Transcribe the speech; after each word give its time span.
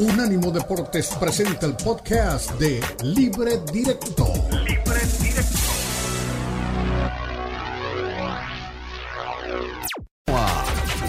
Unánimo 0.00 0.50
Deportes 0.50 1.08
presenta 1.20 1.66
el 1.66 1.74
podcast 1.76 2.52
de 2.52 2.82
Libre 3.02 3.60
Directo. 3.70 4.32
Libre 4.64 5.00
Directo. 5.20 5.58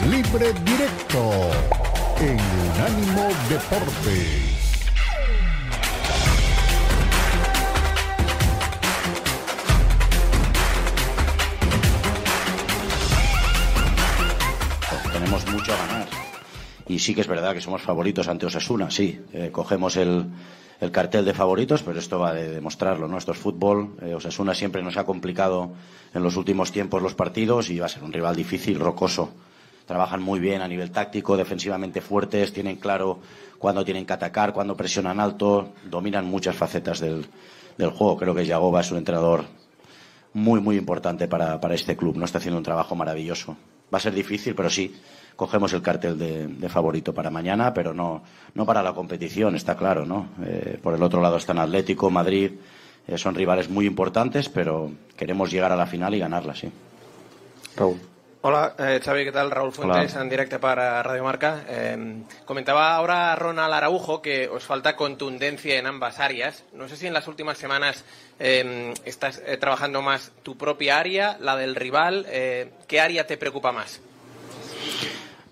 Libre 0.09 0.53
Directo 0.65 1.31
en 2.19 2.37
Unánimo 2.69 3.29
Deportes. 3.47 4.51
tenemos 15.13 15.45
mucho 15.47 15.73
a 15.73 15.77
ganar. 15.77 16.20
Y 16.87 16.99
sí 16.99 17.13
que 17.13 17.21
es 17.21 17.27
verdad 17.27 17.53
que 17.53 17.61
somos 17.61 17.81
favoritos 17.81 18.27
ante 18.27 18.45
Osasuna, 18.45 18.91
sí. 18.91 19.19
Eh, 19.33 19.49
cogemos 19.51 19.97
el, 19.97 20.25
el, 20.79 20.91
cartel 20.91 21.25
de 21.25 21.33
favoritos, 21.33 21.83
pero 21.83 21.99
esto 21.99 22.19
va 22.19 22.33
de 22.33 22.49
demostrarlo, 22.49 23.07
¿no? 23.07 23.17
Esto 23.17 23.31
es 23.31 23.37
fútbol. 23.37 23.95
Eh, 24.01 24.15
Osasuna 24.15 24.53
siempre 24.53 24.81
nos 24.81 24.97
ha 24.97 25.05
complicado 25.05 25.71
en 26.13 26.23
los 26.23 26.35
últimos 26.37 26.71
tiempos 26.71 27.01
los 27.01 27.13
partidos 27.13 27.69
y 27.69 27.79
va 27.79 27.85
a 27.85 27.89
ser 27.89 28.03
un 28.03 28.13
rival 28.13 28.35
difícil, 28.35 28.79
rocoso. 28.79 29.29
Trabajan 29.85 30.21
muy 30.21 30.39
bien 30.39 30.61
a 30.61 30.67
nivel 30.67 30.91
táctico, 30.91 31.37
defensivamente 31.37 32.01
fuertes, 32.01 32.53
tienen 32.53 32.77
claro 32.77 33.19
cuándo 33.57 33.83
tienen 33.83 34.05
que 34.05 34.13
atacar, 34.13 34.53
cuándo 34.53 34.75
presionan 34.75 35.19
alto, 35.19 35.73
dominan 35.89 36.25
muchas 36.25 36.55
facetas 36.55 36.99
del, 36.99 37.25
del 37.77 37.89
juego. 37.89 38.17
Creo 38.17 38.35
que 38.35 38.45
Yagoba 38.45 38.81
es 38.81 38.91
un 38.91 38.97
entrenador 38.97 39.45
muy, 40.33 40.61
muy 40.61 40.77
importante 40.77 41.27
para, 41.27 41.59
para 41.59 41.75
este 41.75 41.95
club. 41.95 42.17
No 42.17 42.25
está 42.25 42.37
haciendo 42.37 42.57
un 42.57 42.63
trabajo 42.63 42.95
maravilloso. 42.95 43.57
Va 43.93 43.97
a 43.97 44.01
ser 44.01 44.13
difícil, 44.13 44.55
pero 44.55 44.69
sí, 44.69 44.95
cogemos 45.41 45.73
el 45.73 45.81
cartel 45.81 46.19
de, 46.19 46.69
favorito 46.69 47.15
para 47.15 47.31
mañana, 47.31 47.73
pero 47.73 47.95
no, 47.95 48.21
no 48.53 48.63
para 48.63 48.83
la 48.83 48.93
competición, 48.93 49.55
está 49.55 49.75
claro, 49.75 50.05
¿no? 50.05 50.27
Eh, 50.45 50.77
por 50.79 50.93
el 50.93 51.01
otro 51.01 51.19
lado 51.19 51.37
están 51.37 51.57
Atlético, 51.57 52.11
Madrid, 52.11 52.51
eh, 53.07 53.17
son 53.17 53.33
rivales 53.33 53.67
muy 53.67 53.87
importantes, 53.87 54.49
pero 54.49 54.91
queremos 55.17 55.49
llegar 55.49 55.71
a 55.71 55.75
la 55.75 55.87
final 55.87 56.13
y 56.13 56.19
ganarla, 56.19 56.53
sí. 56.53 56.71
Raúl. 57.75 57.97
Hola, 58.41 58.75
eh, 58.77 58.99
Xavi, 59.03 59.23
¿qué 59.23 59.31
tal? 59.31 59.49
Raúl 59.49 59.71
Fuentes, 59.71 60.15
en 60.15 60.29
directo 60.29 60.59
para 60.59 61.01
Radio 61.01 61.23
Marca. 61.23 61.63
Eh, 61.67 62.21
comentaba 62.45 62.95
ahora 62.95 63.35
Ronald 63.35 63.73
Araujo 63.73 64.21
que 64.21 64.47
os 64.47 64.63
falta 64.63 64.95
contundencia 64.95 65.79
en 65.79 65.87
ambas 65.87 66.19
áreas. 66.19 66.65
No 66.73 66.87
sé 66.87 66.97
si 66.97 67.07
en 67.07 67.13
las 67.13 67.27
últimas 67.27 67.57
semanas 67.57 68.05
eh, 68.39 68.93
estás 69.05 69.41
trabajando 69.59 70.03
más 70.03 70.33
tu 70.43 70.55
propia 70.55 70.99
área, 70.99 71.37
la 71.39 71.55
del 71.55 71.73
rival. 71.73 72.27
¿Qué 72.87 73.01
área 73.01 73.25
te 73.25 73.37
preocupa 73.37 73.71
más? 73.71 74.01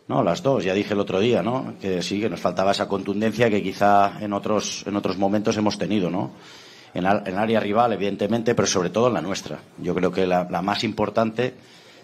No, 0.10 0.24
las 0.24 0.42
dos. 0.42 0.64
Ya 0.64 0.74
dije 0.74 0.96
el 0.96 1.00
otro 1.00 1.20
día, 1.20 1.44
¿no? 1.44 1.76
Que 1.80 2.02
sí, 2.02 2.20
que 2.20 2.32
nos 2.32 2.40
faltaba 2.40 2.72
esa 2.72 2.88
contundencia 2.88 3.48
que 3.48 3.62
quizá 3.62 4.14
en 4.20 4.34
otros, 4.34 4.84
en 4.88 4.96
otros 4.96 5.20
momentos 5.20 5.56
hemos 5.56 5.78
tenido, 5.78 6.10
¿no? 6.10 6.32
En, 6.96 7.06
el 7.06 7.38
área 7.38 7.60
rival, 7.60 7.94
evidentemente, 7.94 8.56
pero 8.56 8.68
sobre 8.68 8.90
todo 8.90 9.10
en 9.10 9.14
la 9.14 9.22
nuestra. 9.22 9.60
Yo 9.78 9.94
creo 9.94 10.12
que 10.12 10.26
la, 10.26 10.46
más 10.64 10.84
importante 10.84 11.54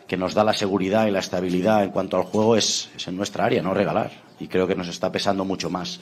que 0.07 0.17
nos 0.17 0.35
da 0.35 0.43
la 0.43 0.53
seguridad 0.53 1.07
y 1.07 1.11
la 1.11 1.17
estabilidad 1.17 1.83
en 1.83 1.89
cuanto 1.89 2.17
al 2.17 2.23
juego 2.23 2.55
es, 2.55 2.91
en 3.07 3.17
nuestra 3.17 3.45
área, 3.45 3.63
no 3.63 3.73
regalar. 3.73 4.11
Y 4.39 4.47
creo 4.49 4.67
que 4.67 4.75
nos 4.75 4.87
está 4.87 5.11
pesando 5.11 5.43
mucho 5.43 5.71
más 5.71 5.99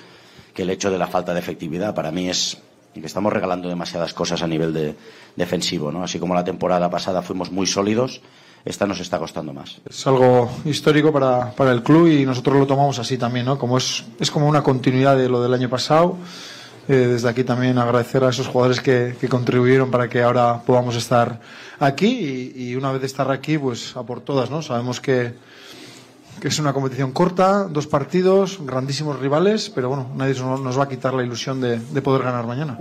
que 0.54 0.64
el 0.64 0.72
hecho 0.72 0.92
de 0.92 0.98
la 0.98 1.08
falta 1.08 1.34
de 1.34 1.40
efectividad. 1.40 1.96
Para 1.96 2.12
mí 2.12 2.28
es 2.28 2.58
que 2.94 3.06
estamos 3.06 3.32
regalando 3.32 3.70
demasiadas 3.70 4.14
cosas 4.14 4.42
a 4.42 4.48
nivel 4.48 4.74
de, 4.74 4.94
defensivo, 5.38 5.90
¿no? 5.90 6.04
Así 6.04 6.20
como 6.20 6.36
la 6.36 6.44
temporada 6.44 6.90
pasada 6.90 7.22
fuimos 7.22 7.50
muy 7.50 7.66
sólidos, 7.66 8.20
esta 8.66 8.86
nos 8.86 9.00
está 9.00 9.20
costando 9.20 9.54
más. 9.54 9.82
Es 9.90 10.08
algo 10.08 10.50
histórico 10.66 11.12
para, 11.12 11.52
para 11.52 11.72
el 11.72 11.84
club 11.84 12.08
y 12.08 12.26
nosotros 12.26 12.58
lo 12.58 12.66
tomamos 12.66 12.98
así 13.00 13.18
también, 13.18 13.46
¿no? 13.46 13.58
Como 13.58 13.78
es, 13.78 14.06
es 14.20 14.32
como 14.32 14.48
una 14.48 14.64
continuidad 14.64 15.18
de 15.18 15.28
lo 15.28 15.42
del 15.42 15.54
año 15.54 15.70
pasado. 15.70 16.18
Eh, 16.88 16.94
desde 16.94 17.30
aquí 17.30 17.46
también 17.46 17.78
agradecer 17.78 18.24
a 18.26 18.30
esos 18.30 18.48
jugadores 18.48 18.82
que, 18.82 19.16
que, 19.20 19.30
contribuyeron 19.30 19.90
para 19.90 20.10
que 20.10 20.22
ahora 20.22 20.62
podamos 20.66 20.98
estar 20.98 21.40
aquí 21.80 22.08
y, 22.08 22.72
y, 22.72 22.76
una 22.76 22.92
vez 22.92 23.00
de 23.00 23.08
estar 23.08 23.32
aquí, 23.32 23.58
pues 23.58 23.96
a 23.96 24.04
por 24.04 24.20
todas, 24.20 24.50
¿no? 24.50 24.62
Sabemos 24.62 25.00
que, 25.00 25.34
que 26.42 26.50
es 26.50 26.60
una 26.60 26.74
competición 26.74 27.14
corta, 27.14 27.70
dos 27.70 27.88
partidos, 27.88 28.60
grandísimos 28.66 29.18
rivales, 29.18 29.70
pero 29.70 29.88
bueno, 29.88 30.10
nadie 30.18 30.36
nos 30.42 30.78
va 30.78 30.84
a 30.84 30.90
quitar 30.90 31.14
la 31.14 31.24
ilusión 31.24 31.62
de, 31.62 31.80
de 31.80 32.02
poder 32.02 32.24
ganar 32.24 32.46
mañana. 32.46 32.78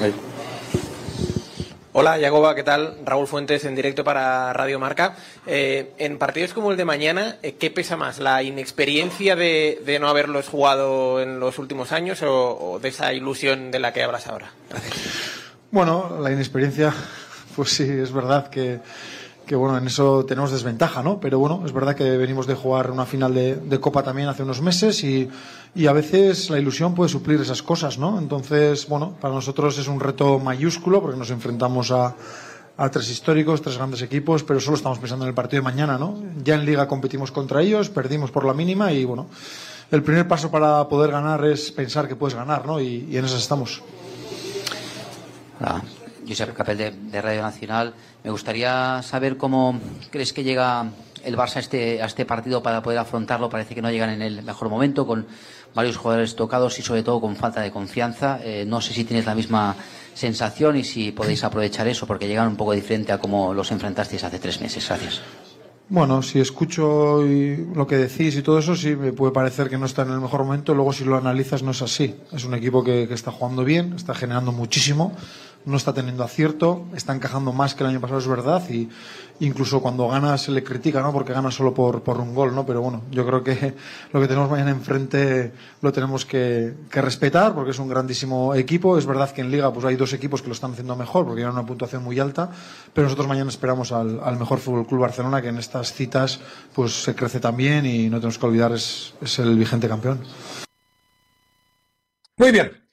Ahí. 0.00 0.14
Hola, 1.92 2.18
Yagoba, 2.18 2.54
¿qué 2.54 2.62
tal? 2.62 2.98
Raúl 3.04 3.26
Fuentes 3.26 3.64
en 3.64 3.74
directo 3.74 4.04
para 4.04 4.52
Radio 4.52 4.78
Marca. 4.78 5.16
Eh, 5.46 5.92
en 5.98 6.18
partidos 6.18 6.52
como 6.52 6.70
el 6.70 6.76
de 6.76 6.84
mañana, 6.84 7.36
eh, 7.42 7.54
¿qué 7.58 7.70
pesa 7.70 7.96
más? 7.96 8.18
¿La 8.18 8.42
inexperiencia 8.42 9.36
de, 9.36 9.80
de, 9.86 9.98
no 9.98 10.08
haberlos 10.08 10.48
jugado 10.48 11.22
en 11.22 11.40
los 11.40 11.58
últimos 11.58 11.92
años 11.92 12.22
o, 12.22 12.58
o, 12.72 12.78
de 12.78 12.90
esa 12.90 13.14
ilusión 13.14 13.70
de 13.70 13.78
la 13.78 13.94
que 13.94 14.02
hablas 14.02 14.26
ahora? 14.26 14.50
Gracias. 14.68 14.96
Bueno, 15.70 16.18
la 16.20 16.30
inexperiencia, 16.30 16.92
pues 17.56 17.70
sí, 17.70 17.84
es 17.84 18.12
verdad 18.12 18.50
que 18.50 18.80
que 19.48 19.56
bueno, 19.56 19.78
en 19.78 19.86
eso 19.86 20.24
tenemos 20.26 20.52
desventaja, 20.52 21.02
¿no? 21.02 21.18
Pero 21.18 21.40
bueno, 21.40 21.62
es 21.66 21.72
verdad 21.72 21.96
que 21.96 22.16
venimos 22.16 22.46
de 22.46 22.54
jugar 22.54 22.90
una 22.92 23.06
final 23.06 23.34
de, 23.34 23.80
Copa 23.80 24.02
también 24.02 24.28
hace 24.28 24.44
unos 24.44 24.60
meses 24.60 25.02
y, 25.02 25.28
y, 25.74 25.86
a 25.86 25.92
veces 25.92 26.50
la 26.50 26.58
ilusión 26.58 26.94
puede 26.94 27.08
suplir 27.08 27.40
esas 27.40 27.62
cosas, 27.62 27.98
¿no? 27.98 28.18
Entonces, 28.18 28.86
bueno, 28.86 29.14
para 29.20 29.34
nosotros 29.34 29.78
es 29.78 29.88
un 29.88 29.98
reto 29.98 30.38
mayúsculo 30.38 31.00
porque 31.00 31.16
nos 31.16 31.30
enfrentamos 31.30 31.90
a, 31.90 32.14
a 32.76 32.90
tres 32.90 33.10
históricos, 33.10 33.60
tres 33.60 33.76
grandes 33.76 34.02
equipos, 34.02 34.44
pero 34.44 34.60
solo 34.60 34.76
estamos 34.76 34.98
pensando 34.98 35.24
en 35.24 35.30
el 35.30 35.34
partido 35.34 35.62
de 35.62 35.64
mañana, 35.64 35.98
¿no? 35.98 36.14
Ya 36.44 36.54
en 36.54 36.64
Liga 36.64 36.86
competimos 36.86 37.32
contra 37.32 37.60
ellos, 37.60 37.88
perdimos 37.88 38.30
por 38.30 38.44
la 38.44 38.54
mínima 38.54 38.92
y 38.92 39.04
bueno, 39.04 39.26
el 39.90 40.02
primer 40.02 40.28
paso 40.28 40.50
para 40.50 40.86
poder 40.88 41.10
ganar 41.10 41.44
es 41.44 41.72
pensar 41.72 42.06
que 42.06 42.14
puedes 42.14 42.36
ganar, 42.36 42.66
¿no? 42.66 42.80
Y, 42.80 43.16
en 43.16 43.24
esas 43.24 43.40
estamos. 43.40 43.82
Hola, 45.58 45.82
Josep 46.28 46.54
Capel 46.54 46.78
de, 46.78 46.90
de 46.90 47.22
Radio 47.22 47.42
Nacional. 47.42 47.94
Me 48.22 48.30
gustaría 48.30 49.02
saber 49.02 49.36
cómo 49.36 49.80
crees 50.10 50.32
que 50.32 50.44
llega 50.44 50.90
el 51.24 51.36
Barça 51.36 51.56
a 51.56 51.60
este, 51.60 52.02
a 52.02 52.06
este 52.06 52.24
partido 52.24 52.62
para 52.62 52.82
poder 52.82 52.98
afrontarlo. 52.98 53.48
Parece 53.48 53.74
que 53.74 53.82
no 53.82 53.90
llegan 53.90 54.10
en 54.10 54.22
el 54.22 54.42
mejor 54.42 54.68
momento, 54.68 55.06
con 55.06 55.26
varios 55.74 55.96
jugadores 55.96 56.36
tocados 56.36 56.78
y 56.78 56.82
sobre 56.82 57.02
todo 57.02 57.20
con 57.20 57.36
falta 57.36 57.60
de 57.60 57.70
confianza. 57.70 58.40
Eh, 58.42 58.64
no 58.66 58.80
sé 58.80 58.94
si 58.94 59.04
tienes 59.04 59.26
la 59.26 59.34
misma 59.34 59.76
sensación 60.14 60.76
y 60.76 60.84
si 60.84 61.12
podéis 61.12 61.44
aprovechar 61.44 61.86
eso, 61.88 62.06
porque 62.06 62.26
llegan 62.26 62.48
un 62.48 62.56
poco 62.56 62.72
diferente 62.72 63.12
a 63.12 63.18
como 63.18 63.54
los 63.54 63.70
enfrentasteis 63.70 64.24
hace 64.24 64.38
tres 64.38 64.60
meses. 64.60 64.86
Gracias. 64.88 65.20
Bueno, 65.90 66.20
si 66.20 66.38
escucho 66.38 67.22
lo 67.22 67.86
que 67.86 67.96
decís 67.96 68.36
y 68.36 68.42
todo 68.42 68.58
eso, 68.58 68.76
sí 68.76 68.94
me 68.94 69.12
puede 69.14 69.32
parecer 69.32 69.70
que 69.70 69.78
no 69.78 69.86
está 69.86 70.02
en 70.02 70.10
el 70.10 70.20
mejor 70.20 70.44
momento. 70.44 70.74
Luego, 70.74 70.92
si 70.92 71.04
lo 71.04 71.16
analizas, 71.16 71.62
no 71.62 71.70
es 71.70 71.80
así. 71.80 72.14
Es 72.30 72.44
un 72.44 72.52
equipo 72.52 72.84
que, 72.84 73.08
que 73.08 73.14
está 73.14 73.30
jugando 73.30 73.64
bien, 73.64 73.94
está 73.94 74.14
generando 74.14 74.52
muchísimo 74.52 75.16
no 75.64 75.76
está 75.76 75.92
teniendo 75.92 76.24
acierto, 76.24 76.86
está 76.94 77.14
encajando 77.14 77.52
más 77.52 77.74
que 77.74 77.84
el 77.84 77.90
año 77.90 78.00
pasado, 78.00 78.18
es 78.20 78.26
verdad, 78.26 78.68
y 78.70 78.88
incluso 79.40 79.80
cuando 79.80 80.08
gana 80.08 80.38
se 80.38 80.50
le 80.50 80.64
critica, 80.64 81.02
¿no? 81.02 81.12
Porque 81.12 81.32
gana 81.32 81.50
solo 81.50 81.74
por, 81.74 82.02
por 82.02 82.18
un 82.20 82.34
gol, 82.34 82.54
¿no? 82.54 82.64
Pero 82.64 82.80
bueno, 82.80 83.02
yo 83.10 83.26
creo 83.26 83.44
que 83.44 83.74
lo 84.12 84.20
que 84.20 84.28
tenemos 84.28 84.50
mañana 84.50 84.70
enfrente 84.70 85.52
lo 85.80 85.92
tenemos 85.92 86.24
que, 86.24 86.74
respetar 86.90 87.54
porque 87.54 87.70
es 87.70 87.78
un 87.78 87.88
grandísimo 87.88 88.54
equipo. 88.54 88.98
Es 88.98 89.06
verdad 89.06 89.30
que 89.30 89.40
en 89.40 89.50
Liga 89.50 89.72
pues 89.72 89.84
hay 89.84 89.96
dos 89.96 90.12
equipos 90.12 90.42
que 90.42 90.48
lo 90.48 90.54
están 90.54 90.72
haciendo 90.72 90.96
mejor 90.96 91.24
porque 91.24 91.40
tienen 91.40 91.52
una 91.52 91.66
puntuación 91.66 92.02
muy 92.02 92.18
alta, 92.18 92.50
pero 92.92 93.04
nosotros 93.04 93.28
mañana 93.28 93.50
esperamos 93.50 93.92
al, 93.92 94.38
mejor 94.38 94.58
Fútbol 94.58 94.86
Club 94.86 95.00
Barcelona 95.00 95.42
que 95.42 95.48
en 95.48 95.58
estas 95.58 95.92
citas 95.92 96.40
pues 96.74 97.02
se 97.02 97.14
crece 97.14 97.40
también 97.40 97.86
y 97.86 98.08
no 98.08 98.18
tenemos 98.18 98.38
que 98.38 98.46
olvidar 98.46 98.72
es 98.72 99.38
el 99.38 99.56
vigente 99.56 99.88
campeón. 99.88 100.20
Muy 102.36 102.52
bien, 102.52 102.87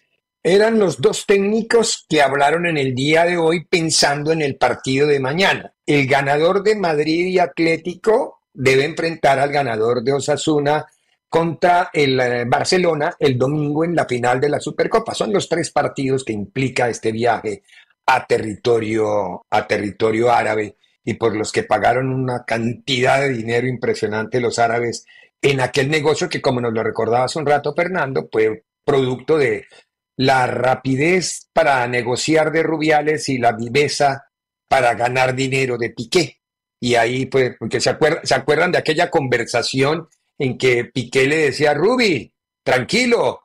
eran 0.48 0.78
los 0.78 1.02
dos 1.02 1.26
técnicos 1.26 2.06
que 2.08 2.22
hablaron 2.22 2.68
en 2.68 2.78
el 2.78 2.94
día 2.94 3.26
de 3.26 3.36
hoy 3.36 3.66
pensando 3.66 4.32
en 4.32 4.44
el 4.44 4.58
partido 4.58 5.08
de 5.08 5.20
mañana. 5.20 5.74
El 5.88 6.06
ganador 6.06 6.62
de 6.62 6.76
Madrid 6.76 7.26
y 7.26 7.40
Atlético 7.40 8.42
debe 8.54 8.86
enfrentar 8.86 9.40
al 9.40 9.52
ganador 9.52 10.04
de 10.04 10.14
Osasuna 10.14 10.86
contra 11.28 11.90
el 11.92 12.46
Barcelona 12.48 13.16
el 13.18 13.40
domingo 13.40 13.86
en 13.86 13.96
la 13.96 14.06
final 14.06 14.40
de 14.40 14.50
la 14.50 14.60
Supercopa. 14.60 15.16
Son 15.16 15.34
los 15.34 15.50
tres 15.50 15.72
partidos 15.72 16.24
que 16.24 16.34
implica 16.34 16.90
este 16.90 17.12
viaje 17.12 17.64
a 18.06 18.28
territorio, 18.28 19.48
a 19.50 19.66
territorio 19.66 20.32
árabe 20.32 20.78
y 21.04 21.16
por 21.16 21.36
los 21.36 21.52
que 21.52 21.64
pagaron 21.64 22.14
una 22.14 22.46
cantidad 22.46 23.20
de 23.20 23.30
dinero 23.30 23.66
impresionante 23.66 24.40
los 24.40 24.60
árabes 24.60 25.08
en 25.42 25.60
aquel 25.60 25.90
negocio 25.90 26.30
que, 26.30 26.40
como 26.40 26.62
nos 26.62 26.72
lo 26.72 26.84
recordaba 26.84 27.26
hace 27.26 27.40
un 27.40 27.48
rato 27.48 27.74
Fernando, 27.74 28.30
fue 28.32 28.64
producto 28.86 29.40
de 29.40 29.66
la 30.18 30.48
rapidez 30.48 31.50
para 31.54 31.88
negociar 31.88 32.52
de 32.52 32.64
Rubiales 32.64 33.30
y 33.30 33.38
la 33.38 33.52
viveza 33.52 34.26
para 34.68 34.94
ganar 34.94 35.36
dinero 35.36 35.78
de 35.78 35.90
Piqué. 35.92 36.42
Y 36.80 36.96
ahí, 36.96 37.26
pues, 37.26 37.56
porque 37.58 37.80
se, 37.80 37.90
acuerdan, 37.90 38.26
se 38.26 38.36
acuerdan 38.36 38.72
de 38.72 38.78
aquella 38.78 39.10
conversación 39.10 40.08
en 40.38 40.58
que 40.58 40.86
Piqué 40.86 41.28
le 41.28 41.38
decía, 41.38 41.74
Rubi, 41.74 42.34
tranquilo, 42.64 43.42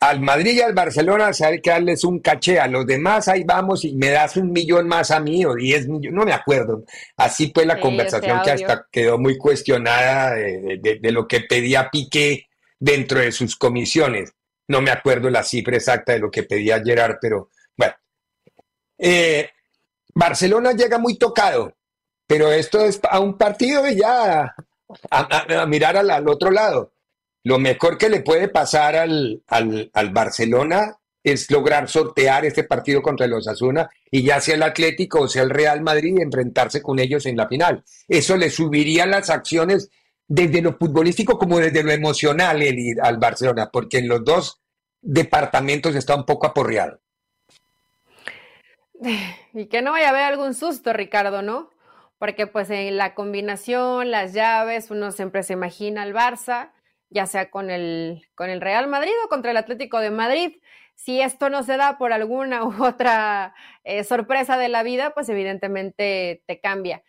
al 0.00 0.20
Madrid 0.20 0.52
y 0.56 0.60
al 0.60 0.74
Barcelona 0.74 1.30
hay 1.40 1.60
que 1.60 1.70
darles 1.70 2.04
un 2.04 2.20
caché, 2.20 2.60
a 2.60 2.68
los 2.68 2.86
demás 2.86 3.28
ahí 3.28 3.44
vamos 3.44 3.84
y 3.84 3.94
me 3.94 4.10
das 4.10 4.36
un 4.36 4.52
millón 4.52 4.86
más 4.86 5.10
a 5.10 5.20
mí 5.20 5.44
o 5.44 5.54
diez 5.54 5.88
millones, 5.88 6.12
no 6.12 6.24
me 6.24 6.32
acuerdo. 6.32 6.84
Así 7.16 7.50
fue 7.54 7.64
la 7.64 7.80
conversación 7.80 8.40
que 8.44 8.50
hasta 8.50 8.86
quedó 8.90 9.18
muy 9.18 9.38
cuestionada 9.38 10.34
de, 10.34 11.00
lo 11.10 11.26
que 11.26 11.40
pedía 11.40 11.88
Piqué 11.90 12.46
dentro 12.78 13.20
de 13.20 13.32
sus 13.32 13.56
comisiones. 13.56 14.32
No 14.68 14.80
me 14.80 14.90
acuerdo 14.90 15.30
la 15.30 15.42
cifra 15.42 15.76
exacta 15.76 16.12
de 16.12 16.18
lo 16.18 16.30
que 16.30 16.42
pedía 16.42 16.82
Gerard, 16.82 17.18
pero 17.20 17.50
bueno. 17.76 17.94
Eh, 18.98 19.50
Barcelona 20.14 20.72
llega 20.72 20.98
muy 20.98 21.18
tocado, 21.18 21.76
pero 22.26 22.50
esto 22.50 22.80
es 22.80 23.00
a 23.08 23.20
un 23.20 23.36
partido 23.36 23.86
y 23.86 23.96
ya 23.96 24.54
a, 25.10 25.66
mirar 25.66 25.96
al 25.96 26.28
otro 26.28 26.50
lado 26.50 26.92
lo 27.46 27.60
mejor 27.60 27.96
que 27.96 28.08
le 28.08 28.22
puede 28.22 28.48
pasar 28.48 28.96
al, 28.96 29.40
al, 29.46 30.10
Barcelona 30.10 30.96
es 31.22 31.48
lograr 31.48 31.88
sortear 31.88 32.44
este 32.44 32.64
partido 32.64 33.00
contra 33.00 33.24
el 33.24 33.34
Osasuna 33.34 33.88
y 34.10 34.24
ya 34.24 34.40
sea 34.40 34.56
el 34.56 34.64
Atlético 34.64 35.20
o 35.20 35.28
sea 35.28 35.44
el 35.44 35.50
Real 35.50 35.80
Madrid 35.80 36.18
enfrentarse 36.18 36.82
con 36.82 36.98
ellos 36.98 37.24
en 37.24 37.36
la 37.36 37.46
final. 37.46 37.84
Eso 38.08 38.36
le 38.36 38.50
subiría 38.50 39.06
las 39.06 39.30
acciones 39.30 39.90
desde 40.28 40.62
lo 40.62 40.76
futbolístico 40.76 41.38
como 41.38 41.58
desde 41.58 41.82
lo 41.82 41.92
emocional 41.92 42.62
el 42.62 42.78
ir 42.78 43.00
al 43.00 43.18
Barcelona, 43.18 43.70
porque 43.72 43.98
en 43.98 44.08
los 44.08 44.24
dos 44.24 44.60
departamentos 45.00 45.94
está 45.94 46.14
un 46.14 46.24
poco 46.26 46.46
aporreado. 46.46 47.00
Y 49.54 49.66
que 49.68 49.80
no 49.80 49.92
vaya 49.92 50.08
a 50.08 50.10
haber 50.10 50.24
algún 50.24 50.52
susto, 50.52 50.92
Ricardo, 50.92 51.40
¿no? 51.40 51.70
Porque 52.18 52.46
pues 52.46 52.68
en 52.68 52.98
la 52.98 53.14
combinación, 53.14 54.10
las 54.10 54.34
llaves, 54.34 54.90
uno 54.90 55.12
siempre 55.12 55.42
se 55.42 55.54
imagina 55.54 56.02
al 56.02 56.12
Barça 56.12 56.72
ya 57.10 57.26
sea 57.26 57.50
con 57.50 57.70
el, 57.70 58.26
con 58.34 58.50
el 58.50 58.60
Real 58.60 58.88
Madrid 58.88 59.12
o 59.24 59.28
contra 59.28 59.50
el 59.50 59.56
Atlético 59.56 60.00
de 60.00 60.10
Madrid. 60.10 60.56
Si 60.94 61.20
esto 61.20 61.50
no 61.50 61.62
se 61.62 61.76
da 61.76 61.98
por 61.98 62.12
alguna 62.12 62.64
u 62.64 62.84
otra 62.84 63.54
eh, 63.84 64.04
sorpresa 64.04 64.56
de 64.56 64.68
la 64.68 64.82
vida, 64.82 65.10
pues 65.10 65.28
evidentemente 65.28 66.42
te 66.46 66.60
cambia. 66.60 67.02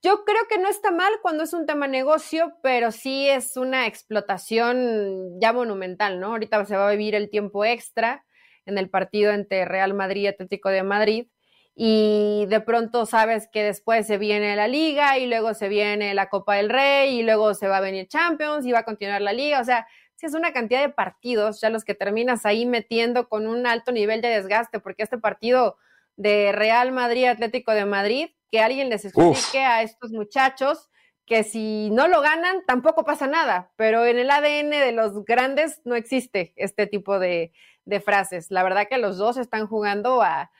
Yo 0.00 0.24
creo 0.24 0.42
que 0.48 0.58
no 0.58 0.68
está 0.68 0.92
mal 0.92 1.12
cuando 1.22 1.42
es 1.42 1.52
un 1.52 1.66
tema 1.66 1.88
negocio, 1.88 2.52
pero 2.62 2.92
sí 2.92 3.28
es 3.28 3.56
una 3.56 3.86
explotación 3.88 5.40
ya 5.40 5.52
monumental, 5.52 6.20
¿no? 6.20 6.28
Ahorita 6.28 6.64
se 6.66 6.76
va 6.76 6.88
a 6.88 6.92
vivir 6.92 7.16
el 7.16 7.30
tiempo 7.30 7.64
extra 7.64 8.24
en 8.64 8.78
el 8.78 8.90
partido 8.90 9.32
entre 9.32 9.64
Real 9.64 9.94
Madrid 9.94 10.22
y 10.22 10.26
Atlético 10.28 10.68
de 10.68 10.84
Madrid 10.84 11.26
y 11.74 12.46
de 12.48 12.60
pronto 12.60 13.06
sabes 13.06 13.48
que 13.52 13.64
después 13.64 14.06
se 14.06 14.18
viene 14.18 14.54
la 14.54 14.68
liga 14.68 15.18
y 15.18 15.26
luego 15.26 15.54
se 15.54 15.68
viene 15.68 16.14
la 16.14 16.28
Copa 16.28 16.56
del 16.56 16.70
Rey 16.70 17.18
y 17.18 17.22
luego 17.22 17.54
se 17.54 17.66
va 17.66 17.78
a 17.78 17.80
venir 17.80 18.06
Champions 18.08 18.66
y 18.66 18.72
va 18.72 18.80
a 18.80 18.84
continuar 18.84 19.20
la 19.22 19.32
liga, 19.32 19.60
o 19.60 19.64
sea, 19.64 19.86
si 20.14 20.26
es 20.26 20.34
una 20.34 20.52
cantidad 20.52 20.80
de 20.80 20.88
partidos 20.88 21.60
ya 21.60 21.70
los 21.70 21.84
que 21.84 21.94
terminas 21.94 22.46
ahí 22.46 22.66
metiendo 22.66 23.28
con 23.28 23.46
un 23.46 23.66
alto 23.66 23.92
nivel 23.92 24.20
de 24.20 24.28
desgaste, 24.28 24.80
porque 24.80 25.04
este 25.04 25.18
partido 25.18 25.76
de 26.18 26.52
Real 26.52 26.92
Madrid 26.92 27.24
Atlético 27.24 27.72
de 27.72 27.86
Madrid, 27.86 28.28
que 28.50 28.60
alguien 28.60 28.90
les 28.90 29.06
explique 29.06 29.60
a 29.64 29.82
estos 29.82 30.10
muchachos 30.10 30.90
que 31.24 31.44
si 31.44 31.90
no 31.90 32.08
lo 32.08 32.20
ganan 32.20 32.64
tampoco 32.66 33.04
pasa 33.04 33.26
nada, 33.26 33.72
pero 33.76 34.04
en 34.04 34.18
el 34.18 34.30
ADN 34.30 34.70
de 34.70 34.92
los 34.92 35.24
grandes 35.24 35.80
no 35.84 35.94
existe 35.94 36.52
este 36.56 36.86
tipo 36.86 37.18
de, 37.18 37.52
de 37.86 38.00
frases. 38.00 38.50
La 38.50 38.62
verdad 38.62 38.88
que 38.88 38.98
los 38.98 39.16
dos 39.16 39.36
están 39.36 39.66
jugando 39.66 40.22
a, 40.22 40.50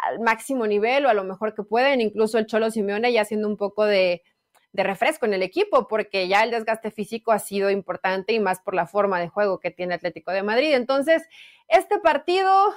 al 0.00 0.20
máximo 0.20 0.66
nivel 0.66 1.06
o 1.06 1.08
a 1.08 1.14
lo 1.14 1.24
mejor 1.24 1.54
que 1.54 1.62
pueden, 1.62 2.00
incluso 2.00 2.38
el 2.38 2.46
Cholo 2.46 2.70
Simeone 2.70 3.12
ya 3.12 3.22
haciendo 3.22 3.48
un 3.48 3.56
poco 3.56 3.84
de, 3.84 4.22
refresco 4.72 5.26
en 5.26 5.34
el 5.34 5.42
equipo, 5.42 5.88
porque 5.88 6.28
ya 6.28 6.44
el 6.44 6.52
desgaste 6.52 6.92
físico 6.92 7.32
ha 7.32 7.40
sido 7.40 7.70
importante 7.70 8.32
y 8.32 8.40
más 8.40 8.60
por 8.60 8.74
la 8.74 8.86
forma 8.86 9.18
de 9.18 9.28
juego 9.28 9.58
que 9.58 9.72
tiene 9.72 9.94
Atlético 9.94 10.30
de 10.30 10.44
Madrid. 10.44 10.74
Entonces, 10.74 11.24
este 11.66 11.98
partido, 11.98 12.72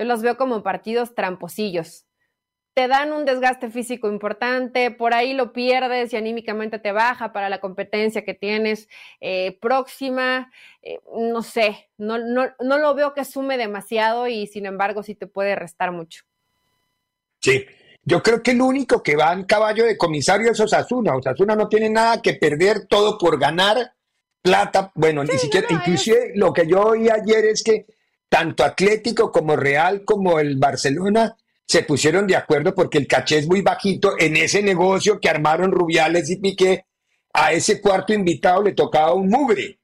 yo 0.00 0.06
los 0.06 0.22
veo 0.22 0.38
como 0.38 0.62
partidos 0.62 1.14
tramposillos 1.14 2.06
te 2.74 2.88
dan 2.88 3.12
un 3.12 3.24
desgaste 3.24 3.68
físico 3.70 4.08
importante, 4.08 4.90
por 4.90 5.12
ahí 5.12 5.34
lo 5.34 5.52
pierdes 5.52 6.12
y 6.12 6.16
anímicamente 6.16 6.78
te 6.78 6.92
baja 6.92 7.32
para 7.32 7.48
la 7.48 7.60
competencia 7.60 8.24
que 8.24 8.32
tienes 8.32 8.88
eh, 9.20 9.58
próxima. 9.60 10.50
Eh, 10.80 10.98
no 11.30 11.42
sé, 11.42 11.90
no, 11.98 12.18
no, 12.18 12.46
no 12.58 12.78
lo 12.78 12.94
veo 12.94 13.12
que 13.12 13.24
sume 13.24 13.58
demasiado 13.58 14.28
y 14.28 14.46
sin 14.46 14.66
embargo 14.66 15.02
sí 15.02 15.14
te 15.14 15.26
puede 15.26 15.56
restar 15.56 15.92
mucho. 15.92 16.22
Sí, 17.40 17.66
yo 18.04 18.22
creo 18.22 18.42
que 18.42 18.52
el 18.52 18.62
único 18.62 19.02
que 19.02 19.16
va 19.16 19.32
en 19.32 19.44
caballo 19.44 19.84
de 19.84 19.98
comisario 19.98 20.52
es 20.52 20.60
Osasuna. 20.60 21.16
Osasuna 21.16 21.56
no 21.56 21.68
tiene 21.68 21.90
nada 21.90 22.22
que 22.22 22.34
perder, 22.34 22.86
todo 22.86 23.18
por 23.18 23.38
ganar 23.38 23.92
plata. 24.42 24.92
Bueno, 24.94 25.24
ni 25.24 25.36
siquiera, 25.38 25.66
inclusive 25.68 26.32
lo 26.34 26.52
que 26.52 26.66
yo 26.66 26.80
oí 26.80 27.08
ayer 27.10 27.44
es 27.46 27.62
que 27.62 27.84
tanto 28.30 28.64
Atlético 28.64 29.30
como 29.30 29.56
Real 29.56 30.04
como 30.04 30.38
el 30.38 30.56
Barcelona 30.56 31.36
se 31.66 31.82
pusieron 31.82 32.26
de 32.26 32.36
acuerdo 32.36 32.74
porque 32.74 32.98
el 32.98 33.06
caché 33.06 33.38
es 33.38 33.46
muy 33.46 33.60
bajito 33.60 34.14
en 34.18 34.36
ese 34.36 34.62
negocio 34.62 35.20
que 35.20 35.28
armaron 35.28 35.72
Rubiales 35.72 36.30
y 36.30 36.36
Piqué. 36.36 36.86
A 37.32 37.52
ese 37.52 37.80
cuarto 37.80 38.12
invitado 38.12 38.62
le 38.62 38.72
tocaba 38.72 39.12
un 39.12 39.28
mugre. 39.28 39.78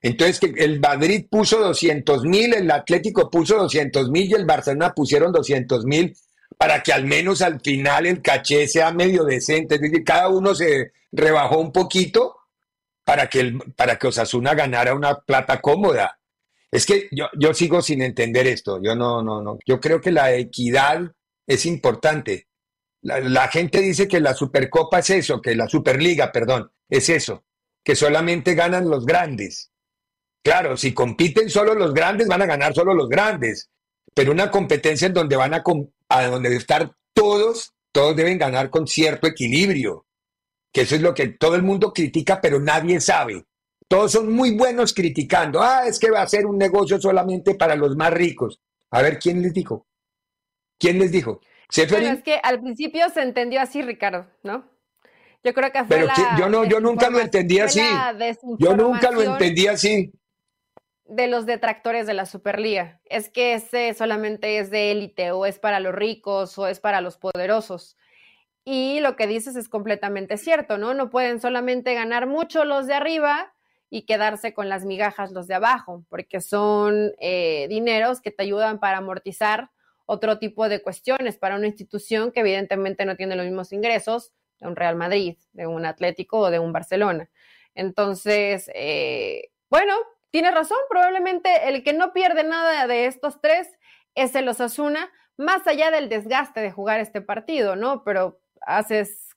Entonces 0.00 0.40
que 0.40 0.52
el 0.62 0.80
Madrid 0.80 1.26
puso 1.30 1.58
200 1.58 2.24
mil, 2.24 2.54
el 2.54 2.70
Atlético 2.70 3.30
puso 3.30 3.56
200 3.56 4.10
mil 4.10 4.30
y 4.30 4.34
el 4.34 4.44
Barcelona 4.44 4.92
pusieron 4.92 5.32
200 5.32 5.84
mil 5.84 6.14
para 6.58 6.82
que 6.82 6.92
al 6.92 7.04
menos 7.04 7.40
al 7.40 7.60
final 7.60 8.06
el 8.06 8.20
caché 8.20 8.66
sea 8.66 8.92
medio 8.92 9.24
decente. 9.24 9.76
Es 9.76 9.80
decir, 9.80 10.04
cada 10.04 10.28
uno 10.28 10.54
se 10.54 10.92
rebajó 11.12 11.58
un 11.58 11.72
poquito 11.72 12.36
para 13.04 13.28
que, 13.28 13.40
el, 13.40 13.58
para 13.76 13.96
que 13.96 14.08
Osasuna 14.08 14.54
ganara 14.54 14.94
una 14.94 15.20
plata 15.20 15.60
cómoda. 15.60 16.18
Es 16.72 16.86
que 16.86 17.08
yo, 17.12 17.26
yo 17.38 17.52
sigo 17.52 17.82
sin 17.82 18.00
entender 18.00 18.46
esto. 18.46 18.80
Yo 18.82 18.96
no, 18.96 19.22
no, 19.22 19.42
no. 19.42 19.58
Yo 19.66 19.78
creo 19.78 20.00
que 20.00 20.10
la 20.10 20.34
equidad 20.34 21.12
es 21.46 21.66
importante. 21.66 22.48
La, 23.02 23.48
gente 23.48 23.80
dice 23.80 24.08
que 24.08 24.20
la 24.20 24.32
Supercopa 24.32 25.00
es 25.00 25.10
eso, 25.10 25.42
que 25.42 25.54
la 25.54 25.68
Superliga, 25.68 26.30
perdón, 26.30 26.70
es 26.88 27.08
eso, 27.08 27.44
que 27.84 27.96
solamente 27.96 28.54
ganan 28.54 28.88
los 28.88 29.04
grandes. 29.04 29.72
Claro, 30.44 30.76
si 30.76 30.94
compiten 30.94 31.50
solo 31.50 31.74
los 31.74 31.92
grandes, 31.92 32.28
van 32.28 32.42
a 32.42 32.46
ganar 32.46 32.74
solo 32.74 32.94
los 32.94 33.08
grandes, 33.08 33.70
pero 34.14 34.30
una 34.30 34.50
competencia 34.52 35.06
en 35.06 35.14
donde 35.14 35.36
van 35.36 35.52
a, 35.52 35.64
a 36.08 36.26
donde 36.26 36.54
estar 36.54 36.94
todos, 37.12 37.74
todos 37.90 38.14
deben 38.14 38.38
ganar 38.38 38.70
con 38.70 38.86
cierto 38.86 39.26
equilibrio, 39.26 40.06
que 40.72 40.82
eso 40.82 40.94
es 40.94 41.02
lo 41.02 41.12
que 41.12 41.26
todo 41.28 41.56
el 41.56 41.62
mundo 41.62 41.92
critica, 41.92 42.40
pero 42.40 42.60
nadie 42.60 43.00
sabe. 43.00 43.46
Todos 43.92 44.12
son 44.12 44.32
muy 44.32 44.56
buenos 44.56 44.94
criticando. 44.94 45.60
Ah, 45.60 45.82
es 45.86 45.98
que 45.98 46.10
va 46.10 46.22
a 46.22 46.26
ser 46.26 46.46
un 46.46 46.56
negocio 46.56 46.98
solamente 46.98 47.54
para 47.56 47.76
los 47.76 47.94
más 47.94 48.10
ricos. 48.10 48.58
A 48.90 49.02
ver, 49.02 49.18
¿quién 49.18 49.42
les 49.42 49.52
dijo? 49.52 49.86
¿Quién 50.78 50.98
les 50.98 51.12
dijo? 51.12 51.42
Bueno, 51.90 52.08
es 52.08 52.22
que 52.22 52.40
al 52.42 52.62
principio 52.62 53.10
se 53.10 53.20
entendió 53.20 53.60
así, 53.60 53.82
Ricardo, 53.82 54.26
¿no? 54.42 54.64
Yo 55.44 55.52
creo 55.52 55.70
que 55.70 55.84
fue 55.84 55.88
Pero 55.88 56.08
yo 56.38 56.48
no, 56.48 56.64
yo 56.64 56.80
nunca 56.80 57.10
lo 57.10 57.20
entendí 57.20 57.58
así. 57.58 57.82
Yo 58.58 58.74
nunca 58.74 59.10
lo 59.10 59.20
entendí 59.20 59.66
así. 59.66 60.10
De 61.04 61.26
los 61.26 61.44
detractores 61.44 62.06
de 62.06 62.14
la 62.14 62.24
Superliga. 62.24 62.98
Es 63.04 63.28
que 63.28 63.52
ese 63.52 63.92
solamente 63.92 64.56
es 64.56 64.70
de 64.70 64.90
élite, 64.90 65.32
o 65.32 65.44
es 65.44 65.58
para 65.58 65.80
los 65.80 65.94
ricos, 65.94 66.56
o 66.56 66.66
es 66.66 66.80
para 66.80 67.02
los 67.02 67.18
poderosos. 67.18 67.98
Y 68.64 69.00
lo 69.00 69.16
que 69.16 69.26
dices 69.26 69.54
es 69.54 69.68
completamente 69.68 70.38
cierto, 70.38 70.78
¿no? 70.78 70.94
No 70.94 71.10
pueden 71.10 71.42
solamente 71.42 71.92
ganar 71.92 72.26
mucho 72.26 72.64
los 72.64 72.86
de 72.86 72.94
arriba 72.94 73.52
y 73.94 74.06
quedarse 74.06 74.54
con 74.54 74.70
las 74.70 74.86
migajas 74.86 75.32
los 75.32 75.46
de 75.46 75.52
abajo, 75.52 76.02
porque 76.08 76.40
son 76.40 77.12
eh, 77.18 77.66
dineros 77.68 78.22
que 78.22 78.30
te 78.30 78.42
ayudan 78.42 78.80
para 78.80 78.96
amortizar 78.96 79.70
otro 80.06 80.38
tipo 80.38 80.70
de 80.70 80.80
cuestiones 80.80 81.36
para 81.36 81.56
una 81.56 81.66
institución 81.66 82.32
que 82.32 82.40
evidentemente 82.40 83.04
no 83.04 83.16
tiene 83.16 83.36
los 83.36 83.44
mismos 83.44 83.70
ingresos 83.70 84.32
de 84.60 84.68
un 84.68 84.76
Real 84.76 84.96
Madrid, 84.96 85.36
de 85.52 85.66
un 85.66 85.84
Atlético 85.84 86.38
o 86.38 86.50
de 86.50 86.58
un 86.58 86.72
Barcelona. 86.72 87.28
Entonces, 87.74 88.70
eh, 88.74 89.50
bueno, 89.68 89.94
tiene 90.30 90.50
razón, 90.52 90.78
probablemente 90.88 91.68
el 91.68 91.84
que 91.84 91.92
no 91.92 92.14
pierde 92.14 92.44
nada 92.44 92.86
de 92.86 93.04
estos 93.04 93.42
tres 93.42 93.68
es 94.14 94.34
el 94.34 94.48
Osasuna, 94.48 95.12
más 95.36 95.66
allá 95.66 95.90
del 95.90 96.08
desgaste 96.08 96.60
de 96.60 96.72
jugar 96.72 96.98
este 96.98 97.20
partido, 97.20 97.76
¿no? 97.76 98.04
Pero 98.04 98.40
haces 98.62 99.31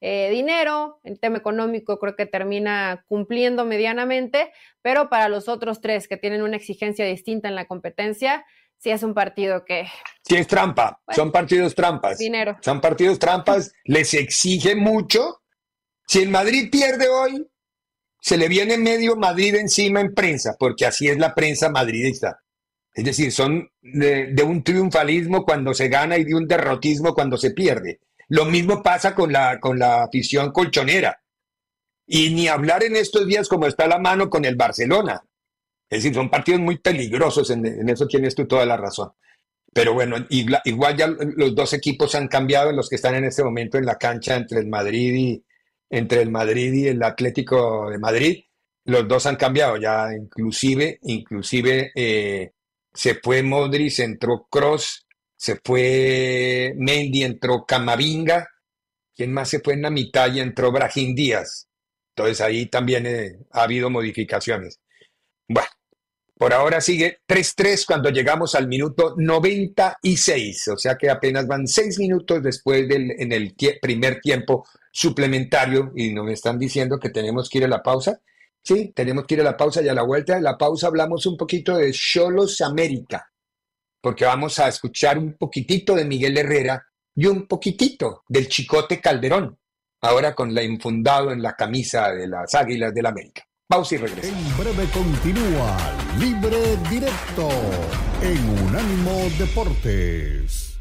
eh, 0.00 0.30
dinero, 0.30 1.00
el 1.02 1.18
tema 1.18 1.38
económico 1.38 1.98
creo 1.98 2.14
que 2.14 2.26
termina 2.26 3.04
cumpliendo 3.08 3.64
medianamente, 3.64 4.52
pero 4.80 5.08
para 5.08 5.28
los 5.28 5.48
otros 5.48 5.80
tres 5.80 6.06
que 6.06 6.16
tienen 6.16 6.42
una 6.42 6.56
exigencia 6.56 7.04
distinta 7.04 7.48
en 7.48 7.56
la 7.56 7.66
competencia, 7.66 8.44
sí 8.78 8.90
es 8.90 9.02
un 9.02 9.12
partido 9.12 9.64
que... 9.64 9.88
Sí 10.22 10.36
es 10.36 10.46
trampa, 10.46 11.00
son 11.14 11.32
partidos 11.32 11.74
trampas. 11.74 12.18
Dinero. 12.18 12.56
Son 12.60 12.80
partidos 12.80 13.18
trampas, 13.18 13.72
les 13.84 14.14
exige 14.14 14.76
mucho. 14.76 15.42
Si 16.06 16.22
el 16.22 16.28
Madrid 16.28 16.70
pierde 16.70 17.08
hoy, 17.08 17.46
se 18.20 18.36
le 18.36 18.48
viene 18.48 18.78
medio 18.78 19.16
Madrid 19.16 19.56
encima 19.56 20.00
en 20.00 20.14
prensa, 20.14 20.54
porque 20.58 20.86
así 20.86 21.08
es 21.08 21.18
la 21.18 21.34
prensa 21.34 21.70
madridista. 21.70 22.40
Es 22.94 23.04
decir, 23.04 23.32
son 23.32 23.68
de, 23.80 24.28
de, 24.32 24.42
un 24.42 24.62
triunfalismo 24.64 25.44
cuando 25.44 25.72
se 25.72 25.88
gana 25.88 26.16
y 26.18 26.24
de 26.24 26.34
un 26.34 26.48
derrotismo 26.48 27.14
cuando 27.14 27.36
se 27.36 27.52
pierde. 27.52 28.00
Lo 28.28 28.44
mismo 28.44 28.82
pasa 28.82 29.14
con 29.14 29.32
la, 29.32 29.58
con 29.58 29.78
la 29.78 30.04
afición 30.04 30.52
colchonera. 30.52 31.20
Y 32.06 32.34
ni 32.34 32.48
hablar 32.48 32.84
en 32.84 32.96
estos 32.96 33.26
días 33.26 33.48
como 33.48 33.66
está 33.66 33.86
la 33.86 33.98
mano 33.98 34.30
con 34.30 34.44
el 34.44 34.56
Barcelona. 34.56 35.22
Es 35.90 36.02
decir, 36.02 36.14
son 36.14 36.30
partidos 36.30 36.60
muy 36.60 36.78
peligrosos, 36.78 37.50
en, 37.50 37.88
eso 37.88 38.06
tienes 38.06 38.34
tú 38.34 38.46
toda 38.46 38.66
la 38.66 38.76
razón. 38.76 39.10
Pero 39.72 39.94
bueno, 39.94 40.16
igual 40.30 40.96
ya 40.96 41.06
los 41.06 41.54
dos 41.54 41.72
equipos 41.72 42.14
han 42.14 42.28
cambiado, 42.28 42.72
los 42.72 42.88
que 42.88 42.96
están 42.96 43.14
en 43.14 43.24
este 43.24 43.44
momento 43.44 43.78
en 43.78 43.86
la 43.86 43.96
cancha 43.96 44.36
entre 44.36 44.60
el 44.60 44.66
Madrid 44.66 45.14
y, 45.14 45.44
entre 45.90 46.22
el 46.22 46.30
Madrid 46.30 46.72
y 46.72 46.88
el 46.88 47.02
Atlético 47.02 47.90
de 47.90 47.98
Madrid, 47.98 48.44
los 48.84 49.06
dos 49.06 49.26
han 49.26 49.36
cambiado 49.36 49.76
ya, 49.76 50.14
inclusive, 50.14 50.98
inclusive 51.02 51.92
eh, 51.94 52.52
se 52.92 53.14
fue 53.16 53.42
Modric, 53.42 53.98
entró 53.98 54.46
Cross, 54.50 55.06
se 55.38 55.60
fue 55.64 56.74
Mendy, 56.76 57.22
entró 57.22 57.64
Camavinga, 57.64 58.48
¿quién 59.14 59.32
más 59.32 59.48
se 59.48 59.60
fue 59.60 59.74
en 59.74 59.82
la 59.82 59.90
mitad 59.90 60.32
y 60.32 60.40
entró 60.40 60.72
Brahim 60.72 61.14
Díaz? 61.14 61.68
Entonces 62.14 62.40
ahí 62.40 62.66
también 62.66 63.06
eh, 63.06 63.38
ha 63.52 63.62
habido 63.62 63.88
modificaciones. 63.88 64.80
Bueno, 65.46 65.68
por 66.36 66.52
ahora 66.52 66.80
sigue 66.80 67.18
3-3 67.28 67.86
cuando 67.86 68.10
llegamos 68.10 68.56
al 68.56 68.66
minuto 68.66 69.14
96, 69.16 70.68
o 70.68 70.76
sea 70.76 70.96
que 70.96 71.08
apenas 71.08 71.46
van 71.46 71.68
seis 71.68 72.00
minutos 72.00 72.42
después 72.42 72.88
del 72.88 73.12
en 73.12 73.30
el 73.30 73.54
primer 73.80 74.20
tiempo 74.20 74.66
suplementario 74.90 75.92
y 75.94 76.12
nos 76.12 76.28
están 76.32 76.58
diciendo 76.58 76.98
que 76.98 77.10
tenemos 77.10 77.48
que 77.48 77.58
ir 77.58 77.64
a 77.64 77.68
la 77.68 77.82
pausa. 77.82 78.20
Sí, 78.60 78.92
tenemos 78.94 79.24
que 79.24 79.34
ir 79.34 79.40
a 79.42 79.44
la 79.44 79.56
pausa 79.56 79.82
y 79.82 79.88
a 79.88 79.94
la 79.94 80.02
vuelta 80.02 80.34
de 80.34 80.42
la 80.42 80.58
pausa 80.58 80.88
hablamos 80.88 81.26
un 81.26 81.36
poquito 81.36 81.76
de 81.76 81.92
Cholos 81.92 82.60
América, 82.60 83.27
porque 84.00 84.24
vamos 84.24 84.58
a 84.58 84.68
escuchar 84.68 85.18
un 85.18 85.36
poquitito 85.36 85.94
de 85.94 86.04
Miguel 86.04 86.36
Herrera 86.36 86.84
y 87.14 87.26
un 87.26 87.46
poquitito 87.46 88.22
del 88.28 88.48
Chicote 88.48 89.00
Calderón, 89.00 89.58
ahora 90.02 90.34
con 90.34 90.54
la 90.54 90.62
infundado 90.62 91.32
en 91.32 91.42
la 91.42 91.54
camisa 91.54 92.10
de 92.12 92.28
las 92.28 92.54
Águilas 92.54 92.94
del 92.94 93.06
América. 93.06 93.42
Pausa 93.66 93.96
y 93.96 93.98
regreso. 93.98 94.28
En 94.28 94.56
breve 94.56 94.88
continúa 94.92 95.76
Libre 96.18 96.76
Directo 96.88 97.48
en 98.22 98.64
Unánimo 98.64 99.28
Deportes. 99.38 100.78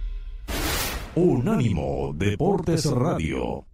Unánimo 1.15 2.13
Deportes 2.15 2.85
Radio. 2.85 3.65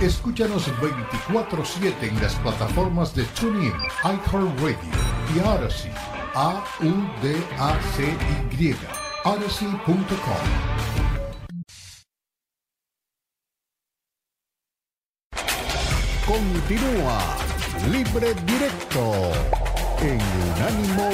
Escúchanos 0.00 0.68
24-7 0.80 2.08
en 2.08 2.20
las 2.20 2.34
plataformas 2.36 3.14
de 3.14 3.24
TuneIn, 3.24 3.72
iHeartRadio 4.02 4.76
y 5.34 5.38
Odyssey. 5.38 6.15
A-U-D-A-C-Y. 6.36 7.56
Odyssey.com. 9.24 10.44
Continúa 16.26 17.18
Libre 17.90 18.34
Directo 18.44 19.32
en 20.02 20.20
Unánimo 20.20 21.08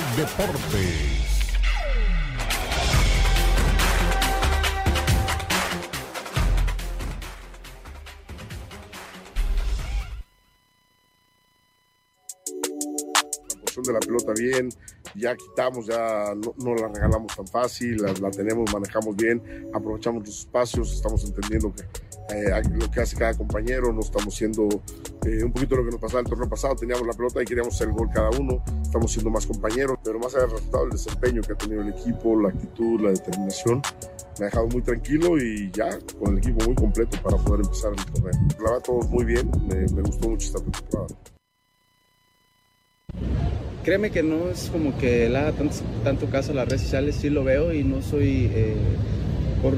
De 13.80 13.92
la 13.92 14.00
pelota 14.00 14.34
bien, 14.38 14.68
ya 15.14 15.34
quitamos, 15.34 15.86
ya 15.86 16.34
no, 16.34 16.74
la 16.74 16.88
regalamos 16.88 17.34
tan 17.34 17.46
fácil, 17.46 17.96
la, 18.02 18.30
tenemos, 18.30 18.70
manejamos 18.70 19.16
bien, 19.16 19.42
aprovechamos 19.72 20.26
los 20.26 20.40
espacios, 20.40 20.92
estamos 20.92 21.24
entendiendo 21.24 21.72
que 21.74 21.82
eh, 22.34 22.62
lo 22.70 22.90
que 22.90 23.00
hace 23.00 23.16
cada 23.16 23.34
compañero, 23.34 23.90
no 23.92 24.00
estamos 24.00 24.34
siendo 24.34 24.68
eh, 25.24 25.42
un 25.42 25.52
poquito 25.52 25.76
lo 25.76 25.84
que 25.84 25.90
nos 25.92 26.00
pasaba 26.00 26.20
el 26.20 26.26
torneo 26.26 26.48
pasado, 26.48 26.76
teníamos 26.76 27.06
la 27.06 27.14
pelota 27.14 27.42
y 27.42 27.46
queríamos 27.46 27.74
hacer 27.74 27.88
el 27.88 27.94
gol 27.94 28.10
cada 28.12 28.30
uno, 28.38 28.62
estamos 28.82 29.10
siendo 29.10 29.30
más 29.30 29.46
compañeros, 29.46 29.98
pero 30.04 30.18
más 30.18 30.34
allá 30.34 30.44
del 30.44 30.52
resultado, 30.52 30.84
el 30.84 30.90
desempeño 30.90 31.40
que 31.40 31.52
ha 31.52 31.56
tenido 31.56 31.80
el 31.80 31.88
equipo, 31.88 32.38
la 32.38 32.50
actitud, 32.50 33.00
la 33.00 33.10
determinación, 33.10 33.80
me 34.38 34.46
ha 34.46 34.48
dejado 34.48 34.66
muy 34.68 34.82
tranquilo 34.82 35.38
y 35.38 35.70
ya 35.72 35.98
con 36.18 36.32
el 36.32 36.38
equipo 36.38 36.64
muy 36.66 36.74
completo 36.74 37.16
para 37.22 37.38
poder 37.38 37.64
empezar 37.64 37.92
el 37.92 38.04
torneo. 38.04 38.32
La 38.58 38.70
verdad, 38.70 38.82
todos 38.84 39.08
muy 39.08 39.24
bien, 39.24 39.50
me, 39.66 39.76
me 39.94 40.02
gustó 40.02 40.28
mucho 40.28 40.46
esta 40.46 40.60
temporada. 40.60 41.06
Créeme 43.84 44.10
que 44.10 44.22
no 44.22 44.48
es 44.48 44.68
como 44.70 44.96
que 44.96 45.28
le 45.28 45.36
haga 45.38 45.52
tanto, 46.04 46.26
caso 46.26 46.52
a 46.52 46.54
las 46.54 46.68
redes 46.68 46.82
sociales, 46.82 47.16
sí 47.16 47.30
lo 47.30 47.42
veo 47.42 47.72
y 47.74 47.82
no 47.82 48.00
soy 48.00 48.48
eh, 48.54 48.76
por 49.60 49.74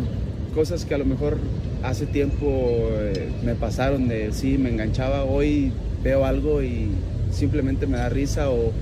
cosas 0.54 0.84
que 0.84 0.94
a 0.94 0.99
lo 0.99 1.06
mejor 1.06 1.38
hace 1.82 2.04
tiempo 2.04 2.46
eh, 2.90 3.30
me 3.42 3.54
pasaron 3.54 4.06
de 4.06 4.30
sí, 4.34 4.58
me 4.58 4.68
enganchaba, 4.68 5.25
hoy 5.25 5.73
veo 6.02 6.26
algo 6.26 6.62
y 6.62 6.90
simplemente 7.32 7.87
me 7.87 7.96
da 7.96 8.11
risa 8.11 8.50
o, 8.50 8.73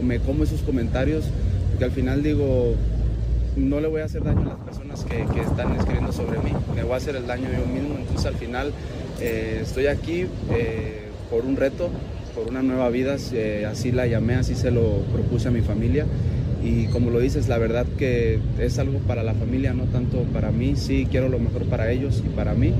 me 0.00 0.20
como 0.20 0.44
esos 0.44 0.60
comentarios, 0.60 1.24
porque 1.70 1.86
al 1.86 1.90
final 1.90 2.22
digo, 2.22 2.74
no 3.56 3.80
le 3.80 3.88
voy 3.88 4.02
a 4.02 4.04
hacer 4.04 4.22
daño 4.22 4.42
a 4.42 4.44
las 4.44 4.58
personas 4.58 5.04
que, 5.04 5.22
están 5.40 5.74
escribiendo 5.74 6.12
sobre 6.12 6.38
mí, 6.38 6.52
me 6.76 6.84
voy 6.84 6.92
a 6.92 6.96
hacer 6.96 7.16
el 7.16 7.26
daño 7.26 7.48
yo 7.50 7.66
mismo, 7.66 7.96
entonces 7.98 8.26
al 8.26 8.34
final 8.34 8.72
eh, 9.20 9.60
estoy 9.62 9.86
aquí 9.86 10.26
por 11.30 11.46
un 11.46 11.56
reto, 11.56 11.90
por 12.34 12.48
una 12.48 12.62
nueva 12.62 12.88
vida, 12.90 13.14
así 13.14 13.92
la 13.92 14.06
llamé, 14.06 14.34
así 14.34 14.54
se 14.54 14.70
lo 14.70 14.98
propuse 15.12 15.48
a 15.48 15.50
mi 15.50 15.60
familia. 15.60 16.06
Y 16.64 16.86
como 16.86 17.10
lo 17.10 17.18
dices, 17.18 17.48
la 17.48 17.58
verdad 17.58 17.86
que 17.98 18.38
es 18.58 18.78
algo 18.78 18.98
para 19.00 19.22
la 19.22 19.34
familia, 19.34 19.72
no 19.74 19.84
tanto 19.84 20.22
para 20.32 20.52
mí. 20.52 20.74
Sí, 20.76 21.08
quiero 21.10 21.28
lo 21.28 21.38
mejor 21.38 21.64
para 21.64 21.90
ellos 21.90 22.22
y 22.24 22.28
para 22.28 22.54
mí. 22.54 22.72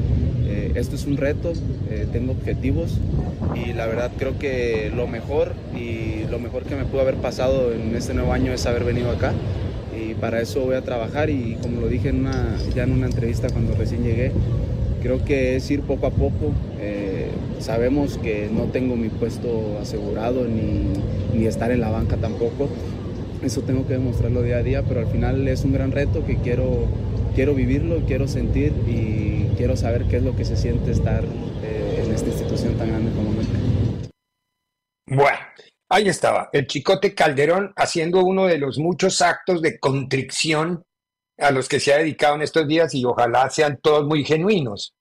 Eh, 0.46 0.72
esto 0.76 0.94
es 0.94 1.06
un 1.06 1.16
reto, 1.16 1.52
eh, 1.90 2.06
tengo 2.12 2.32
objetivos 2.32 2.98
y 3.54 3.72
la 3.72 3.86
verdad 3.86 4.12
creo 4.18 4.38
que 4.38 4.92
lo 4.94 5.06
mejor 5.06 5.52
y 5.74 6.30
lo 6.30 6.38
mejor 6.38 6.64
que 6.64 6.76
me 6.76 6.84
pudo 6.84 7.00
haber 7.00 7.16
pasado 7.16 7.72
en 7.72 7.96
este 7.96 8.14
nuevo 8.14 8.32
año 8.32 8.52
es 8.52 8.66
haber 8.66 8.84
venido 8.84 9.10
acá 9.10 9.32
y 9.96 10.14
para 10.14 10.40
eso 10.40 10.60
voy 10.60 10.76
a 10.76 10.82
trabajar 10.82 11.30
y 11.30 11.56
como 11.62 11.80
lo 11.80 11.88
dije 11.88 12.10
en 12.10 12.26
ya 12.74 12.84
en 12.84 12.92
una 12.92 13.06
entrevista 13.06 13.48
cuando 13.50 13.74
recién 13.74 14.04
llegué, 14.04 14.32
creo 15.02 15.24
que 15.24 15.56
es 15.56 15.70
ir 15.70 15.80
poco 15.80 16.06
a 16.06 16.10
poco. 16.10 16.52
Sabemos 17.62 18.18
que 18.18 18.48
no 18.50 18.64
tengo 18.64 18.96
mi 18.96 19.08
puesto 19.08 19.78
asegurado 19.80 20.48
ni, 20.48 21.46
estar 21.46 21.70
en 21.70 21.80
la 21.80 21.90
banca 21.90 22.16
tampoco. 22.16 22.68
Eso 23.40 23.62
tengo 23.62 23.86
que 23.86 23.92
demostrarlo 23.92 24.42
día 24.42 24.56
a 24.56 24.62
día, 24.64 24.82
pero 24.82 24.98
al 24.98 25.06
final 25.06 25.46
es 25.46 25.62
un 25.62 25.72
gran 25.72 25.92
reto 25.92 26.26
que 26.26 26.38
quiero, 26.38 26.88
quiero 27.36 27.54
vivirlo, 27.54 28.04
quiero 28.04 28.26
sentir 28.26 28.72
y 28.88 29.46
quiero 29.56 29.76
saber 29.76 30.06
qué 30.06 30.16
es 30.16 30.24
lo 30.24 30.34
que 30.34 30.44
se 30.44 30.56
siente 30.56 30.90
estar 30.90 31.22
eh, 31.22 32.02
en 32.04 32.12
esta 32.12 32.30
institución 32.30 32.74
tan 32.74 32.88
grande 32.88 33.12
como 33.12 33.30
América. 33.30 33.58
Bueno, 35.06 35.38
ahí 35.88 36.08
estaba, 36.08 36.50
el 36.52 36.66
Chicote 36.66 37.14
Calderón 37.14 37.72
haciendo 37.76 38.24
uno 38.24 38.46
de 38.46 38.58
los 38.58 38.78
muchos 38.78 39.22
actos 39.22 39.62
de 39.62 39.78
contrición 39.78 40.82
a 41.38 41.52
los 41.52 41.68
que 41.68 41.78
se 41.78 41.94
ha 41.94 41.98
dedicado 41.98 42.34
en 42.34 42.42
estos 42.42 42.66
días 42.66 42.92
y 42.92 43.04
ojalá 43.04 43.48
sean 43.50 43.78
todos 43.80 44.04
muy 44.04 44.24
genuinos. 44.24 44.94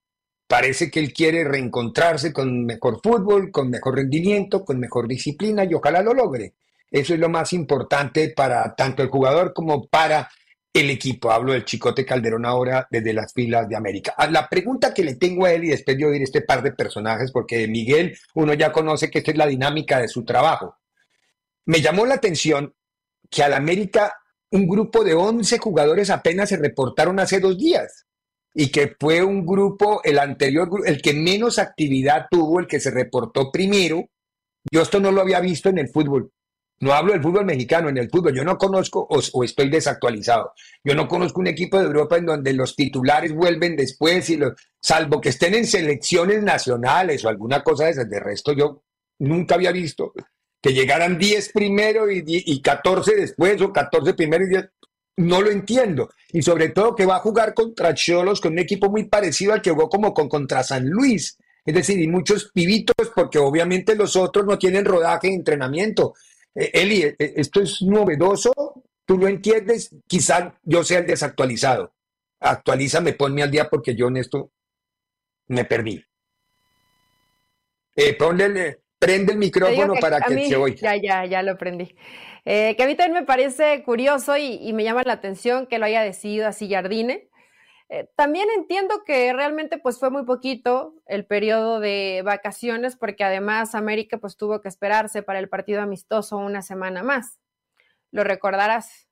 Parece 0.52 0.92
que 0.92 1.00
él 1.00 1.14
quiere 1.14 1.46
reencontrarse 1.46 2.34
con 2.34 2.66
mejor 2.66 3.00
fútbol, 3.02 3.52
con 3.52 3.70
mejor 3.70 3.96
rendimiento, 3.96 4.66
con 4.66 4.82
mejor 4.82 5.08
disciplina 5.08 5.64
y 5.64 5.74
ojalá 5.74 6.02
lo 6.02 6.14
logre. 6.14 6.56
Eso 6.92 7.14
es 7.14 7.22
lo 7.22 7.30
más 7.30 7.54
importante 7.54 8.34
para 8.36 8.76
tanto 8.76 9.02
el 9.02 9.08
jugador 9.08 9.54
como 9.54 9.88
para 9.88 10.30
el 10.74 10.90
equipo. 10.90 11.32
Hablo 11.32 11.54
del 11.54 11.64
Chicote 11.64 12.06
Calderón 12.06 12.46
ahora 12.46 12.86
desde 12.92 13.14
las 13.14 13.32
filas 13.32 13.70
de 13.70 13.78
América. 13.78 14.14
Ah, 14.18 14.28
la 14.28 14.50
pregunta 14.50 14.94
que 14.94 15.06
le 15.06 15.16
tengo 15.16 15.46
a 15.46 15.54
él 15.54 15.64
y 15.64 15.70
después 15.70 15.98
de 15.98 16.06
oír 16.06 16.22
este 16.22 16.42
par 16.42 16.62
de 16.62 16.74
personajes, 16.74 17.32
porque 17.32 17.66
Miguel 17.70 18.18
uno 18.36 18.54
ya 18.54 18.74
conoce 18.74 19.10
que 19.10 19.20
esta 19.20 19.32
es 19.32 19.38
la 19.38 19.48
dinámica 19.48 20.02
de 20.02 20.10
su 20.10 20.26
trabajo. 20.26 20.80
Me 21.66 21.80
llamó 21.80 22.06
la 22.06 22.16
atención 22.16 22.76
que 23.30 23.42
al 23.42 23.54
América 23.54 24.20
un 24.50 24.68
grupo 24.68 25.06
de 25.06 25.14
11 25.14 25.60
jugadores 25.60 26.10
apenas 26.10 26.50
se 26.50 26.58
reportaron 26.58 27.22
hace 27.22 27.40
dos 27.40 27.58
días 27.58 28.06
y 28.54 28.70
que 28.70 28.96
fue 29.00 29.24
un 29.24 29.46
grupo, 29.46 30.02
el 30.04 30.20
anterior, 30.20 30.70
el 30.86 31.02
que 31.02 31.14
menos 31.14 31.60
actividad 31.60 32.28
tuvo, 32.30 32.60
el 32.60 32.68
que 32.68 32.80
se 32.80 32.92
reportó 32.92 33.52
primero. 33.52 34.10
Yo 34.72 34.82
esto 34.82 35.00
no 35.00 35.12
lo 35.12 35.22
había 35.22 35.40
visto 35.40 35.70
en 35.70 35.80
el 35.80 35.90
fútbol. 35.90 36.32
No 36.82 36.94
hablo 36.94 37.14
del 37.14 37.22
fútbol 37.22 37.46
mexicano, 37.46 37.90
en 37.90 37.98
el 37.98 38.10
fútbol. 38.10 38.36
Yo 38.36 38.44
no 38.44 38.58
conozco 38.58 39.08
o, 39.10 39.44
estoy 39.44 39.70
desactualizado. 39.70 40.54
Yo 40.84 40.96
no 40.96 41.08
conozco 41.08 41.40
un 41.40 41.48
equipo 41.48 41.78
de 41.78 41.86
Europa 41.86 42.18
en 42.18 42.26
donde 42.26 42.54
los 42.54 42.76
titulares 42.76 43.34
vuelven 43.34 43.76
después 43.76 44.30
y 44.32 44.38
los, 44.38 44.54
salvo 44.82 45.22
que 45.22 45.30
estén 45.30 45.54
en 45.54 45.66
selecciones 45.66 46.42
nacionales 46.42 47.24
o 47.24 47.30
alguna 47.30 47.64
cosa 47.64 47.86
de 47.86 47.92
esas. 47.92 48.10
De 48.10 48.20
resto, 48.20 48.54
yo 48.54 48.84
nunca 49.20 49.56
había 49.56 49.72
visto 49.72 50.14
que 50.60 50.74
llegaran 50.74 51.18
10 51.18 51.52
primero 51.54 52.12
y, 52.12 52.24
y 52.26 52.62
14 52.62 53.16
después, 53.16 53.62
o 53.62 53.72
14 53.72 54.14
primero 54.16 54.44
y 54.46 54.50
10. 54.50 54.70
No 55.18 55.42
lo 55.42 55.52
entiendo. 55.52 56.10
Y 56.32 56.42
sobre 56.42 56.70
todo 56.70 56.96
que 56.96 57.06
va 57.06 57.18
a 57.18 57.20
jugar 57.20 57.54
contra 57.54 57.94
Cholos, 57.94 58.42
con 58.42 58.54
un 58.54 58.60
equipo 58.60 58.90
muy 58.90 59.06
parecido 59.06 59.54
al 59.54 59.62
que 59.62 59.72
jugó 59.72 59.90
como 59.90 60.14
con 60.14 60.30
contra 60.30 60.64
San 60.64 60.90
Luis. 60.90 61.38
Es 61.66 61.76
decir, 61.76 62.00
y 62.00 62.08
muchos 62.08 62.52
pibitos, 62.52 63.12
porque 63.16 63.38
obviamente 63.38 63.96
los 63.96 64.16
otros 64.16 64.46
no 64.46 64.58
tienen 64.58 64.86
rodaje 64.86 65.30
y 65.30 65.34
entrenamiento. 65.34 66.14
Eh, 66.56 66.72
Eli, 66.74 67.04
eh, 67.04 67.16
eh, 67.20 67.34
esto 67.38 67.62
es 67.62 67.82
novedoso, 67.82 68.52
tú 69.06 69.18
lo 69.18 69.28
entiendes, 69.28 69.96
quizá 70.08 70.58
yo 70.64 70.84
sea 70.84 71.00
el 71.00 71.08
desactualizado. 71.08 71.94
Actualízame, 72.40 73.14
ponme 73.14 73.44
al 73.44 73.52
día 73.52 73.70
porque 73.70 73.96
yo 73.96 74.08
en 74.08 74.18
esto 74.18 74.52
me 75.48 75.66
perdí. 75.66 76.04
ponle 78.18 78.82
Prende 79.02 79.32
el 79.32 79.40
micrófono 79.40 79.96
para 80.00 80.22
que 80.22 80.48
se 80.48 80.56
oiga. 80.56 80.96
Ya, 80.96 80.96
ya, 80.96 81.26
ya 81.26 81.42
lo 81.42 81.58
prendí. 81.58 81.96
Eh, 82.46 82.76
que 82.78 82.84
a 82.84 82.86
mí 82.86 82.94
también 82.94 83.22
me 83.22 83.26
parece 83.26 83.82
curioso 83.82 84.38
y, 84.38 84.72
me 84.74 84.84
llama 84.84 85.02
la 85.04 85.14
atención 85.14 85.66
que 85.66 85.80
lo 85.80 85.86
haya 85.86 86.04
decidido 86.04 86.48
así 86.48 86.70
Jardine. 86.70 87.28
Eh, 87.90 88.08
también 88.16 88.48
entiendo 88.56 89.04
que 89.04 89.34
realmente 89.34 89.80
pues 89.80 89.98
fue 89.98 90.12
muy 90.12 90.24
poquito 90.24 90.94
el 91.08 91.26
periodo 91.26 91.80
de 91.80 92.22
vacaciones 92.24 92.96
porque 92.96 93.24
además 93.24 93.74
América 93.74 94.20
pues 94.20 94.38
tuvo 94.38 94.62
que 94.62 94.70
esperarse 94.70 95.24
para 95.24 95.40
el 95.40 95.50
partido 95.50 95.82
amistoso 95.82 96.38
una 96.38 96.62
semana 96.62 97.02
más. 97.02 97.40
Lo 98.12 98.24
recordarás. 98.24 99.08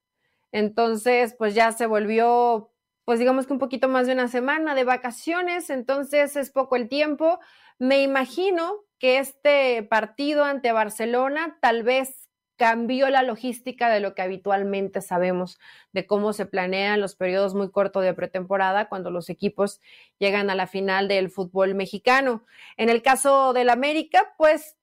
Entonces 0.51 1.33
pues 1.35 1.55
ya 1.55 1.71
se 1.71 1.87
volvió 1.87 2.71
pues 3.05 3.17
digamos 3.17 3.47
que 3.47 3.53
un 3.53 3.59
poquito 3.59 3.89
más 3.89 4.05
de 4.05 4.13
una 4.13 4.27
semana 4.27 4.75
de 4.75 4.83
vacaciones, 4.83 5.71
entonces 5.71 6.35
es 6.35 6.51
poco 6.51 6.75
el 6.75 6.87
tiempo. 6.87 7.39
Me 7.79 8.03
imagino 8.03 8.83
que 8.99 9.19
este 9.19 9.81
partido 9.83 10.43
ante 10.43 10.71
Barcelona 10.71 11.57
tal 11.61 11.83
vez 11.83 12.29
cambió 12.59 13.09
la 13.09 13.23
logística 13.23 13.89
de 13.89 14.01
lo 14.01 14.13
que 14.13 14.21
habitualmente 14.21 15.01
sabemos 15.01 15.57
de 15.93 16.05
cómo 16.05 16.33
se 16.33 16.45
planean 16.45 16.99
los 16.99 17.15
periodos 17.15 17.55
muy 17.55 17.71
cortos 17.71 18.03
de 18.03 18.13
pretemporada 18.13 18.89
cuando 18.89 19.11
los 19.11 19.29
equipos 19.29 19.79
llegan 20.19 20.49
a 20.49 20.55
la 20.55 20.67
final 20.67 21.07
del 21.07 21.29
fútbol 21.29 21.73
mexicano. 21.73 22.45
En 22.75 22.89
el 22.89 23.01
caso 23.01 23.53
del 23.53 23.69
América, 23.69 24.33
pues 24.37 24.75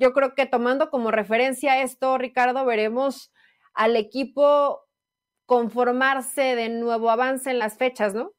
yo 0.00 0.12
creo 0.12 0.34
que 0.34 0.46
tomando 0.46 0.90
como 0.90 1.12
referencia 1.12 1.82
esto, 1.82 2.18
Ricardo, 2.18 2.64
veremos 2.64 3.32
al 3.74 3.94
equipo 3.94 4.84
conformarse 5.46 6.56
de 6.56 6.68
nuevo 6.68 7.10
avance 7.10 7.48
en 7.48 7.60
las 7.60 7.76
fechas, 7.76 8.12
¿no? 8.12 8.32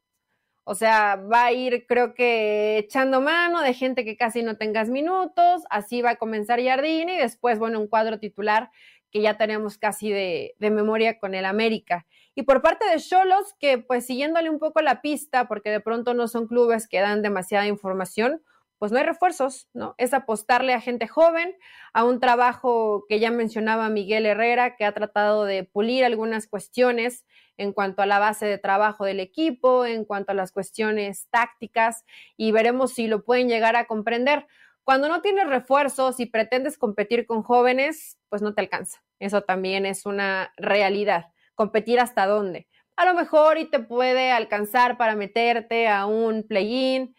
O 0.67 0.74
sea, 0.74 1.15
va 1.15 1.45
a 1.45 1.51
ir, 1.51 1.86
creo 1.88 2.15
que, 2.15 2.79
echando 2.79 3.22
mano 3.22 3.62
de 3.62 3.75
gente 3.75 4.03
que 4.03 4.17
casi 4.17 4.41
no 4.41 4.57
tengas 4.57 4.89
minutos, 4.89 5.62
así 5.69 6.01
va 6.01 6.12
a 6.12 6.15
comenzar 6.15 6.60
Jardine 6.62 7.15
y 7.15 7.17
después, 7.19 7.60
bueno, 7.60 7.79
un 7.79 7.88
cuadro 7.88 8.17
titular 8.19 8.72
que 9.12 9.22
ya 9.22 9.38
tenemos 9.38 9.77
casi 9.77 10.10
de, 10.10 10.55
de 10.57 10.72
memoria 10.72 11.19
con 11.19 11.36
el 11.36 11.45
América. 11.45 12.07
Y 12.34 12.41
por 12.43 12.63
parte 12.63 12.84
de 12.89 13.00
Cholos, 13.00 13.53
que 13.60 13.77
pues 13.77 14.07
siguiéndole 14.07 14.50
un 14.50 14.57
poco 14.57 14.81
la 14.81 15.01
pista, 15.01 15.48
porque 15.48 15.69
de 15.69 15.81
pronto 15.81 16.15
no 16.15 16.27
son 16.27 16.48
clubes 16.48 16.88
que 16.88 17.00
dan 17.00 17.22
demasiada 17.22 17.67
información, 17.67 18.41
pues 18.86 18.92
no 18.92 19.00
hay 19.00 19.06
refuerzos, 19.06 19.68
¿no? 19.74 19.96
Es 19.98 20.13
apostarle 20.13 20.75
a 20.75 20.80
gente 20.80 21.08
joven, 21.08 21.56
a 21.92 22.04
un 22.04 22.20
trabajo 22.20 23.06
que 23.10 23.20
ya 23.20 23.32
mencionaba 23.32 23.89
Miguel 23.89 24.27
Herrera, 24.27 24.75
que 24.75 24.86
ha 24.86 24.92
tratado 24.92 25.44
de 25.44 25.63
pulir 25.63 26.06
algunas 26.06 26.46
cuestiones 26.46 27.25
en 27.58 27.74
cuanto 27.74 28.04
a 28.04 28.06
la 28.06 28.20
base 28.20 28.46
de 28.46 28.60
trabajo 28.60 29.04
del 29.04 29.20
equipo, 29.20 29.88
en 29.88 30.06
cuanto 30.06 30.34
a 30.34 30.36
las 30.36 30.51
cuestiones 30.51 31.27
tácticas, 31.32 32.06
y 32.38 32.51
veremos 32.51 32.94
si 32.94 33.08
lo 33.08 33.24
pueden 33.24 33.50
llegar 33.50 33.75
a 33.75 33.86
comprender. 33.86 34.46
Cuando 34.84 35.10
no 35.10 35.24
tienes 35.24 35.48
refuerzos 35.48 36.20
y 36.20 36.27
pretendes 36.27 36.77
competir 36.77 37.25
con 37.25 37.42
jóvenes, 37.42 38.20
pues 38.30 38.44
no 38.44 38.54
te 38.54 38.62
alcanza. 38.62 39.04
Eso 39.18 39.42
también 39.42 39.88
es 39.88 40.06
una 40.06 40.54
realidad. 40.58 41.32
Competir 41.56 42.00
hasta 42.00 42.27
dónde. 42.27 42.68
A 42.98 43.06
lo 43.06 43.15
mejor 43.15 43.58
y 43.58 43.65
te 43.65 43.80
puede 43.80 44.32
alcanzar 44.32 44.96
para 45.00 45.15
meterte 45.15 45.88
a 45.88 46.06
un 46.06 46.44
play-in, 46.48 47.15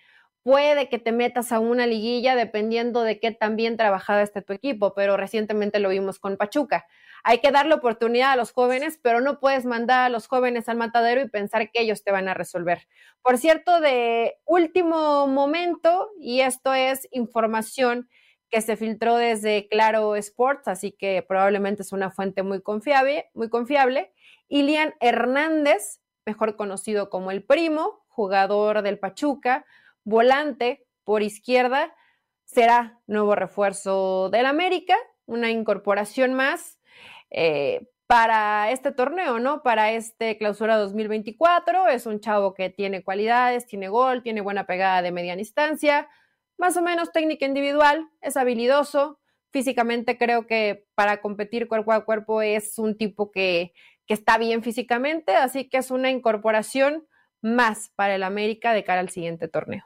puede 0.47 0.89
que 0.89 1.01
te 1.01 1.11
metas 1.11 1.51
a 1.51 1.59
una 1.59 1.89
liguilla 1.89 2.37
dependiendo 2.37 3.03
de 3.03 3.19
qué 3.19 3.33
tan 3.33 3.57
bien 3.57 3.77
trabajado 3.77 4.21
esté 4.21 4.43
tu 4.43 4.53
equipo, 4.53 4.95
pero 4.95 5.17
recientemente 5.17 5.81
lo 5.81 5.89
vimos 5.89 6.21
con 6.21 6.37
Pachuca. 6.37 6.87
Hay 7.25 7.39
que 7.41 7.51
darle 7.51 7.75
oportunidad 7.75 8.31
a 8.31 8.37
los 8.37 8.53
jóvenes, 8.53 9.01
pero 9.03 9.21
no 9.21 9.41
puedes 9.41 9.65
mandar 9.65 10.03
a 10.03 10.09
los 10.09 10.29
jóvenes 10.29 10.69
al 10.69 10.77
matadero 10.77 11.21
y 11.21 11.29
pensar 11.29 11.69
que 11.73 11.81
ellos 11.81 12.05
te 12.05 12.13
van 12.13 12.29
a 12.29 12.35
resolver. 12.35 12.87
Por 13.23 13.39
cierto, 13.39 13.81
de 13.81 14.37
último 14.45 15.27
momento, 15.27 16.11
y 16.21 16.43
esto 16.43 16.73
es 16.75 17.09
información 17.11 18.09
que 18.49 18.61
se 18.61 18.77
filtró 18.77 19.17
desde 19.17 19.67
Claro 19.67 20.15
Sports, 20.15 20.69
así 20.69 20.93
que 20.93 21.25
probablemente 21.27 21.83
es 21.83 21.91
una 21.91 22.13
fuente 22.13 22.45
muy 22.45 22.63
confiable, 22.63 23.29
muy 23.35 23.49
confiable. 23.49 24.13
Ilian 24.47 24.95
Hernández, 25.01 26.03
mejor 26.25 26.55
conocido 26.55 27.11
como 27.11 27.33
el 27.33 27.43
primo, 27.43 28.05
jugador 28.07 28.83
del 28.83 29.01
Pachuca, 29.01 29.67
volante 30.07 30.87
por 31.05 31.23
izquierda, 31.23 31.95
será 32.45 33.01
nuevo 33.07 33.35
refuerzo 33.35 34.31
del 34.31 34.47
América, 34.47 34.97
una 35.27 35.51
incorporación 35.51 36.33
más 36.33 36.79
eh, 37.31 37.89
para 38.07 38.71
este 38.71 38.93
torneo, 38.93 39.41
¿no? 39.41 39.65
Para 39.65 39.91
este 39.91 40.39
clausura 40.39 40.77
2024. 40.79 41.89
Es 41.89 42.07
un 42.07 42.21
chavo 42.21 42.55
que 42.55 42.71
tiene 42.71 43.03
cualidades, 43.03 43.67
tiene 43.67 43.89
gol, 43.89 44.23
tiene 44.23 44.41
buena 44.41 44.65
pegada 44.65 45.03
de 45.03 45.11
mediana 45.11 45.41
instancia, 45.41 46.09
más 46.57 46.77
o 46.77 46.83
menos 46.83 47.11
técnica 47.11 47.45
individual, 47.45 48.09
es 48.21 48.37
habilidoso. 48.37 49.19
Físicamente 49.51 50.17
creo 50.17 50.47
que 50.47 50.87
para 50.95 51.21
competir 51.21 51.67
cuerpo 51.67 51.93
a 51.93 52.05
cuerpo 52.05 52.43
es 52.43 52.79
un 52.79 52.97
tipo 52.97 53.33
que, 53.33 53.73
que 54.07 54.15
está 54.15 54.39
bien 54.39 54.63
físicamente, 54.63 55.35
así 55.35 55.69
que 55.69 55.79
es 55.79 55.91
una 55.91 56.11
incorporación 56.11 57.09
más 57.43 57.91
para 57.97 58.15
el 58.15 58.23
América 58.23 58.73
de 58.73 58.85
cara 58.85 59.01
al 59.01 59.09
siguiente 59.09 59.49
torneo. 59.49 59.85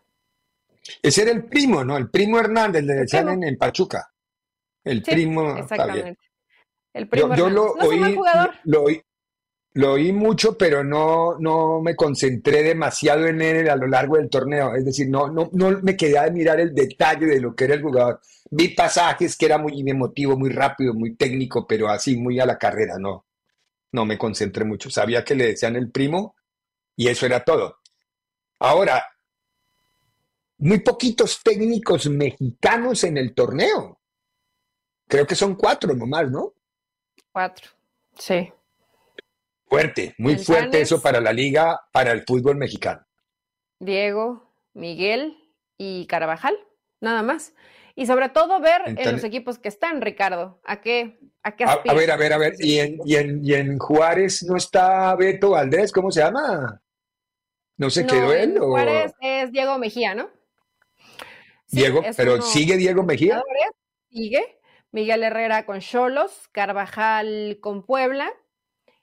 Ese 1.03 1.23
era 1.23 1.31
el 1.33 1.45
primo, 1.45 1.85
¿no? 1.85 1.97
El 1.97 2.11
primo 2.11 2.39
Hernández, 2.39 2.85
le 2.85 2.95
decían 2.95 3.43
en, 3.43 3.57
Pachuca. 3.57 4.11
El 4.85 5.03
primo. 5.03 5.57
Exactamente. 5.57 6.19
El 6.93 7.09
primo 7.09 7.35
yo, 7.37 7.49
lo, 7.49 7.73
oí, 7.75 9.03
lo, 9.75 9.93
oí, 9.93 10.13
mucho, 10.13 10.59
pero 10.59 10.83
no, 10.83 11.39
no 11.39 11.81
me 11.81 11.95
concentré 11.95 12.63
demasiado 12.63 13.27
en 13.27 13.41
él 13.41 13.71
a 13.71 13.77
lo 13.77 13.87
largo 13.87 14.17
del 14.17 14.29
torneo. 14.29 14.75
Es 14.75 14.85
decir, 14.85 15.09
no, 15.09 15.29
no, 15.29 15.51
no 15.53 15.79
me 15.83 15.97
quedé 15.97 16.19
a 16.19 16.31
mirar 16.31 16.59
el 16.59 16.75
detalle 16.75 17.27
de 17.27 17.41
lo 17.41 17.55
que 17.55 17.65
era 17.65 17.75
el 17.75 17.83
jugador. 17.83 18.21
Vi 18.51 18.69
pasajes 18.69 19.37
que 19.37 19.47
era 19.47 19.59
muy 19.59 19.89
emotivo, 19.89 20.37
muy 20.37 20.51
rápido, 20.51 20.95
muy 20.95 21.15
técnico, 21.15 21.67
pero 21.67 21.89
así, 21.89 22.17
muy 22.17 22.41
a 22.41 22.47
la 22.47 22.59
carrera, 22.59 22.97
no. 22.99 23.27
No 23.93 24.05
me 24.05 24.19
concentré 24.19 24.65
mucho. 24.65 24.91
Sabía 24.91 25.25
que 25.25 25.35
le 25.35 25.49
decían 25.49 25.77
el 25.77 25.91
primo 25.91 26.35
y 26.97 27.09
eso 27.09 27.27
era 27.27 27.45
todo. 27.45 27.79
Ahora, 28.59 29.05
muy 30.61 30.81
poquitos 30.81 31.43
técnicos 31.43 32.09
mexicanos 32.09 33.05
en 33.05 33.17
el 33.17 33.35
torneo. 33.35 34.01
Creo 35.09 35.27
que 35.27 35.35
son 35.35 35.57
cuatro 35.57 35.95
nomás, 35.95 36.31
¿no? 36.31 36.55
Cuatro, 37.33 37.71
sí. 38.17 38.53
Fuerte, 39.67 40.15
muy 40.19 40.37
fuerte 40.37 40.81
eso 40.81 41.01
para 41.01 41.21
la 41.21 41.33
liga, 41.33 41.81
para 41.93 42.13
el 42.13 42.25
fútbol 42.25 42.57
mexicano. 42.57 43.07
Diego, 43.79 44.53
Miguel 44.75 45.37
y 45.79 46.07
Carvajal, 46.07 46.57
nada 47.01 47.23
más. 47.23 47.55
Y 47.95 48.07
sobre 48.07 48.29
todo 48.29 48.61
ver 48.61 48.83
en 48.87 49.13
los 49.13 49.25
equipos 49.25 49.59
que 49.59 49.69
están, 49.69 50.01
Ricardo, 50.01 50.61
a 50.65 50.81
qué, 50.81 51.19
a 51.43 51.57
qué 51.57 51.65
a, 51.65 51.95
ver, 51.95 52.11
a 52.11 52.17
ver, 52.17 52.33
a 52.33 52.39
ver, 52.39 52.55
¿Y 52.59 52.79
en, 52.79 52.99
y, 53.05 53.17
en, 53.17 53.45
y 53.45 53.55
en 53.55 53.79
Juárez 53.79 54.43
no 54.45 54.57
está 54.57 55.15
Beto 55.17 55.51
Valdés, 55.51 55.93
¿cómo 55.93 56.11
se 56.11 56.21
llama? 56.21 56.81
¿No 57.77 57.91
se 57.91 58.07
quedó 58.07 58.33
él? 58.33 58.59
Juárez 58.59 59.13
es 59.21 59.53
Diego 59.53 59.79
Mejía, 59.79 60.15
¿no? 60.15 60.40
Diego, 61.71 62.03
pero 62.17 62.43
sigue 62.43 62.77
Diego 62.77 63.03
Mejía. 63.03 63.43
Sigue. 64.11 64.59
Miguel 64.93 65.23
Herrera 65.23 65.67
con 65.67 65.81
Cholos, 65.81 66.49
Carvajal 66.53 67.59
con 67.61 67.85
Puebla 67.85 68.33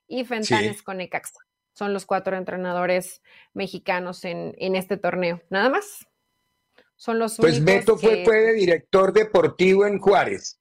y 0.07 0.25
Fentanes 0.25 0.83
con 0.83 0.99
Ecaxa. 0.99 1.39
Son 1.73 1.93
los 1.93 2.05
cuatro 2.05 2.35
entrenadores 2.35 3.21
mexicanos 3.53 4.25
en, 4.25 4.55
este 4.75 4.97
torneo. 4.97 5.41
Nada 5.49 5.69
más. 5.69 6.07
Son 6.95 7.19
los 7.19 7.37
pues 7.37 7.63
Beto 7.63 7.97
fue, 7.97 8.25
fue 8.25 8.53
director 8.53 9.13
deportivo 9.13 9.85
en 9.85 9.99
Juárez. 9.99 10.59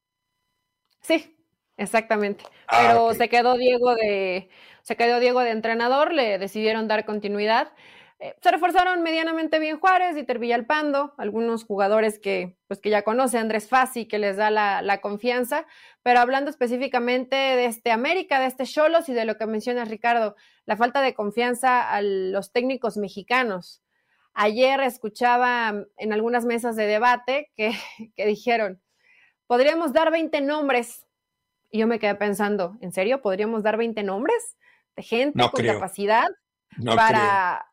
Sí, 1.01 1.37
exactamente. 1.77 2.45
Ah, 2.69 2.89
pero 2.89 3.15
se 3.15 3.29
quedó 3.29 3.57
Diego 3.57 3.95
de 3.95 4.51
se 4.83 4.97
quedó 4.97 5.19
Diego 5.19 5.41
de 5.41 5.51
entrenador, 5.51 6.13
le 6.13 6.39
decidieron 6.39 6.87
dar 6.87 7.07
continuidad 7.07 7.73
eh, 8.19 8.35
se 8.41 8.51
reforzaron 8.51 9.03
medianamente 9.03 9.59
bien 9.59 9.79
Juárez, 9.79 10.15
Dieter 10.15 10.39
Villalpando, 10.39 11.13
algunos 11.19 11.65
jugadores 11.65 12.19
que, 12.19 12.57
pues, 12.67 12.81
que 12.81 12.89
ya 12.89 13.03
conoce, 13.03 13.37
Andrés 13.37 13.69
Fassi, 13.69 14.07
que 14.07 14.19
les 14.19 14.39
da 14.39 14.51
la, 14.51 15.01
confianza, 15.03 15.67
pero 16.03 16.21
hablando 16.21 16.49
específicamente 16.49 17.37
de 17.37 17.67
este 17.67 17.91
América, 17.91 18.41
de 18.41 18.47
este 18.47 18.65
Cholos 18.65 19.11
y 19.11 19.13
de 19.13 19.27
lo 19.27 19.37
que 19.37 19.47
mencionas, 19.47 19.91
Ricardo, 19.91 20.35
la 20.65 20.77
falta 20.77 21.03
de 21.03 21.13
confianza 21.13 21.91
a 21.91 22.01
los 22.01 22.53
técnicos 22.53 22.97
mexicanos. 22.97 23.83
Ayer 24.33 24.81
escuchaba 24.81 25.75
en 25.99 26.13
algunas 26.13 26.47
mesas 26.47 26.75
de 26.75 26.87
debate 26.87 27.51
que, 27.55 27.73
dijeron, 28.17 28.81
podríamos 29.47 29.93
dar 29.93 30.11
20 30.11 30.41
nombres. 30.41 31.07
Y 31.71 31.81
yo 31.81 31.87
me 31.87 31.99
quedé 31.99 32.15
pensando, 32.15 32.79
¿en 32.81 32.93
serio? 32.93 33.21
¿Podríamos 33.21 33.63
dar 33.63 33.77
20 33.77 34.03
nombres 34.05 34.57
de 34.95 35.03
gente 35.03 35.45
con 35.51 35.67
capacidad 35.67 36.29
para 36.85 37.66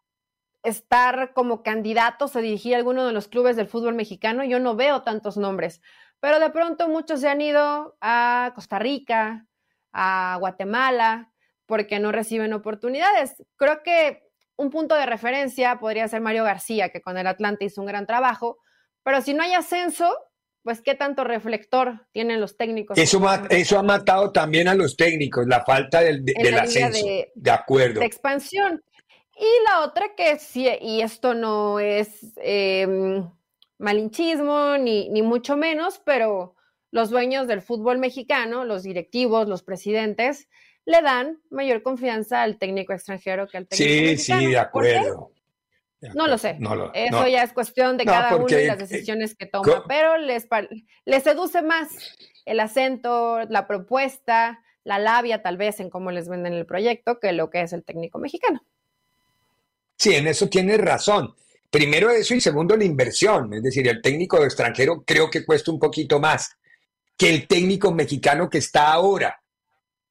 estar 0.64 1.34
como 1.34 1.62
candidatos 1.62 2.36
a 2.36 2.40
dirigir 2.40 2.76
alguno 2.76 3.06
de 3.06 3.14
los 3.14 3.28
clubes 3.28 3.56
del 3.56 3.68
fútbol 3.68 3.96
mexicano, 3.96 4.44
yo 4.44 4.60
no 4.60 4.76
veo 4.76 5.04
tantos 5.04 5.38
nombres, 5.38 5.82
pero 6.20 6.40
de 6.40 6.50
pronto 6.50 6.88
muchos 6.88 7.20
se 7.20 7.28
han 7.28 7.42
ido 7.42 7.98
a 8.02 8.54
Costa 8.56 8.80
Rica, 8.80 9.46
a 9.92 10.38
Guatemala, 10.40 11.32
porque 11.66 12.00
no 12.00 12.12
reciben 12.12 12.54
oportunidades. 12.54 13.44
Creo 13.58 13.84
que 13.84 14.24
un 14.56 14.70
punto 14.70 14.96
de 14.96 15.06
referencia 15.06 15.80
podría 15.80 16.08
ser 16.08 16.22
Mario 16.22 16.44
García, 16.44 16.90
que 16.90 17.02
con 17.02 17.18
el 17.18 17.28
Atlante 17.28 17.66
hizo 17.66 17.82
un 17.82 17.88
gran 17.88 18.06
trabajo, 18.06 18.58
pero 19.04 19.22
si 19.22 19.34
no 19.34 19.44
hay 19.44 19.54
ascenso, 19.54 20.18
pues 20.64 20.82
qué 20.82 20.96
tanto 20.96 21.26
reflector 21.26 22.08
tienen 22.14 22.40
los 22.40 22.56
técnicos. 22.56 22.98
Eso, 22.98 23.22
eso 23.50 23.78
ha 23.78 23.84
matado 23.84 24.32
también 24.32 24.70
a 24.70 24.76
los 24.76 24.96
técnicos, 24.96 25.46
la 25.46 25.64
falta 25.66 26.00
del, 26.00 26.24
ascenso. 26.58 27.06
De, 27.36 27.52
acuerdo. 27.52 28.00
De 28.00 28.06
expansión. 28.06 28.82
Y 29.36 29.48
la 29.70 29.82
otra 29.82 30.16
que 30.16 30.38
sí, 30.38 30.68
y 30.82 31.02
esto 31.02 31.34
no 31.34 31.80
es 31.80 32.34
em, 32.38 33.28
malinchismo 33.78 34.78
ni, 34.78 35.10
ni 35.10 35.22
mucho 35.22 35.58
menos, 35.58 36.00
pero 36.06 36.56
los 36.92 37.10
dueños 37.10 37.48
del 37.48 37.62
fútbol 37.62 37.98
mexicano, 37.98 38.66
los 38.66 38.84
directivos, 38.84 39.48
los 39.48 39.64
presidentes, 39.64 40.48
le 40.86 41.02
dan 41.02 41.40
mayor 41.50 41.82
confianza 41.82 42.44
al 42.44 42.58
técnico 42.60 42.94
extranjero 42.94 43.48
que 43.48 43.58
al 43.58 43.68
técnico 43.68 43.92
sí, 43.92 44.02
mexicano. 44.02 44.42
Sí, 44.42 44.48
de 44.48 44.58
acuerdo. 44.58 45.32
No 46.16 46.28
lo 46.28 46.38
sé. 46.38 46.60
Eso 46.94 47.28
ya 47.28 47.44
es 47.44 47.54
cuestión 47.54 47.98
de 47.98 48.06
cada 48.06 48.36
uno 48.36 48.48
y 48.48 48.66
las 48.66 48.78
decisiones 48.78 49.36
que 49.36 49.46
toma, 49.46 49.86
pero 49.88 50.18
les, 50.18 50.48
les 51.06 51.24
seduce 51.24 51.62
más 51.62 51.88
el 52.46 52.60
acento, 52.60 53.42
la 53.50 53.68
propuesta, 53.68 54.62
la 54.84 55.00
labia 55.00 55.42
tal 55.42 55.56
vez 55.56 55.80
en 55.80 55.90
cómo 55.90 56.12
les 56.12 56.28
venden 56.28 56.54
el 56.54 56.66
proyecto 56.66 57.20
que 57.20 57.32
lo 57.32 57.50
que 57.50 57.62
es 57.62 57.72
el 57.72 57.86
técnico 57.86 58.20
mexicano. 58.20 58.62
Sí, 60.04 60.14
en 60.14 60.28
eso 60.28 60.50
tienes 60.50 60.80
razón. 60.80 61.34
Primero 61.72 62.10
eso 62.10 62.36
y 62.36 62.42
segundo 62.42 62.76
la 62.76 62.84
inversión. 62.84 63.54
Es 63.54 63.64
decir, 63.64 63.88
el 63.88 64.02
técnico 64.02 64.44
extranjero 64.44 65.02
creo 65.08 65.30
que 65.30 65.46
cuesta 65.46 65.72
un 65.72 65.80
poquito 65.80 66.20
más 66.20 66.58
que 67.18 67.30
el 67.30 67.48
técnico 67.48 67.94
mexicano 67.94 68.50
que 68.50 68.58
está 68.58 68.92
ahora. 68.92 69.42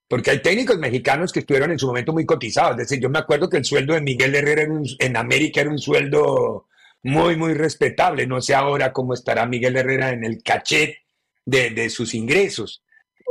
Porque 0.09 0.31
hay 0.31 0.41
técnicos 0.41 0.79
mexicanos 0.79 1.31
que 1.31 1.41
estuvieron 1.41 1.73
en 1.73 1.79
su 1.79 1.87
momento 1.89 2.15
muy 2.15 2.25
cotizados. 2.25 2.71
Es 2.71 2.89
decir, 2.89 3.03
yo 3.03 3.11
me 3.11 3.19
acuerdo 3.19 3.51
que 3.51 3.59
el 3.59 3.67
sueldo 3.67 3.93
de 3.93 4.01
Miguel 4.01 4.35
Herrera 4.35 4.67
en, 4.99 5.17
América 5.19 5.61
era 5.61 5.69
un 5.69 5.79
sueldo 5.79 6.69
muy, 7.03 7.37
muy 7.37 7.53
respetable. 7.53 8.27
No 8.27 8.41
sé 8.41 8.55
ahora 8.55 8.95
cómo 8.95 9.13
estará 9.13 9.45
Miguel 9.45 9.77
Herrera 9.77 10.09
en 10.09 10.25
el 10.25 10.43
cachet 10.43 10.97
de, 11.45 11.91
sus 11.91 12.15
ingresos. 12.15 12.83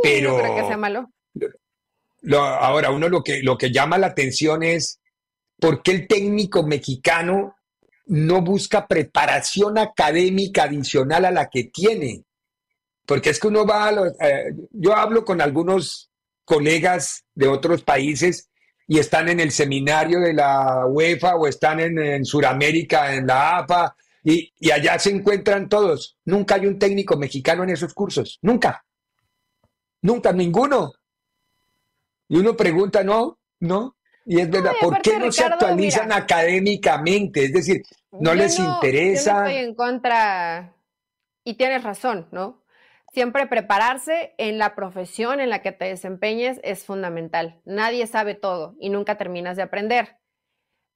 Pero. 0.03 0.37
No 0.37 0.55
que 0.57 0.67
sea 0.67 0.77
malo. 0.77 1.09
ahora, 2.37 2.91
uno 2.91 3.09
lo 3.09 3.23
que, 3.23 3.41
lo 3.41 3.57
que 3.57 3.71
llama 3.71 3.97
la 3.97 4.07
atención 4.07 4.61
es 4.61 5.00
por 5.61 5.83
qué 5.83 5.91
el 5.91 6.07
técnico 6.07 6.63
mexicano 6.63 7.55
no 8.07 8.41
busca 8.41 8.87
preparación 8.87 9.77
académica 9.77 10.63
adicional 10.63 11.23
a 11.23 11.31
la 11.31 11.49
que 11.49 11.65
tiene. 11.65 12.25
Porque 13.05 13.29
es 13.29 13.39
que 13.39 13.47
uno 13.47 13.65
va 13.65 13.87
a 13.87 13.91
los, 13.91 14.07
eh, 14.19 14.55
yo 14.71 14.95
hablo 14.95 15.23
con 15.23 15.39
algunos 15.39 16.09
colegas 16.45 17.25
de 17.35 17.47
otros 17.47 17.83
países 17.83 18.49
y 18.87 18.97
están 18.97 19.29
en 19.29 19.39
el 19.39 19.51
seminario 19.51 20.19
de 20.19 20.33
la 20.33 20.87
UEFA 20.87 21.35
o 21.35 21.47
están 21.47 21.79
en, 21.79 21.99
en 21.99 22.25
Sudamérica, 22.25 23.13
en 23.13 23.27
la 23.27 23.59
APA, 23.59 23.95
y, 24.23 24.51
y, 24.59 24.71
allá 24.71 24.97
se 24.97 25.11
encuentran 25.11 25.69
todos. 25.69 26.17
Nunca 26.25 26.55
hay 26.55 26.65
un 26.65 26.79
técnico 26.79 27.17
mexicano 27.17 27.63
en 27.63 27.69
esos 27.69 27.93
cursos, 27.93 28.39
nunca. 28.41 28.83
Nunca, 30.01 30.33
ninguno. 30.33 30.93
Y 32.29 32.37
uno 32.37 32.57
pregunta, 32.57 33.03
no, 33.03 33.39
no. 33.59 33.95
Y 34.25 34.39
es 34.39 34.49
verdad, 34.49 34.73
¿por 34.79 35.01
qué 35.01 35.17
no 35.17 35.31
se 35.31 35.43
actualizan 35.43 36.11
académicamente? 36.11 37.45
Es 37.45 37.53
decir, 37.53 37.81
no 38.11 38.33
les 38.33 38.59
interesa. 38.59 39.31
Yo 39.31 39.45
estoy 39.45 39.65
en 39.65 39.75
contra, 39.75 40.75
y 41.43 41.55
tienes 41.55 41.83
razón, 41.83 42.27
¿no? 42.31 42.63
Siempre 43.13 43.47
prepararse 43.47 44.33
en 44.37 44.57
la 44.57 44.73
profesión 44.75 45.41
en 45.41 45.49
la 45.49 45.61
que 45.61 45.71
te 45.71 45.85
desempeñes 45.85 46.61
es 46.63 46.85
fundamental. 46.85 47.59
Nadie 47.65 48.07
sabe 48.07 48.35
todo 48.35 48.75
y 48.79 48.89
nunca 48.89 49.17
terminas 49.17 49.57
de 49.57 49.63
aprender. 49.63 50.17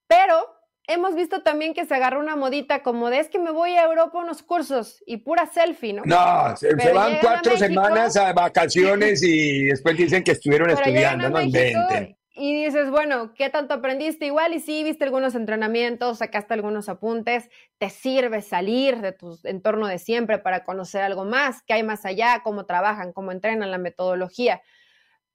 Pero 0.08 0.56
hemos 0.88 1.16
visto 1.16 1.42
también 1.42 1.74
que 1.74 1.86
se 1.86 1.94
agarra 1.94 2.20
una 2.20 2.38
modita 2.38 2.84
como 2.84 3.10
de 3.10 3.20
es 3.20 3.28
que 3.28 3.40
me 3.40 3.52
voy 3.52 3.72
a 3.72 3.84
Europa 3.84 4.18
a 4.18 4.22
unos 4.24 4.44
cursos 4.44 5.04
y 5.06 5.18
pura 5.18 5.46
selfie, 5.48 5.94
¿no? 5.94 6.04
No, 6.06 6.56
se, 6.56 6.74
van 6.94 7.18
cuatro 7.22 7.58
semanas 7.58 8.16
a 8.16 8.32
vacaciones 8.32 9.22
y 9.22 9.66
después 9.66 9.98
dicen 9.98 10.24
que 10.24 10.32
estuvieron 10.32 10.70
estudiando, 10.70 11.30
no 11.30 11.42
inventen 11.42 12.16
y 12.38 12.66
dices, 12.66 12.92
bueno, 12.92 13.34
¿qué 13.34 13.50
tanto 13.50 13.74
aprendiste? 13.74 14.26
Igual 14.26 14.54
y 14.54 14.60
sí, 14.60 14.84
viste 14.84 15.06
algunos 15.06 15.36
entrenamientos, 15.36 16.18
sacaste 16.18 16.54
algunos 16.54 16.90
apuntes, 16.90 17.50
te 17.78 17.90
sirve 17.90 18.42
salir 18.42 19.00
de 19.00 19.14
tu 19.14 19.40
entorno 19.44 19.88
de 19.88 20.00
siempre 20.00 20.38
para 20.38 20.66
conocer 20.66 21.02
algo 21.02 21.24
más, 21.24 21.64
qué 21.64 21.74
hay 21.74 21.84
más 21.84 22.06
allá, 22.06 22.42
cómo 22.44 22.66
trabajan, 22.66 23.14
cómo 23.14 23.32
entrenan 23.32 23.72
la 23.72 23.78
metodología. 23.78 24.62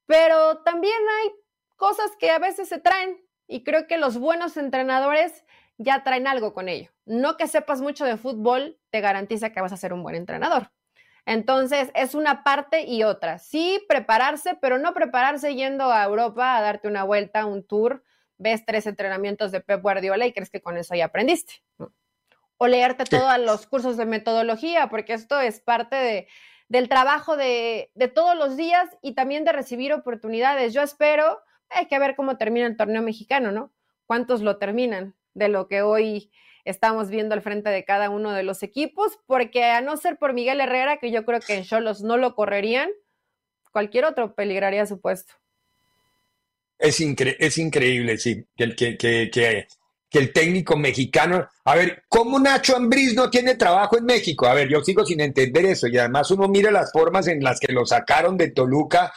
Pero 0.04 0.58
también 0.58 0.98
hay 1.22 1.30
cosas 1.76 2.10
que 2.18 2.30
a 2.30 2.38
veces 2.38 2.68
se 2.68 2.78
traen 2.78 3.18
y 3.46 3.64
creo 3.64 3.86
que 3.86 3.96
los 3.96 4.18
buenos 4.18 4.58
entrenadores 4.58 5.46
ya 5.78 6.04
traen 6.04 6.26
algo 6.26 6.52
con 6.52 6.68
ello. 6.68 6.90
No 7.06 7.38
que 7.38 7.48
sepas 7.48 7.80
mucho 7.80 8.04
de 8.04 8.18
fútbol 8.18 8.78
te 8.90 9.00
garantiza 9.00 9.52
que 9.52 9.62
vas 9.62 9.72
a 9.72 9.78
ser 9.78 9.94
un 9.94 10.02
buen 10.02 10.16
entrenador. 10.16 10.70
Entonces, 11.30 11.92
es 11.94 12.16
una 12.16 12.42
parte 12.42 12.82
y 12.82 13.04
otra. 13.04 13.38
Sí, 13.38 13.80
prepararse, 13.88 14.58
pero 14.60 14.78
no 14.78 14.92
prepararse 14.94 15.54
yendo 15.54 15.92
a 15.92 16.02
Europa 16.02 16.56
a 16.56 16.60
darte 16.60 16.88
una 16.88 17.04
vuelta, 17.04 17.46
un 17.46 17.62
tour, 17.62 18.02
ves 18.36 18.66
tres 18.66 18.84
entrenamientos 18.88 19.52
de 19.52 19.60
Pep 19.60 19.80
Guardiola 19.80 20.26
y 20.26 20.32
crees 20.32 20.50
que 20.50 20.60
con 20.60 20.76
eso 20.76 20.96
ya 20.96 21.04
aprendiste. 21.04 21.62
O 22.56 22.66
leerte 22.66 23.04
todos 23.04 23.38
los 23.38 23.68
cursos 23.68 23.96
de 23.96 24.06
metodología, 24.06 24.88
porque 24.88 25.12
esto 25.12 25.38
es 25.38 25.60
parte 25.60 25.94
de, 25.94 26.26
del 26.66 26.88
trabajo 26.88 27.36
de, 27.36 27.92
de, 27.94 28.08
todos 28.08 28.36
los 28.36 28.56
días 28.56 28.88
y 29.00 29.12
también 29.12 29.44
de 29.44 29.52
recibir 29.52 29.92
oportunidades. 29.92 30.74
Yo 30.74 30.82
espero, 30.82 31.38
hay 31.68 31.86
que 31.86 32.00
ver 32.00 32.16
cómo 32.16 32.38
termina 32.38 32.66
el 32.66 32.76
torneo 32.76 33.02
mexicano, 33.02 33.52
¿no? 33.52 33.72
¿Cuántos 34.04 34.40
lo 34.40 34.58
terminan? 34.58 35.14
De 35.34 35.46
lo 35.46 35.68
que 35.68 35.82
hoy 35.82 36.32
estamos 36.64 37.08
viendo 37.08 37.34
al 37.34 37.42
frente 37.42 37.70
de 37.70 37.84
cada 37.84 38.10
uno 38.10 38.32
de 38.32 38.42
los 38.42 38.62
equipos, 38.62 39.18
porque 39.26 39.64
a 39.64 39.80
no 39.80 39.96
ser 39.96 40.18
por 40.18 40.32
Miguel 40.32 40.60
Herrera, 40.60 40.98
que 40.98 41.10
yo 41.10 41.24
creo 41.24 41.40
que 41.40 41.54
en 41.54 41.64
Cholos 41.64 42.02
no 42.02 42.16
lo 42.16 42.34
correrían, 42.34 42.90
cualquier 43.72 44.04
otro 44.04 44.34
peligraría 44.34 44.86
su 44.86 45.00
puesto. 45.00 45.34
Es, 46.78 46.98
es 47.00 47.58
increíble, 47.58 48.16
sí, 48.16 48.44
que, 48.56 48.74
que, 48.74 48.96
que, 48.96 49.30
que, 49.30 50.18
el 50.18 50.32
técnico 50.32 50.76
mexicano. 50.76 51.46
A 51.64 51.76
ver, 51.76 52.04
¿cómo 52.08 52.38
Nacho 52.38 52.74
Ambriz 52.74 53.14
no 53.14 53.28
tiene 53.28 53.54
trabajo 53.54 53.98
en 53.98 54.06
México? 54.06 54.46
A 54.46 54.54
ver, 54.54 54.68
yo 54.68 54.80
sigo 54.80 55.04
sin 55.04 55.20
entender 55.20 55.66
eso. 55.66 55.86
Y 55.86 55.98
además 55.98 56.30
uno 56.30 56.48
mira 56.48 56.70
las 56.70 56.90
formas 56.90 57.28
en 57.28 57.44
las 57.44 57.60
que 57.60 57.72
lo 57.72 57.84
sacaron 57.84 58.36
de 58.36 58.50
Toluca 58.50 59.12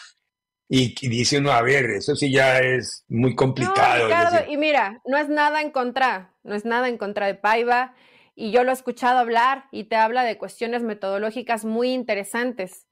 y, 0.69 0.95
dice 1.07 1.39
uno, 1.39 1.51
a 1.51 1.61
ver, 1.61 1.85
eso 1.91 2.15
sí 2.15 2.31
ya 2.31 2.59
es 2.59 3.05
muy 3.07 3.35
complicado. 3.35 4.07
y 4.47 4.57
mira, 4.57 5.01
no 5.05 5.17
es 5.17 5.29
nada 5.29 5.61
en 5.61 5.71
contra, 5.71 6.33
no 6.43 6.55
es 6.55 6.65
nada 6.65 6.89
en 6.89 6.97
contra 6.97 7.27
de 7.27 7.35
Paiva, 7.35 7.93
y 8.35 8.51
yo 8.51 8.63
lo 8.63 8.71
he 8.71 8.73
escuchado 8.73 9.19
hablar 9.19 9.65
y 9.71 9.83
te 9.83 9.95
habla 9.95 10.23
de 10.23 10.37
cuestiones 10.37 10.81
metodológicas 10.81 11.65
muy 11.65 11.93
interesantes, 11.93 12.87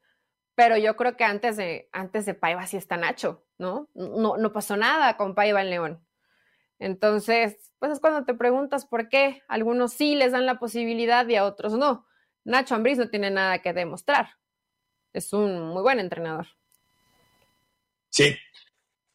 pero 0.54 0.78
yo 0.78 0.96
creo 0.96 1.18
que 1.18 1.24
antes 1.24 1.58
de, 1.58 1.90
antes 1.92 2.26
de 2.26 2.36
Paiva 2.36 2.68
sí 2.68 2.78
está 2.78 2.98
Nacho, 2.98 3.46
¿no? 3.58 3.90
¿no? 3.96 4.38
No 4.38 4.54
pasó 4.54 4.78
nada 4.78 5.18
con 5.18 5.34
Paiva 5.34 5.62
en 5.62 5.70
León. 5.72 6.06
Entonces, 6.78 7.72
pues 7.80 7.94
es 7.94 8.00
cuando 8.00 8.26
te 8.26 8.34
preguntas 8.34 8.86
por 8.86 9.10
qué 9.10 9.42
algunos 9.48 9.94
sí 9.94 10.16
les 10.16 10.32
dan 10.32 10.46
la 10.46 10.60
posibilidad 10.60 11.28
y 11.28 11.36
a 11.36 11.46
otros 11.46 11.74
no. 11.74 12.06
Nacho 12.44 12.76
Ambriz 12.76 12.98
no 12.98 13.10
tiene 13.10 13.32
nada 13.32 13.60
que 13.60 13.74
demostrar. 13.74 14.30
Es 15.14 15.34
un 15.34 15.70
muy 15.70 15.82
buen 15.82 16.00
entrenador. 16.00 16.48
Sí. 18.12 18.36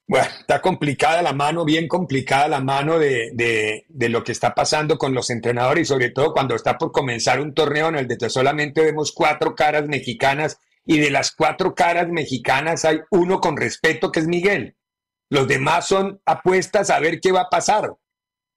Bueno, 0.09 0.27
está 0.41 0.63
complicada 0.63 1.21
la 1.21 1.33
mano, 1.33 1.65
bien 1.65 1.89
complicada 1.89 2.47
la 2.49 2.61
mano 2.61 2.99
de, 2.99 3.33
de, 3.35 4.09
lo 4.09 4.23
que 4.23 4.31
está 4.33 4.55
pasando 4.55 4.99
con 4.99 5.13
los 5.15 5.31
entrenadores 5.31 5.83
y 5.83 5.85
sobre 5.87 6.11
todo 6.11 6.33
cuando 6.33 6.55
está 6.55 6.79
por 6.79 6.93
comenzar 6.93 7.41
un 7.41 7.55
torneo 7.55 7.89
en 7.89 7.97
el 7.97 8.07
que 8.07 8.31
solamente 8.31 8.83
vemos 8.85 9.13
cuatro 9.13 9.57
caras 9.57 9.89
mexicanas 9.89 10.61
y 10.85 10.99
de 10.99 11.11
las 11.11 11.33
cuatro 11.33 11.75
caras 11.75 12.09
mexicanas 12.09 12.85
hay 12.85 13.01
uno 13.11 13.41
con 13.41 13.57
respeto 13.57 14.13
que 14.13 14.21
es 14.21 14.29
Miguel. 14.29 14.77
Los 15.29 15.49
demás 15.49 15.89
son 15.89 16.21
apuestas 16.25 16.91
a 16.91 17.01
ver 17.01 17.21
qué 17.21 17.33
va 17.33 17.43
a 17.43 17.51
pasar. 17.51 17.93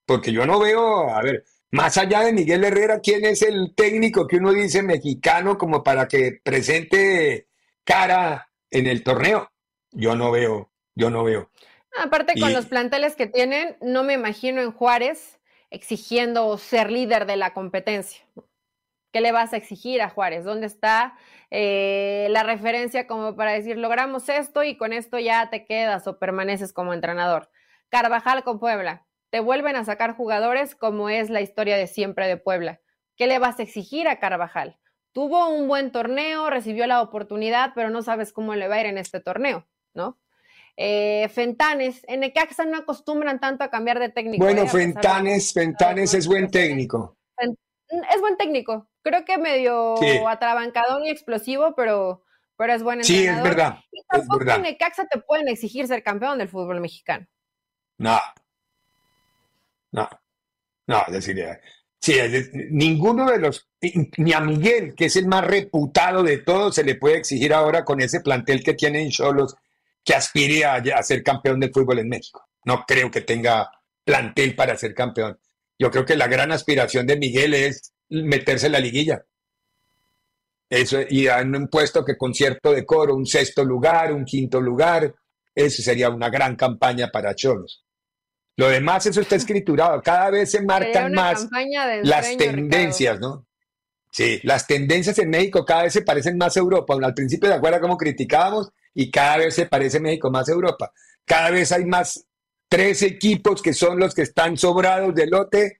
Porque 0.06 0.32
yo 0.32 0.45
no 0.45 0.60
veo, 0.60 1.10
a 1.10 1.21
ver, 1.23 1.45
más 1.71 1.97
allá 1.97 2.21
de 2.21 2.34
Miguel 2.34 2.63
Herrera, 2.63 2.99
¿quién 2.99 3.25
es 3.25 3.41
el 3.41 3.73
técnico 3.75 4.28
que 4.28 4.38
uno 4.38 4.54
dice 4.54 4.84
mexicano 4.84 5.58
como 5.58 5.84
para 5.84 6.08
que 6.08 6.39
presente 6.43 7.47
cara 7.84 8.52
en 8.69 8.86
el 8.86 9.04
torneo? 9.04 9.49
Yo 9.91 10.15
no 10.15 10.32
veo, 10.32 10.71
yo 10.95 11.10
no 11.10 11.23
veo. 11.23 11.49
Aparte, 11.97 12.39
con 12.39 12.54
los 12.54 12.67
planteles 12.67 13.15
que 13.15 13.28
tienen, 13.28 13.78
no 13.82 14.04
me 14.04 14.13
imagino 14.13 14.62
en 14.62 14.71
Juárez 14.71 15.39
exigiendo 15.71 16.58
ser 16.58 16.91
líder 16.91 17.25
de 17.25 17.38
la 17.38 17.54
competencia. 17.54 18.25
¿Qué 19.12 19.21
le 19.21 19.32
vas 19.32 19.54
a 19.54 19.58
exigir 19.58 20.02
a 20.02 20.10
Juárez? 20.10 20.43
¿Dónde 20.43 20.67
está 20.67 21.17
eh, 21.49 22.28
la 22.30 22.43
referencia 22.43 23.08
como 23.08 23.36
para 23.36 23.54
decir, 23.54 23.78
logramos 23.78 24.30
esto 24.30 24.63
y 24.63 24.78
con 24.78 24.93
esto 24.93 25.17
ya 25.17 25.49
te 25.49 25.65
quedas 25.65 26.06
o 26.08 26.19
permaneces 26.19 26.73
como 26.73 26.93
entrenador? 26.93 27.49
Carvajal 27.89 28.43
con 28.43 28.60
Puebla. 28.60 29.08
Te 29.32 29.39
vuelven 29.39 29.75
a 29.75 29.86
sacar 29.86 30.15
jugadores 30.15 30.75
como 30.75 31.10
es 31.10 31.30
la 31.30 31.41
historia 31.41 31.75
de 31.75 31.88
siempre 31.88 32.28
de 32.28 32.38
Puebla. 32.38 32.82
¿Qué 33.15 33.25
le 33.28 33.39
vas 33.39 33.60
a 33.60 33.63
exigir 33.63 34.08
a 34.08 34.19
Carvajal? 34.19 34.80
Tuvo 35.12 35.49
un 35.49 35.67
buen 35.67 35.91
torneo, 35.91 36.49
recibió 36.49 36.86
la 36.86 37.02
oportunidad, 37.02 37.71
pero 37.73 37.89
no 37.89 38.04
sabes 38.04 38.32
cómo 38.32 38.56
le 38.56 38.67
va 38.67 38.75
a 38.75 38.82
ir 38.82 38.86
en 38.86 38.99
este 38.99 39.19
torneo. 39.19 39.67
¿No? 39.99 40.17
Eh, 40.77 41.27
Fentanes, 41.33 42.05
en 42.07 42.21
Necaxa 42.21 42.63
no 42.63 42.77
acostumbran 42.77 43.41
tanto 43.41 43.65
a 43.65 43.69
cambiar 43.69 43.99
de 43.99 44.09
técnico. 44.09 44.43
Bueno, 44.43 44.63
¿eh? 44.63 44.69
Fentanes, 44.69 45.53
Fentanes 45.53 46.13
es 46.13 46.25
buen 46.25 46.49
técnico. 46.49 47.17
Es 47.38 48.21
buen 48.21 48.38
técnico, 48.38 48.88
creo 49.01 49.25
que 49.25 49.38
medio 49.38 49.95
atrabancadón 50.27 51.03
y 51.05 51.09
explosivo, 51.09 51.73
pero, 51.75 52.23
pero 52.55 52.73
es 52.73 52.83
buen 52.83 52.99
entrenador. 52.99 53.33
Sí, 53.33 53.38
es 53.38 53.43
verdad. 53.43 53.79
Y 53.91 54.03
tampoco 54.07 54.49
en 54.51 54.62
Necaxa 54.62 55.05
te 55.07 55.19
pueden 55.19 55.47
exigir 55.49 55.88
ser 55.88 56.01
campeón 56.01 56.38
del 56.38 56.47
fútbol 56.47 56.79
mexicano. 56.79 57.27
No. 57.97 58.19
No. 59.91 60.07
No, 60.88 61.03
es 61.07 61.13
decir, 61.13 61.45
sí, 61.99 62.13
ninguno 62.71 63.29
de 63.29 63.39
los, 63.39 63.69
ni 64.17 64.33
a 64.33 64.39
Miguel, 64.39 64.95
que 64.95 65.05
es 65.05 65.15
el 65.17 65.27
más 65.27 65.45
reputado 65.45 66.23
de 66.23 66.38
todos, 66.38 66.75
se 66.75 66.83
le 66.83 66.95
puede 66.95 67.17
exigir 67.17 67.53
ahora 67.53 67.83
con 67.83 67.99
ese 68.01 68.21
plantel 68.21 68.63
que 68.63 68.75
tiene 68.75 69.01
en 69.01 69.09
Cholos 69.09 69.55
que 70.03 70.13
aspire 70.13 70.65
a, 70.65 70.75
a 70.75 71.03
ser 71.03 71.23
campeón 71.23 71.59
del 71.59 71.71
fútbol 71.71 71.99
en 71.99 72.09
México. 72.09 72.45
No 72.65 72.83
creo 72.88 73.09
que 73.09 73.21
tenga 73.21 73.69
plantel 74.03 74.55
para 74.55 74.75
ser 74.75 74.93
campeón. 74.93 75.39
Yo 75.77 75.91
creo 75.91 76.05
que 76.05 76.17
la 76.17 76.27
gran 76.27 76.51
aspiración 76.51 77.07
de 77.07 77.17
Miguel 77.17 77.53
es 77.53 77.93
meterse 78.09 78.65
en 78.65 78.73
la 78.73 78.79
liguilla. 78.79 79.23
Eso, 80.69 80.99
y 81.09 81.27
en 81.27 81.55
un 81.55 81.67
puesto 81.67 82.05
que 82.05 82.17
con 82.17 82.33
cierto 82.33 82.71
decoro, 82.71 83.15
un 83.15 83.25
sexto 83.25 83.63
lugar, 83.63 84.13
un 84.13 84.25
quinto 84.25 84.62
lugar, 84.62 85.15
eso 85.55 85.81
sería 85.81 86.09
una 86.09 86.29
gran 86.29 86.55
campaña 86.55 87.09
para 87.09 87.33
Cholos. 87.33 87.85
Lo 88.55 88.69
demás, 88.69 89.05
eso 89.05 89.21
está 89.21 89.35
escriturado. 89.35 90.01
Cada 90.01 90.29
vez 90.31 90.51
se 90.51 90.62
marcan 90.62 91.13
más 91.13 91.47
las 92.03 92.35
tendencias, 92.38 93.19
¿no? 93.19 93.47
Sí, 94.12 94.39
las 94.43 94.67
tendencias 94.67 95.17
en 95.19 95.29
México 95.29 95.63
cada 95.63 95.83
vez 95.83 95.93
se 95.93 96.01
parecen 96.01 96.38
más 96.38 96.57
a 96.57 96.59
Europa. 96.59 96.95
Al 97.01 97.13
principio, 97.13 97.47
¿de 97.47 97.55
acuerdo 97.55 97.79
como 97.79 97.97
criticábamos? 97.97 98.69
Y 98.93 99.12
cada 99.12 99.38
vez 99.38 99.56
se 99.56 99.65
parece 99.65 99.99
México 99.99 100.30
más 100.32 100.49
a 100.49 100.54
Europa. 100.54 100.91
Cada 101.25 101.52
vez 101.52 101.71
hay 101.71 101.86
más 101.86 102.25
tres 102.67 103.02
equipos 103.02 103.62
que 103.62 103.73
son 103.73 103.99
los 103.99 104.13
que 104.13 104.21
están 104.21 104.58
sobrados 104.58 105.13
de 105.15 105.28
lote 105.28 105.80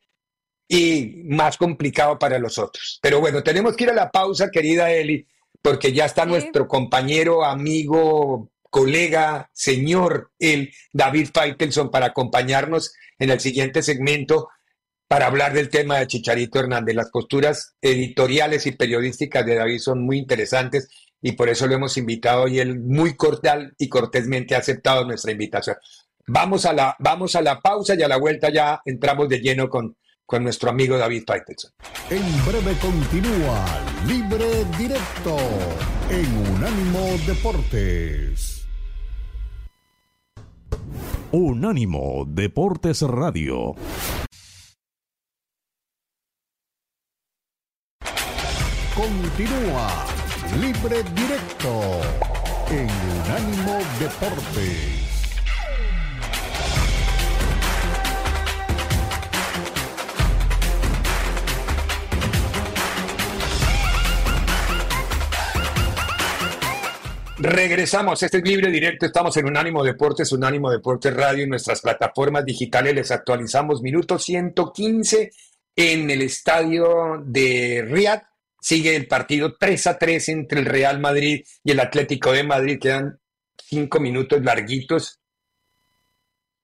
y 0.68 1.24
más 1.26 1.58
complicado 1.58 2.20
para 2.20 2.40
los 2.40 2.58
otros. 2.58 3.00
Pero 3.02 3.20
bueno, 3.20 3.44
tenemos 3.44 3.76
que 3.76 3.86
ir 3.86 3.90
a 3.90 3.96
la 3.96 4.12
pausa, 4.12 4.52
querida 4.52 4.92
Eli, 4.92 5.28
porque 5.62 5.94
ya 5.94 6.06
está 6.06 6.26
nuestro 6.26 6.68
compañero, 6.68 7.44
amigo, 7.44 8.52
colega, 8.70 9.50
señor, 9.54 10.32
el 10.40 10.72
David 10.94 11.30
Faitelson, 11.34 11.90
para 11.90 12.08
acompañarnos 12.08 12.94
en 13.18 13.32
el 13.32 13.40
siguiente 13.40 13.82
segmento 13.82 14.50
para 15.08 15.26
hablar 15.26 15.54
del 15.54 15.70
tema 15.70 15.98
de 15.98 16.08
Chicharito 16.08 16.60
Hernández. 16.60 16.96
Las 16.96 17.10
posturas 17.10 17.74
editoriales 17.82 18.68
y 18.68 18.74
periodísticas 18.74 19.44
de 19.44 19.56
David 19.56 19.80
son 19.80 20.06
muy 20.06 20.20
interesantes 20.20 20.88
y 21.22 21.34
por 21.34 21.50
eso 21.50 21.68
lo 21.68 21.76
hemos 21.76 21.98
invitado 21.98 22.48
y 22.48 22.60
él 22.60 22.80
muy 22.80 23.16
cordial 23.16 23.74
y 23.78 23.90
cortésmente 23.90 24.56
ha 24.56 24.60
aceptado 24.60 25.06
nuestra 25.06 25.32
invitación. 25.32 25.78
Vamos 26.28 26.66
a 26.66 26.74
la, 26.74 26.96
vamos 27.00 27.36
a 27.36 27.42
la 27.42 27.60
pausa 27.60 27.96
y 27.96 28.04
a 28.04 28.08
la 28.08 28.18
vuelta 28.18 28.50
ya 28.50 28.82
entramos 28.86 29.28
de 29.30 29.40
lleno 29.40 29.68
con, 29.70 29.98
con 30.26 30.44
nuestro 30.44 30.70
amigo 30.70 30.98
David 30.98 31.24
Faitelson. 31.26 31.72
En 32.10 32.46
breve 32.46 32.78
continúa 32.80 33.66
Libre 34.06 34.64
Directo 34.78 35.38
en 36.10 36.56
Unánimo 36.56 37.18
Deportes. 37.26 38.68
Unánimo 41.32 42.26
Deportes 42.28 43.02
Radio. 43.02 43.76
Continúa 48.96 50.19
Libre 50.58 51.04
Directo 51.14 52.02
en 52.72 52.90
Unánimo 53.22 53.78
Deportes. 54.00 55.10
Regresamos, 67.38 68.22
este 68.24 68.40
es 68.40 68.44
Libre 68.44 68.72
Directo, 68.72 69.06
estamos 69.06 69.38
en 69.38 69.46
Unánimo 69.46 69.84
Deportes, 69.84 70.32
Unánimo 70.32 70.72
Deportes 70.72 71.16
Radio, 71.16 71.44
en 71.44 71.50
nuestras 71.50 71.80
plataformas 71.82 72.44
digitales 72.44 72.96
les 72.96 73.12
actualizamos 73.12 73.82
minuto 73.82 74.18
115 74.18 75.32
en 75.76 76.10
el 76.10 76.22
estadio 76.24 77.24
de 77.24 77.86
Riyadh. 77.88 78.29
Sigue 78.62 78.96
el 78.96 79.08
partido 79.08 79.56
3 79.58 79.88
a 79.88 79.98
3 79.98 80.30
entre 80.30 80.60
el 80.60 80.66
Real 80.66 81.00
Madrid 81.00 81.44
y 81.64 81.72
el 81.72 81.80
Atlético 81.80 82.32
de 82.32 82.44
Madrid, 82.44 82.80
quedan 82.80 83.20
cinco 83.58 84.00
minutos 84.00 84.42
larguitos. 84.44 85.20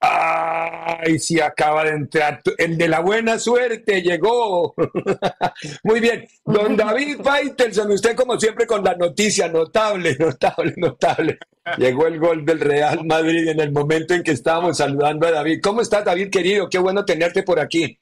Ay, 0.08 1.18
sí, 1.20 1.40
acaba 1.40 1.84
de 1.84 1.92
entrar. 1.92 2.42
El 2.58 2.78
de 2.78 2.88
la 2.88 3.00
buena 3.00 3.40
suerte 3.40 4.02
llegó. 4.02 4.76
Muy 5.84 6.00
bien. 6.00 6.28
Don 6.44 6.76
David 6.76 7.22
Faitelson, 7.24 7.92
usted 7.92 8.16
como 8.16 8.40
siempre 8.40 8.68
con 8.68 8.84
la 8.84 8.96
noticia, 8.96 9.48
notable, 9.48 10.16
notable, 10.20 10.74
notable. 10.78 11.40
Llegó 11.78 12.06
el 12.08 12.20
gol 12.20 12.46
del 12.46 12.60
Real 12.60 13.04
Madrid 13.06 13.48
en 13.48 13.60
el 13.60 13.72
momento 13.72 14.14
en 14.14 14.22
que 14.22 14.32
estábamos 14.32 14.78
saludando 14.78 15.26
a 15.28 15.32
David. 15.32 15.60
¿Cómo 15.64 15.82
estás, 15.82 16.06
David, 16.06 16.30
querido? 16.30 16.70
Qué 16.70 16.78
bueno 16.78 17.04
tenerte 17.04 17.42
por 17.42 17.60
aquí. 17.60 18.00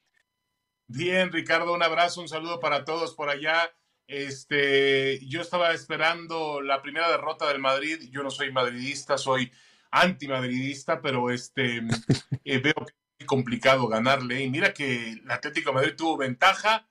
Bien, 0.87 1.31
Ricardo, 1.31 1.73
un 1.73 1.83
abrazo, 1.83 2.19
un 2.19 2.27
saludo 2.27 2.59
para 2.59 2.83
todos 2.83 3.15
por 3.15 3.29
allá. 3.29 3.71
Este, 4.13 5.25
yo 5.25 5.41
estaba 5.41 5.73
esperando 5.73 6.61
la 6.61 6.83
primera 6.83 7.09
derrota 7.09 7.47
del 7.47 7.57
Madrid. 7.57 7.97
Yo 8.11 8.21
no 8.21 8.29
soy 8.29 8.51
madridista, 8.51 9.17
soy 9.17 9.51
antimadridista, 9.89 11.01
pero 11.01 11.31
este, 11.31 11.77
eh, 12.45 12.59
veo 12.59 12.75
que 12.75 12.93
es 13.17 13.25
complicado 13.25 13.87
ganarle. 13.87 14.43
Y 14.43 14.51
mira 14.51 14.71
que 14.71 15.13
el 15.13 15.31
Atlético 15.31 15.71
de 15.71 15.75
Madrid 15.77 15.93
tuvo 15.97 16.17
ventaja 16.17 16.87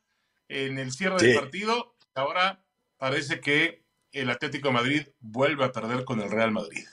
en 0.49 0.81
el 0.81 0.91
cierre 0.91 1.19
del 1.19 1.37
partido. 1.37 1.95
Ahora 2.17 2.65
parece 2.97 3.39
que 3.39 3.85
el 4.11 4.29
Atlético 4.29 4.69
de 4.69 4.75
Madrid 4.75 5.07
vuelve 5.21 5.65
a 5.65 5.71
perder 5.71 6.05
con 6.05 6.21
el 6.21 6.29
Real 6.29 6.51
Madrid. 6.51 6.85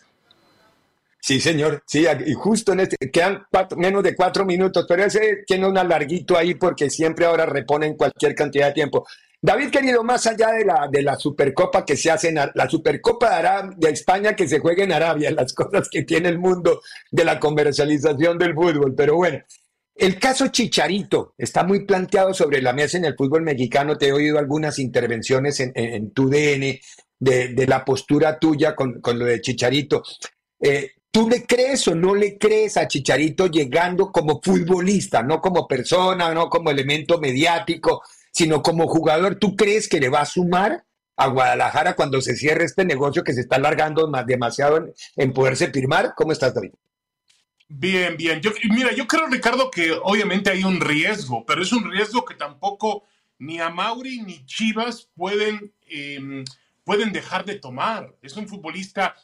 Sí, 1.20 1.42
señor. 1.42 1.82
Sí, 1.88 2.06
y 2.28 2.34
justo 2.36 2.74
en 2.74 2.82
este, 2.82 2.98
quedan 3.12 3.48
menos 3.78 4.04
de 4.04 4.16
cuatro 4.16 4.46
minutos, 4.46 4.86
pero 4.88 5.04
ese 5.06 5.44
tiene 5.48 5.68
un 5.68 5.78
alarguito 5.78 6.38
ahí 6.38 6.54
porque 6.54 6.92
siempre 6.92 7.26
ahora 7.26 7.48
reponen 7.48 7.98
cualquier 7.98 8.36
cantidad 8.36 8.68
de 8.68 8.74
tiempo. 8.74 9.08
David, 9.42 9.70
querido, 9.70 10.04
más 10.04 10.28
allá 10.28 10.52
de 10.52 10.66
la, 10.66 10.90
de 10.92 11.02
la 11.02 11.16
Supercopa 11.16 11.86
que 11.86 11.96
se 11.96 12.12
hace 12.12 12.30
en 12.30 12.36
la 12.36 12.70
Supercopa 12.70 13.42
de, 13.42 13.76
de 13.78 13.94
España 13.94 14.36
que 14.36 14.48
se 14.48 14.60
juega 14.60 14.84
en 14.84 14.92
Arabia, 14.92 15.32
las 15.36 15.54
cosas 15.54 15.88
que 15.90 16.04
tiene 16.04 16.30
el 16.30 16.40
mundo 16.40 16.82
de 17.10 17.24
la 17.24 17.40
comercialización 17.40 18.38
del 18.38 18.54
fútbol, 18.54 18.94
pero 18.96 19.16
bueno, 19.16 19.40
el 20.00 20.18
caso 20.18 20.48
Chicharito 20.48 21.34
está 21.38 21.66
muy 21.66 21.86
planteado 21.86 22.34
sobre 22.34 22.62
la 22.62 22.72
mesa 22.72 22.98
en 22.98 23.04
el 23.04 23.16
fútbol 23.18 23.42
mexicano. 23.42 23.98
Te 23.98 24.08
he 24.08 24.14
oído 24.14 24.40
algunas 24.40 24.80
intervenciones 24.80 25.60
en, 25.60 26.12
tu 26.12 26.30
DN 26.30 26.80
de, 27.20 27.68
la 27.68 27.84
postura 27.84 28.40
tuya 28.40 28.76
con, 28.76 29.02
lo 29.04 29.26
de 29.26 29.42
Chicharito. 29.42 30.02
Eh, 30.62 30.92
¿Tú 31.12 31.28
le 31.28 31.46
crees 31.46 31.86
o 31.90 31.96
no 31.96 32.16
le 32.16 32.38
crees 32.38 32.78
a 32.78 32.88
Chicharito 32.88 33.48
llegando 33.48 34.10
como 34.10 34.40
futbolista, 34.42 35.22
no 35.22 35.42
como 35.42 35.68
persona, 35.68 36.34
no 36.34 36.48
como 36.48 36.72
elemento 36.72 37.20
mediático, 37.20 38.02
sino 38.32 38.62
como 38.62 38.88
jugador, 38.88 39.36
¿tú 39.36 39.56
crees 39.56 39.88
que 39.88 40.00
le 40.00 40.10
va 40.10 40.22
a 40.22 40.26
sumar 40.26 40.86
a 41.16 41.28
Guadalajara 41.28 41.96
cuando 41.96 42.22
se 42.22 42.36
cierre 42.36 42.64
este 42.64 42.86
negocio 42.86 43.24
que 43.24 43.34
se 43.34 43.42
está 43.42 43.58
alargando 43.58 44.08
más, 44.10 44.26
demasiado 44.26 44.94
en, 45.16 45.34
poderse 45.34 45.72
firmar? 45.72 46.14
¿Cómo 46.16 46.32
estás, 46.32 46.54
David? 46.54 46.72
Bien, 47.68 48.18
bien. 48.18 48.42
Yo, 48.42 48.52
mira, 48.70 48.94
yo 48.94 49.06
creo, 49.06 49.28
Ricardo, 49.28 49.70
que 49.70 49.92
obviamente 49.92 50.50
hay 50.50 50.64
un 50.64 50.80
riesgo, 50.80 51.46
pero 51.46 51.62
es 51.62 51.72
un 51.72 51.92
riesgo 51.92 52.26
que 52.26 52.36
tampoco 52.36 53.04
ni 53.38 53.60
a 53.60 53.70
Mauri 53.70 54.22
ni 54.22 54.46
Chivas 54.46 55.10
pueden, 55.16 55.74
em, 55.88 56.44
pueden 56.84 57.12
dejar 57.12 57.46
de 57.46 57.56
tomar. 57.56 58.16
Es 58.22 58.36
un 58.38 58.48
futbolista 58.48 59.16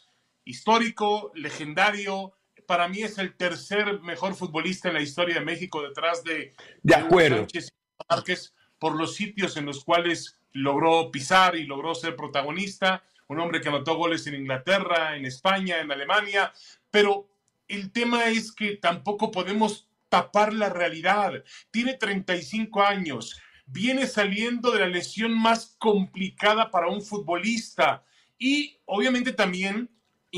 histórico, 0.43 1.31
legendario. 1.35 2.33
Para 2.67 2.87
mí 2.87 3.03
es 3.03 3.17
el 3.17 3.35
tercer 3.35 4.01
mejor 4.01 4.35
futbolista 4.35 4.89
en 4.89 4.95
la 4.95 5.01
historia 5.01 5.35
de 5.35 5.45
México 5.45 5.81
detrás 5.81 6.23
de, 6.23 6.53
de 6.83 6.95
acuerdo. 6.95 7.37
Sánchez 7.37 7.71
Márquez 8.09 8.54
por 8.85 8.97
los 8.97 9.15
sitios 9.15 9.57
en 9.57 9.65
los 9.65 9.83
cuales 9.83 10.37
logró 10.53 11.09
pisar 11.09 11.55
y 11.55 11.65
logró 11.65 11.95
ser 11.95 12.15
protagonista, 12.15 13.03
un 13.27 13.39
hombre 13.39 13.59
que 13.59 13.69
anotó 13.69 13.95
goles 13.95 14.27
en 14.27 14.35
Inglaterra, 14.35 15.17
en 15.17 15.25
España, 15.25 15.79
en 15.79 15.91
Alemania, 15.91 16.53
pero 16.91 17.27
el 17.67 17.91
tema 17.91 18.25
es 18.25 18.51
que 18.51 18.77
tampoco 18.77 19.31
podemos 19.31 19.89
tapar 20.07 20.53
la 20.53 20.69
realidad. 20.69 21.43
Tiene 21.71 21.95
35 21.95 22.83
años, 22.83 23.41
viene 23.65 24.05
saliendo 24.05 24.69
de 24.69 24.81
la 24.81 24.87
lesión 24.87 25.35
más 25.35 25.75
complicada 25.79 26.69
para 26.69 26.87
un 26.87 27.01
futbolista. 27.01 28.03
Y 28.37 28.77
obviamente 28.85 29.33
también 29.33 29.89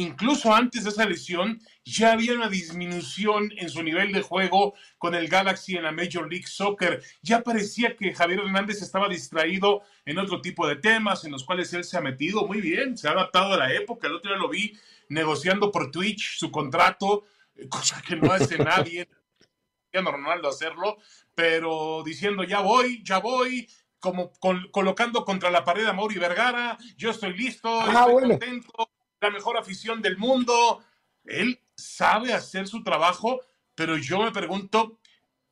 incluso 0.02 0.54
antes 0.54 0.84
de 0.84 0.92
esa 0.92 1.06
lesión, 1.06 1.60
ya 1.84 2.14
había 2.14 2.34
una 2.34 2.50
disminución 2.50 3.52
en 3.58 3.70
su 3.70 3.82
nivel 3.82 4.12
de 4.12 4.22
juego 4.22 4.76
con 4.98 5.16
el 5.16 5.28
Galaxy 5.28 5.76
en 5.76 5.84
la 5.84 5.92
Major 5.92 6.30
League 6.30 6.48
Soccer. 6.48 7.02
Ya 7.22 7.42
parecía 7.42 7.96
que 7.96 8.14
Javier 8.14 8.40
Hernández 8.40 8.82
estaba 8.82 9.10
distraído 9.10 9.82
en 10.06 10.20
otro 10.20 10.40
tipo 10.42 10.68
de 10.68 10.76
temas 10.76 11.26
en 11.26 11.32
los 11.32 11.44
cuales 11.44 11.74
él 11.74 11.84
se 11.84 11.98
ha 11.98 12.02
metido 12.02 12.46
muy 12.46 12.62
bien, 12.62 12.98
se 12.98 13.08
ha 13.08 13.12
adaptado 13.12 13.54
a 13.54 13.58
la 13.58 13.74
época. 13.74 14.08
El 14.08 14.16
otro 14.16 14.32
día 14.32 14.40
lo 14.40 14.50
vi 14.50 14.78
negociando 15.10 15.72
por 15.72 15.90
Twitch 15.90 16.38
su 16.38 16.52
contrato, 16.52 17.26
cosa 17.70 18.02
que 18.02 18.16
no 18.16 18.32
hace 18.32 18.58
nadie. 18.58 19.08
Ronaldo 19.94 20.50
hacerlo, 20.50 20.98
pero 21.34 22.04
diciendo 22.06 22.44
ya 22.44 22.60
voy, 22.60 23.02
ya 23.04 23.18
voy, 23.18 23.68
como 24.00 24.32
colocando 24.72 25.26
contra 25.26 25.50
la 25.50 25.64
pared 25.64 25.86
a 25.88 25.94
Mauri 25.94 26.20
Vergara, 26.20 26.78
yo 26.96 27.10
estoy 27.10 27.34
listo, 27.36 27.82
ah, 27.82 28.06
estoy 28.08 28.30
contento, 28.30 28.92
la 29.22 29.30
mejor 29.30 29.58
afición 29.58 30.02
del 30.02 30.18
mundo. 30.18 30.84
Él 31.26 31.60
sabe 31.76 32.34
hacer 32.34 32.68
su 32.68 32.84
trabajo, 32.84 33.42
pero 33.76 33.98
yo 33.98 34.22
me 34.22 34.32
pregunto 34.32 35.00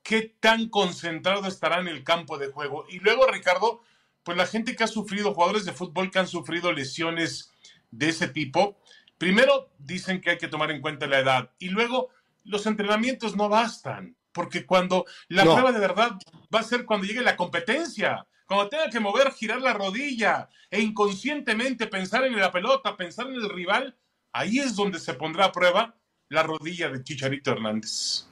qué 0.03 0.35
tan 0.39 0.69
concentrado 0.69 1.47
estará 1.47 1.79
en 1.79 1.87
el 1.87 2.03
campo 2.03 2.37
de 2.37 2.47
juego. 2.47 2.85
Y 2.89 2.99
luego, 2.99 3.27
Ricardo, 3.27 3.81
pues 4.23 4.37
la 4.37 4.45
gente 4.45 4.75
que 4.75 4.83
ha 4.83 4.87
sufrido, 4.87 5.33
jugadores 5.33 5.65
de 5.65 5.73
fútbol 5.73 6.11
que 6.11 6.19
han 6.19 6.27
sufrido 6.27 6.71
lesiones 6.71 7.51
de 7.91 8.09
ese 8.09 8.27
tipo, 8.27 8.79
primero 9.17 9.71
dicen 9.77 10.21
que 10.21 10.31
hay 10.31 10.37
que 10.37 10.47
tomar 10.47 10.71
en 10.71 10.81
cuenta 10.81 11.07
la 11.07 11.19
edad 11.19 11.51
y 11.59 11.69
luego 11.69 12.09
los 12.43 12.65
entrenamientos 12.65 13.35
no 13.35 13.49
bastan, 13.49 14.15
porque 14.35 14.65
cuando 14.65 15.05
la 15.29 15.43
prueba 15.43 15.71
de 15.71 15.79
verdad 15.79 16.11
va 16.53 16.59
a 16.59 16.63
ser 16.63 16.85
cuando 16.85 17.07
llegue 17.07 17.21
la 17.21 17.37
competencia, 17.37 18.27
cuando 18.45 18.67
tenga 18.67 18.89
que 18.89 18.99
mover, 18.99 19.31
girar 19.31 19.61
la 19.61 19.73
rodilla 19.73 20.49
e 20.69 20.81
inconscientemente 20.81 21.87
pensar 21.87 22.25
en 22.25 22.37
la 22.37 22.51
pelota, 22.51 22.97
pensar 22.97 23.27
en 23.27 23.35
el 23.35 23.49
rival, 23.49 23.97
ahí 24.33 24.59
es 24.59 24.75
donde 24.75 24.99
se 24.99 25.13
pondrá 25.13 25.45
a 25.45 25.51
prueba 25.53 25.95
la 26.29 26.43
rodilla 26.43 26.89
de 26.89 27.01
Chicharito 27.01 27.51
Hernández. 27.51 28.25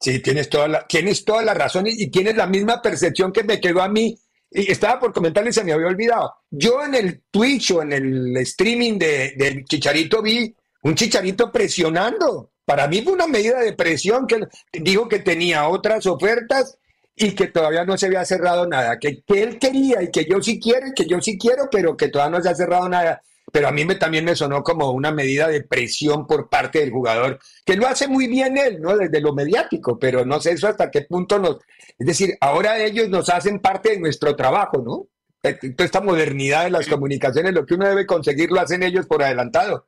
Sí, 0.00 0.20
tienes 0.20 0.48
toda 0.48 0.68
la, 0.68 0.86
tienes 0.86 1.24
toda 1.24 1.42
la 1.42 1.54
razón 1.54 1.86
y, 1.88 2.08
tienes 2.08 2.36
la 2.36 2.46
misma 2.46 2.80
percepción 2.80 3.32
que 3.32 3.42
me 3.42 3.60
quedó 3.60 3.82
a 3.82 3.88
mí. 3.88 4.16
Y 4.52 4.70
estaba 4.70 5.00
por 5.00 5.12
comentarle, 5.12 5.52
se 5.52 5.64
me 5.64 5.72
había 5.72 5.86
olvidado. 5.86 6.34
Yo 6.50 6.84
en 6.84 6.94
el 6.94 7.22
Twitch 7.30 7.72
o 7.72 7.82
en 7.82 7.92
el 7.92 8.36
streaming 8.36 8.98
de, 8.98 9.34
del 9.36 9.64
Chicharito 9.64 10.22
vi 10.22 10.54
un 10.82 10.94
Chicharito 10.94 11.50
presionando. 11.50 12.51
Para 12.64 12.86
mí 12.86 13.02
fue 13.02 13.12
una 13.12 13.26
medida 13.26 13.60
de 13.60 13.72
presión 13.72 14.26
que 14.26 14.40
digo 14.72 15.08
que 15.08 15.18
tenía 15.18 15.68
otras 15.68 16.06
ofertas 16.06 16.78
y 17.14 17.34
que 17.34 17.48
todavía 17.48 17.84
no 17.84 17.98
se 17.98 18.06
había 18.06 18.24
cerrado 18.24 18.66
nada, 18.66 18.98
que, 18.98 19.22
que 19.22 19.42
él 19.42 19.58
quería 19.58 20.02
y 20.02 20.10
que 20.10 20.24
yo 20.24 20.40
sí 20.40 20.58
quiero 20.58 20.88
y 20.88 20.94
que 20.94 21.06
yo 21.06 21.20
sí 21.20 21.38
quiero, 21.38 21.68
pero 21.70 21.96
que 21.96 22.08
todavía 22.08 22.38
no 22.38 22.42
se 22.42 22.50
ha 22.50 22.54
cerrado 22.54 22.88
nada. 22.88 23.22
Pero 23.50 23.68
a 23.68 23.72
mí 23.72 23.84
me, 23.84 23.96
también 23.96 24.24
me 24.24 24.34
sonó 24.34 24.62
como 24.62 24.90
una 24.92 25.12
medida 25.12 25.48
de 25.48 25.62
presión 25.62 26.26
por 26.26 26.48
parte 26.48 26.78
del 26.78 26.90
jugador, 26.90 27.38
que 27.66 27.76
lo 27.76 27.86
hace 27.86 28.08
muy 28.08 28.26
bien 28.26 28.56
él, 28.56 28.80
¿no? 28.80 28.96
Desde 28.96 29.20
lo 29.20 29.34
mediático, 29.34 29.98
pero 29.98 30.24
no 30.24 30.40
sé 30.40 30.52
eso 30.52 30.68
hasta 30.68 30.90
qué 30.90 31.02
punto 31.02 31.38
nos... 31.38 31.58
Es 31.98 32.06
decir, 32.06 32.36
ahora 32.40 32.78
ellos 32.82 33.08
nos 33.10 33.28
hacen 33.28 33.58
parte 33.58 33.90
de 33.90 34.00
nuestro 34.00 34.34
trabajo, 34.36 34.78
¿no? 34.82 35.08
Eh, 35.42 35.54
toda 35.72 35.84
esta 35.84 36.00
modernidad 36.00 36.64
de 36.64 36.70
las 36.70 36.86
comunicaciones, 36.86 37.52
lo 37.52 37.66
que 37.66 37.74
uno 37.74 37.88
debe 37.88 38.06
conseguir 38.06 38.50
lo 38.50 38.60
hacen 38.60 38.82
ellos 38.82 39.06
por 39.06 39.22
adelantado. 39.22 39.86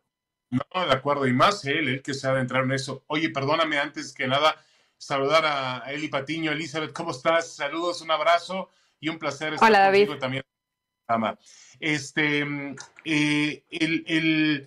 No, 0.50 0.86
de 0.86 0.92
acuerdo, 0.92 1.26
y 1.26 1.32
más 1.32 1.64
él, 1.64 1.88
él 1.88 2.02
que 2.02 2.14
se 2.14 2.26
ha 2.26 2.30
adentrado 2.30 2.64
en 2.64 2.72
eso. 2.72 3.02
Oye, 3.08 3.30
perdóname 3.30 3.78
antes 3.78 4.12
que 4.12 4.26
nada, 4.26 4.56
saludar 4.96 5.44
a 5.44 5.92
Eli 5.92 6.08
Patiño. 6.08 6.52
Elizabeth, 6.52 6.92
¿cómo 6.92 7.10
estás? 7.10 7.54
Saludos, 7.54 8.00
un 8.02 8.10
abrazo 8.10 8.70
y 9.00 9.08
un 9.08 9.18
placer 9.18 9.54
estar 9.54 9.68
Hola, 9.68 9.80
David. 9.80 10.10
también. 10.20 10.44
Este, 11.80 12.46
eh, 13.04 13.64
el, 13.70 14.66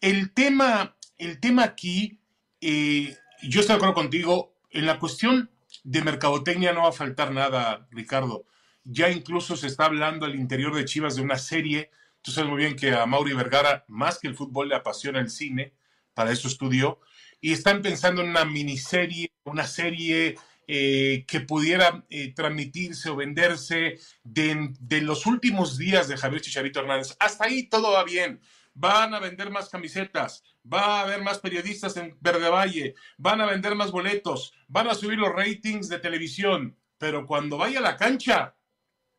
el, 0.00 0.32
tema, 0.34 0.96
el 1.16 1.40
tema 1.40 1.64
aquí, 1.64 2.20
eh, 2.60 3.16
yo 3.42 3.60
estoy 3.60 3.74
de 3.74 3.76
acuerdo 3.76 3.94
contigo, 3.94 4.54
en 4.70 4.86
la 4.86 4.98
cuestión 4.98 5.50
de 5.84 6.02
mercadotecnia 6.02 6.72
no 6.72 6.82
va 6.82 6.90
a 6.90 6.92
faltar 6.92 7.32
nada, 7.32 7.86
Ricardo. 7.90 8.44
Ya 8.84 9.10
incluso 9.10 9.56
se 9.56 9.66
está 9.66 9.86
hablando 9.86 10.26
al 10.26 10.34
interior 10.34 10.74
de 10.74 10.84
Chivas 10.84 11.16
de 11.16 11.22
una 11.22 11.38
serie. 11.38 11.90
Tú 12.28 12.34
sabes 12.34 12.50
muy 12.50 12.58
bien 12.58 12.76
que 12.76 12.92
a 12.92 13.06
Mauri 13.06 13.32
Vergara, 13.32 13.86
más 13.88 14.18
que 14.18 14.28
el 14.28 14.34
fútbol, 14.34 14.68
le 14.68 14.74
apasiona 14.74 15.18
el 15.18 15.30
cine, 15.30 15.72
para 16.12 16.30
eso 16.30 16.46
estudió 16.46 17.00
y 17.40 17.54
están 17.54 17.80
pensando 17.80 18.20
en 18.20 18.28
una 18.28 18.44
miniserie, 18.44 19.32
una 19.44 19.66
serie 19.66 20.36
eh, 20.66 21.24
que 21.26 21.40
pudiera 21.40 22.04
eh, 22.10 22.34
transmitirse 22.34 23.08
o 23.08 23.16
venderse 23.16 23.98
de, 24.24 24.74
de, 24.78 25.00
los 25.00 25.24
últimos 25.24 25.78
días 25.78 26.06
de 26.06 26.18
Javier 26.18 26.42
Chicharito 26.42 26.80
Hernández. 26.80 27.16
Hasta 27.18 27.46
ahí 27.46 27.66
todo 27.66 27.92
va 27.92 28.04
bien. 28.04 28.42
Van 28.74 29.14
a 29.14 29.20
vender 29.20 29.50
más 29.50 29.70
camisetas, 29.70 30.44
va 30.70 30.98
a 30.98 31.00
haber 31.04 31.22
más 31.22 31.38
periodistas 31.38 31.96
en 31.96 32.14
Verde 32.20 32.50
Valle, 32.50 32.94
van 33.16 33.40
a 33.40 33.46
vender 33.46 33.74
más 33.74 33.90
boletos, 33.90 34.52
van 34.66 34.88
a 34.88 34.94
subir 34.94 35.16
los 35.16 35.32
ratings 35.32 35.88
de 35.88 35.98
televisión. 35.98 36.76
Pero 36.98 37.24
cuando 37.24 37.56
vaya 37.56 37.78
a 37.78 37.82
la 37.82 37.96
cancha, 37.96 38.54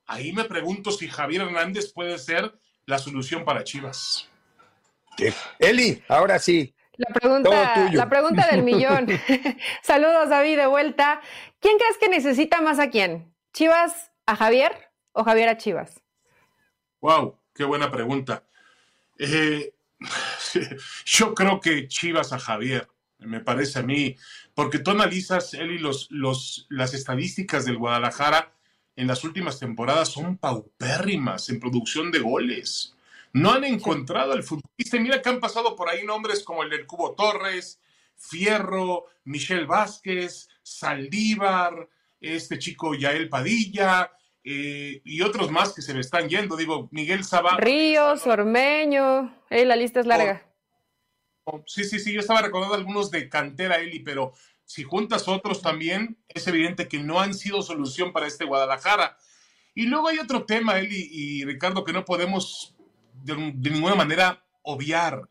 ahí 0.06 0.32
me 0.32 0.44
pregunto 0.44 0.92
si 0.92 1.08
Javier 1.08 1.42
Hernández 1.42 1.92
puede 1.92 2.20
ser 2.20 2.54
la 2.90 2.98
solución 2.98 3.46
para 3.46 3.64
Chivas. 3.64 4.28
Eli, 5.60 6.02
ahora 6.08 6.40
sí, 6.40 6.74
la 6.98 7.14
pregunta, 7.14 7.92
la 7.94 8.10
pregunta 8.10 8.48
del 8.52 8.64
millón. 8.64 9.08
Saludos, 9.84 10.30
David, 10.30 10.58
de 10.58 10.66
vuelta. 10.66 11.22
¿Quién 11.60 11.78
crees 11.78 11.98
que 11.98 12.10
necesita 12.10 12.62
más 12.62 12.80
a 12.80 12.90
quién? 12.90 13.34
¿Chivas 13.54 14.12
a 14.26 14.36
Javier 14.36 14.72
o 15.12 15.24
Javier 15.24 15.50
a 15.50 15.58
Chivas? 15.58 16.02
Wow, 17.00 17.38
qué 17.54 17.64
buena 17.64 17.92
pregunta. 17.92 18.44
Eh, 19.18 19.72
yo 21.06 21.36
creo 21.36 21.62
que 21.62 21.88
Chivas 21.88 22.34
a 22.34 22.40
Javier, 22.40 22.88
me 23.20 23.40
parece 23.40 23.80
a 23.80 23.84
mí, 23.84 24.16
porque 24.56 24.80
tú 24.80 24.92
analizas, 24.92 25.54
Eli, 25.54 25.78
los, 25.78 26.08
los, 26.10 26.66
las 26.70 26.94
estadísticas 26.94 27.66
del 27.66 27.78
Guadalajara 27.78 28.52
en 29.00 29.08
las 29.08 29.24
últimas 29.24 29.58
temporadas 29.58 30.10
son 30.10 30.38
paupérrimas 30.38 31.48
en 31.48 31.62
producción 31.62 32.12
de 32.12 32.20
goles. 32.20 32.98
No 33.32 33.54
han 33.54 33.64
encontrado 33.64 34.34
al 34.34 34.44
futbolista. 34.44 35.00
Mira 35.00 35.22
que 35.22 35.30
han 35.30 35.40
pasado 35.40 35.74
por 35.78 35.88
ahí 35.88 36.06
nombres 36.06 36.44
como 36.44 36.64
el 36.64 36.70
del 36.70 36.86
Cubo 36.86 37.14
Torres, 37.14 37.80
Fierro, 38.18 39.06
Michel 39.24 39.68
Vázquez, 39.68 40.50
Saldívar, 40.62 41.88
este 42.20 42.60
chico 42.60 42.94
Yael 42.94 43.30
Padilla 43.30 44.12
eh, 44.44 45.02
y 45.06 45.22
otros 45.22 45.50
más 45.50 45.74
que 45.74 45.82
se 45.82 45.94
me 45.94 46.02
están 46.02 46.28
yendo. 46.28 46.58
Digo, 46.58 46.90
Miguel 46.92 47.24
Sabá. 47.24 47.56
Ríos, 47.56 48.28
Ormeño, 48.28 49.34
eh, 49.50 49.64
la 49.64 49.78
lista 49.78 50.02
es 50.02 50.08
larga. 50.08 50.46
Oh, 51.46 51.64
sí, 51.66 51.86
sí, 51.86 52.00
sí, 52.00 52.12
yo 52.12 52.20
estaba 52.20 52.42
recordando 52.42 52.76
algunos 52.76 53.12
de 53.12 53.30
cantera, 53.30 53.78
Eli, 53.78 54.00
pero 54.00 54.34
si 54.70 54.84
juntas 54.84 55.28
otros 55.28 55.64
también, 55.64 56.20
es 56.28 56.46
evidente 56.46 56.88
que 56.88 57.00
no 57.00 57.20
han 57.20 57.34
sido 57.34 57.64
solución 57.64 58.14
para 58.14 58.28
este 58.28 58.46
Guadalajara. 58.46 59.18
Y 59.74 59.88
luego 59.88 60.10
hay 60.10 60.20
otro 60.20 60.46
tema, 60.46 60.78
Eli 60.78 61.10
y 61.12 61.44
Ricardo, 61.44 61.84
que 61.84 61.92
no 61.92 62.06
podemos 62.06 62.76
de, 63.24 63.36
ninguna 63.36 63.96
manera 63.96 64.46
obviar 64.62 65.28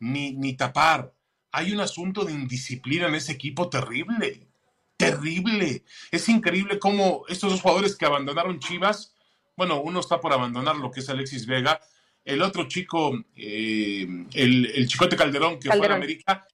ni, 0.00 0.32
ni 0.32 0.56
tapar. 0.56 1.14
Hay 1.52 1.70
un 1.70 1.78
asunto 1.78 2.24
de 2.24 2.32
indisciplina 2.32 3.06
en 3.06 3.14
ese 3.14 3.30
equipo 3.30 3.70
terrible, 3.70 4.48
terrible. 4.96 5.84
Es 6.10 6.28
increíble 6.28 6.80
cómo 6.80 7.22
estos 7.28 7.52
dos 7.52 7.60
jugadores 7.60 7.94
que 7.94 8.06
abandonaron 8.06 8.58
Chivas, 8.58 9.14
bueno, 9.56 9.80
uno 9.80 10.00
está 10.00 10.20
por 10.20 10.32
abandonar 10.32 10.74
lo 10.74 10.90
que 10.90 10.98
es 10.98 11.08
Alexis 11.08 11.46
Vega, 11.46 11.80
el 12.24 12.42
otro 12.42 12.66
chico, 12.66 13.24
eh, 13.36 14.26
el, 14.34 14.66
el, 14.66 14.88
Chicote 14.88 15.16
Calderón, 15.16 15.60
que 15.60 15.70
fue 15.70 15.86
a 15.86 15.94
América, 15.94 16.44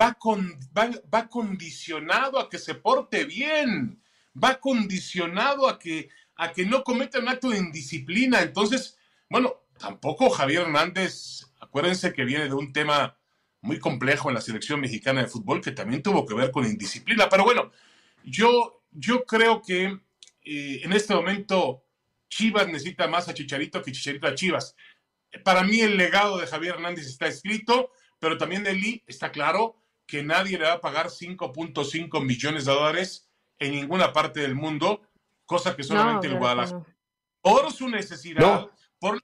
va, 0.00 0.14
con, 0.14 0.58
va, 0.76 1.28
condicionado 1.28 2.38
a 2.38 2.48
que 2.48 2.58
se 2.58 2.74
porte 2.74 3.24
bien, 3.24 4.02
va 4.42 4.60
condicionado 4.60 5.68
a 5.68 5.78
que, 5.78 6.08
a 6.36 6.52
que 6.52 6.66
no 6.66 6.82
cometa 6.82 7.18
un 7.18 7.28
acto 7.28 7.50
de 7.50 7.58
indisciplina. 7.58 8.42
Entonces, 8.42 8.98
bueno, 9.28 9.54
tampoco 9.78 10.30
Javier 10.30 10.62
Hernández, 10.62 11.46
acuérdense 11.60 12.12
que 12.12 12.24
viene 12.24 12.46
de 12.46 12.54
un 12.54 12.72
tema 12.72 13.18
muy 13.60 13.78
complejo 13.78 14.28
en 14.28 14.34
la 14.34 14.40
selección 14.40 14.80
mexicana 14.80 15.22
de 15.22 15.28
fútbol 15.28 15.62
que 15.62 15.72
también 15.72 16.02
tuvo 16.02 16.26
que 16.26 16.34
ver 16.34 16.50
con 16.50 16.66
indisciplina. 16.66 17.28
Pero 17.28 17.44
bueno, 17.44 17.70
yo, 18.22 18.82
yo 18.90 19.24
creo 19.24 19.62
que 19.62 19.84
eh, 20.44 20.80
en 20.82 20.92
este 20.92 21.14
momento 21.14 21.84
Chivas 22.28 22.66
necesita 22.66 23.06
más 23.06 23.28
a 23.28 23.34
Chicharito 23.34 23.82
que 23.82 23.92
Chicharito 23.92 24.26
a 24.26 24.34
Chivas. 24.34 24.76
Para 25.44 25.64
mí 25.64 25.80
el 25.80 25.96
legado 25.96 26.38
de 26.38 26.46
Javier 26.46 26.74
Hernández 26.74 27.06
está 27.06 27.26
escrito, 27.26 27.90
pero 28.18 28.36
también 28.36 28.64
Lee 28.64 29.02
está 29.06 29.32
claro 29.32 29.83
que 30.06 30.22
nadie 30.22 30.58
le 30.58 30.64
va 30.64 30.74
a 30.74 30.80
pagar 30.80 31.08
5.5 31.08 32.24
millones 32.24 32.64
de 32.64 32.72
dólares 32.72 33.30
en 33.58 33.72
ninguna 33.72 34.12
parte 34.12 34.40
del 34.40 34.54
mundo, 34.54 35.02
cosa 35.46 35.74
que 35.74 35.82
solamente 35.82 36.26
el 36.26 36.38
Guadalajara. 36.38 36.84
Por 37.40 37.72
su 37.72 37.88
necesidad, 37.88 38.68
por 38.98 39.20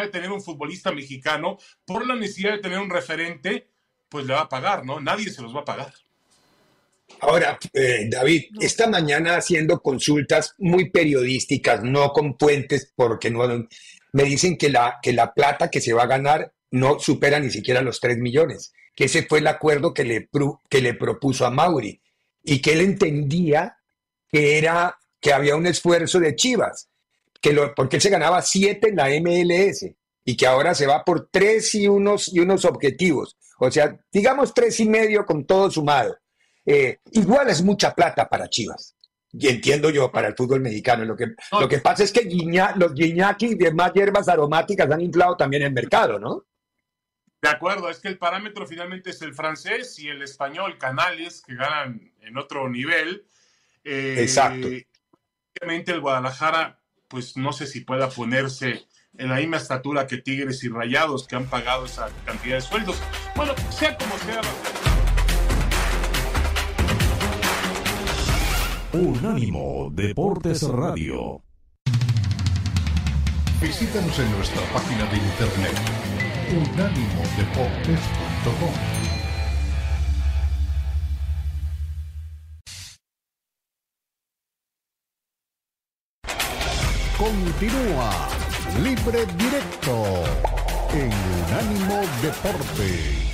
de 0.00 0.08
tener 0.08 0.30
un 0.30 0.42
futbolista 0.42 0.92
mexicano, 0.92 1.58
por 1.84 2.06
la 2.06 2.14
necesidad 2.14 2.52
de 2.52 2.58
tener 2.58 2.78
un 2.78 2.90
referente, 2.90 3.70
pues 4.08 4.26
le 4.26 4.34
va 4.34 4.42
a 4.42 4.48
pagar, 4.48 4.84
¿no? 4.84 5.00
Nadie 5.00 5.30
se 5.30 5.42
los 5.42 5.54
va 5.54 5.60
a 5.60 5.64
pagar. 5.64 5.92
Ahora, 7.20 7.58
eh, 7.72 8.08
David, 8.10 8.44
esta 8.60 8.88
mañana 8.88 9.36
haciendo 9.36 9.80
consultas 9.80 10.54
muy 10.58 10.90
periodísticas, 10.90 11.82
no 11.82 12.12
con 12.12 12.36
puentes, 12.36 12.92
porque 12.96 13.30
no, 13.30 13.46
me 14.12 14.24
dicen 14.24 14.56
que 14.56 14.70
la, 14.70 14.98
que 15.02 15.12
la 15.12 15.32
plata 15.32 15.70
que 15.70 15.80
se 15.80 15.92
va 15.92 16.04
a 16.04 16.08
ganar 16.08 16.52
no 16.74 16.98
supera 16.98 17.40
ni 17.40 17.50
siquiera 17.50 17.82
los 17.82 18.00
3 18.00 18.18
millones, 18.18 18.72
que 18.94 19.04
ese 19.04 19.24
fue 19.24 19.40
el 19.40 19.46
acuerdo 19.46 19.94
que 19.94 20.04
le, 20.04 20.28
que 20.68 20.80
le 20.80 20.94
propuso 20.94 21.46
a 21.46 21.50
Mauri 21.50 22.00
y 22.42 22.60
que 22.60 22.72
él 22.72 22.80
entendía 22.80 23.76
que 24.28 24.58
era 24.58 24.98
que 25.20 25.32
había 25.32 25.56
un 25.56 25.66
esfuerzo 25.66 26.20
de 26.20 26.36
Chivas 26.36 26.88
porque 27.76 27.96
él 27.96 28.02
se 28.02 28.10
ganaba 28.10 28.42
siete 28.42 28.88
en 28.88 28.96
la 28.96 29.08
MLS 29.20 29.86
y 30.24 30.36
que 30.36 30.46
ahora 30.46 30.74
se 30.74 30.86
va 30.86 31.04
por 31.04 31.28
tres 31.30 31.74
y 31.74 31.86
unos, 31.86 32.32
y 32.32 32.40
unos 32.40 32.64
objetivos. 32.64 33.36
O 33.58 33.70
sea, 33.70 33.96
digamos 34.10 34.54
tres 34.54 34.80
y 34.80 34.88
medio 34.88 35.26
con 35.26 35.44
todo 35.44 35.70
sumado. 35.70 36.16
Eh, 36.64 36.98
igual 37.12 37.50
es 37.50 37.62
mucha 37.62 37.94
plata 37.94 38.28
para 38.28 38.48
Chivas. 38.48 38.96
y 39.32 39.48
entiendo 39.48 39.90
yo, 39.90 40.10
para 40.10 40.28
el 40.28 40.34
fútbol 40.34 40.60
mexicano. 40.60 41.04
Lo 41.04 41.16
que, 41.16 41.26
lo 41.52 41.68
que 41.68 41.78
pasa 41.78 42.04
es 42.04 42.12
que 42.12 42.22
los 42.76 42.94
guiñaki 42.94 43.46
y 43.46 43.54
demás 43.54 43.92
hierbas 43.92 44.28
aromáticas 44.28 44.90
han 44.90 45.00
inflado 45.00 45.36
también 45.36 45.64
el 45.64 45.72
mercado, 45.72 46.18
¿no? 46.18 46.44
De 47.44 47.50
acuerdo, 47.50 47.90
es 47.90 47.98
que 47.98 48.08
el 48.08 48.16
parámetro 48.16 48.66
finalmente 48.66 49.10
es 49.10 49.20
el 49.20 49.34
francés 49.34 49.98
y 49.98 50.08
el 50.08 50.22
español, 50.22 50.78
canales 50.78 51.42
que 51.46 51.54
ganan 51.54 52.10
en 52.22 52.38
otro 52.38 52.70
nivel. 52.70 53.26
Eh, 53.84 54.16
Exacto. 54.20 54.66
Obviamente 55.60 55.92
el 55.92 56.00
Guadalajara, 56.00 56.80
pues 57.06 57.36
no 57.36 57.52
sé 57.52 57.66
si 57.66 57.80
pueda 57.80 58.08
ponerse 58.08 58.86
en 59.18 59.28
la 59.28 59.36
misma 59.36 59.58
estatura 59.58 60.06
que 60.06 60.16
Tigres 60.16 60.64
y 60.64 60.70
Rayados 60.70 61.26
que 61.28 61.36
han 61.36 61.44
pagado 61.44 61.84
esa 61.84 62.08
cantidad 62.24 62.54
de 62.54 62.62
sueldos. 62.62 62.98
Bueno, 63.36 63.52
sea 63.70 63.94
como 63.98 64.16
sea. 64.20 64.40
Unánimo 68.94 69.90
Deportes 69.92 70.62
Radio. 70.62 71.42
Visítanos 73.60 74.18
en 74.18 74.32
nuestra 74.32 74.62
página 74.72 75.04
de 75.10 75.16
internet 75.18 76.13
unánimodeportes.com. 76.52 78.74
Continúa 87.16 88.10
Libre 88.82 89.24
Directo 89.36 90.24
en 90.92 91.12
Unánimo 91.46 92.02
Deportes. 92.22 93.24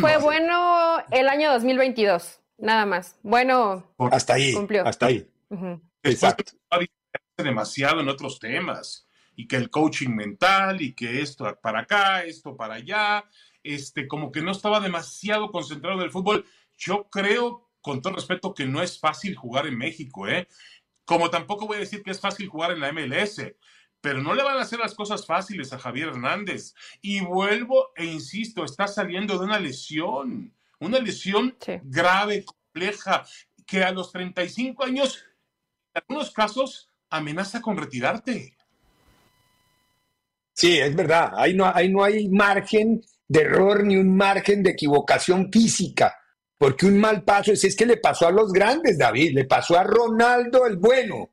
Fue 0.00 0.16
bueno 0.18 0.98
el 1.10 1.28
año 1.28 1.52
2022, 1.52 2.40
nada 2.58 2.86
más. 2.86 3.18
Bueno, 3.22 3.94
hasta 4.10 4.34
ahí, 4.34 4.54
cumplió. 4.54 4.86
hasta 4.86 5.06
ahí. 5.06 5.28
Exacto. 6.02 6.52
Demasiado 7.36 8.00
en 8.00 8.08
otros 8.08 8.38
temas 8.38 9.06
y 9.34 9.46
que 9.46 9.56
el 9.56 9.68
coaching 9.68 10.10
mental 10.10 10.80
y 10.80 10.94
que 10.94 11.20
esto 11.20 11.58
para 11.62 11.80
acá, 11.80 12.24
esto 12.24 12.56
para 12.56 12.74
allá, 12.74 13.24
este, 13.62 14.08
como 14.08 14.32
que 14.32 14.40
no 14.40 14.52
estaba 14.52 14.80
demasiado 14.80 15.50
concentrado 15.50 15.98
en 15.98 16.04
el 16.04 16.10
fútbol. 16.10 16.46
Yo 16.78 17.08
creo, 17.10 17.68
con 17.82 18.00
todo 18.00 18.14
respeto, 18.14 18.54
que 18.54 18.66
no 18.66 18.82
es 18.82 18.98
fácil 18.98 19.36
jugar 19.36 19.66
en 19.66 19.76
México, 19.76 20.26
¿eh? 20.26 20.48
Como 21.04 21.30
tampoco 21.30 21.66
voy 21.66 21.76
a 21.76 21.80
decir 21.80 22.02
que 22.02 22.10
es 22.10 22.20
fácil 22.20 22.48
jugar 22.48 22.72
en 22.72 22.80
la 22.80 22.92
MLS 22.92 23.40
pero 24.06 24.22
no 24.22 24.36
le 24.36 24.44
van 24.44 24.56
a 24.56 24.60
hacer 24.60 24.78
las 24.78 24.94
cosas 24.94 25.26
fáciles 25.26 25.72
a 25.72 25.80
Javier 25.80 26.10
Hernández. 26.10 26.74
Y 27.02 27.22
vuelvo 27.22 27.88
e 27.96 28.04
insisto, 28.04 28.64
está 28.64 28.86
saliendo 28.86 29.36
de 29.36 29.44
una 29.44 29.58
lesión, 29.58 30.54
una 30.80 30.98
lesión 30.98 31.56
grave, 31.82 32.44
compleja, 32.44 33.24
que 33.66 33.82
a 33.82 33.92
los 33.92 34.12
35 34.12 34.84
años, 34.84 35.24
en 35.94 36.02
algunos 36.06 36.30
casos, 36.30 36.90
amenaza 37.10 37.60
con 37.60 37.76
retirarte. 37.76 38.56
Sí, 40.52 40.78
es 40.78 40.94
verdad, 40.94 41.32
ahí 41.36 41.54
no, 41.54 41.66
ahí 41.66 41.90
no 41.90 42.02
hay 42.02 42.28
margen 42.28 43.02
de 43.28 43.40
error 43.40 43.84
ni 43.84 43.96
un 43.96 44.16
margen 44.16 44.62
de 44.62 44.70
equivocación 44.70 45.50
física, 45.52 46.16
porque 46.56 46.86
un 46.86 46.98
mal 46.98 47.24
paso 47.24 47.52
es, 47.52 47.64
es 47.64 47.76
que 47.76 47.86
le 47.86 47.98
pasó 47.98 48.28
a 48.28 48.32
los 48.32 48.52
grandes, 48.52 48.96
David, 48.96 49.34
le 49.34 49.44
pasó 49.44 49.78
a 49.78 49.84
Ronaldo 49.84 50.66
el 50.66 50.76
bueno, 50.76 51.30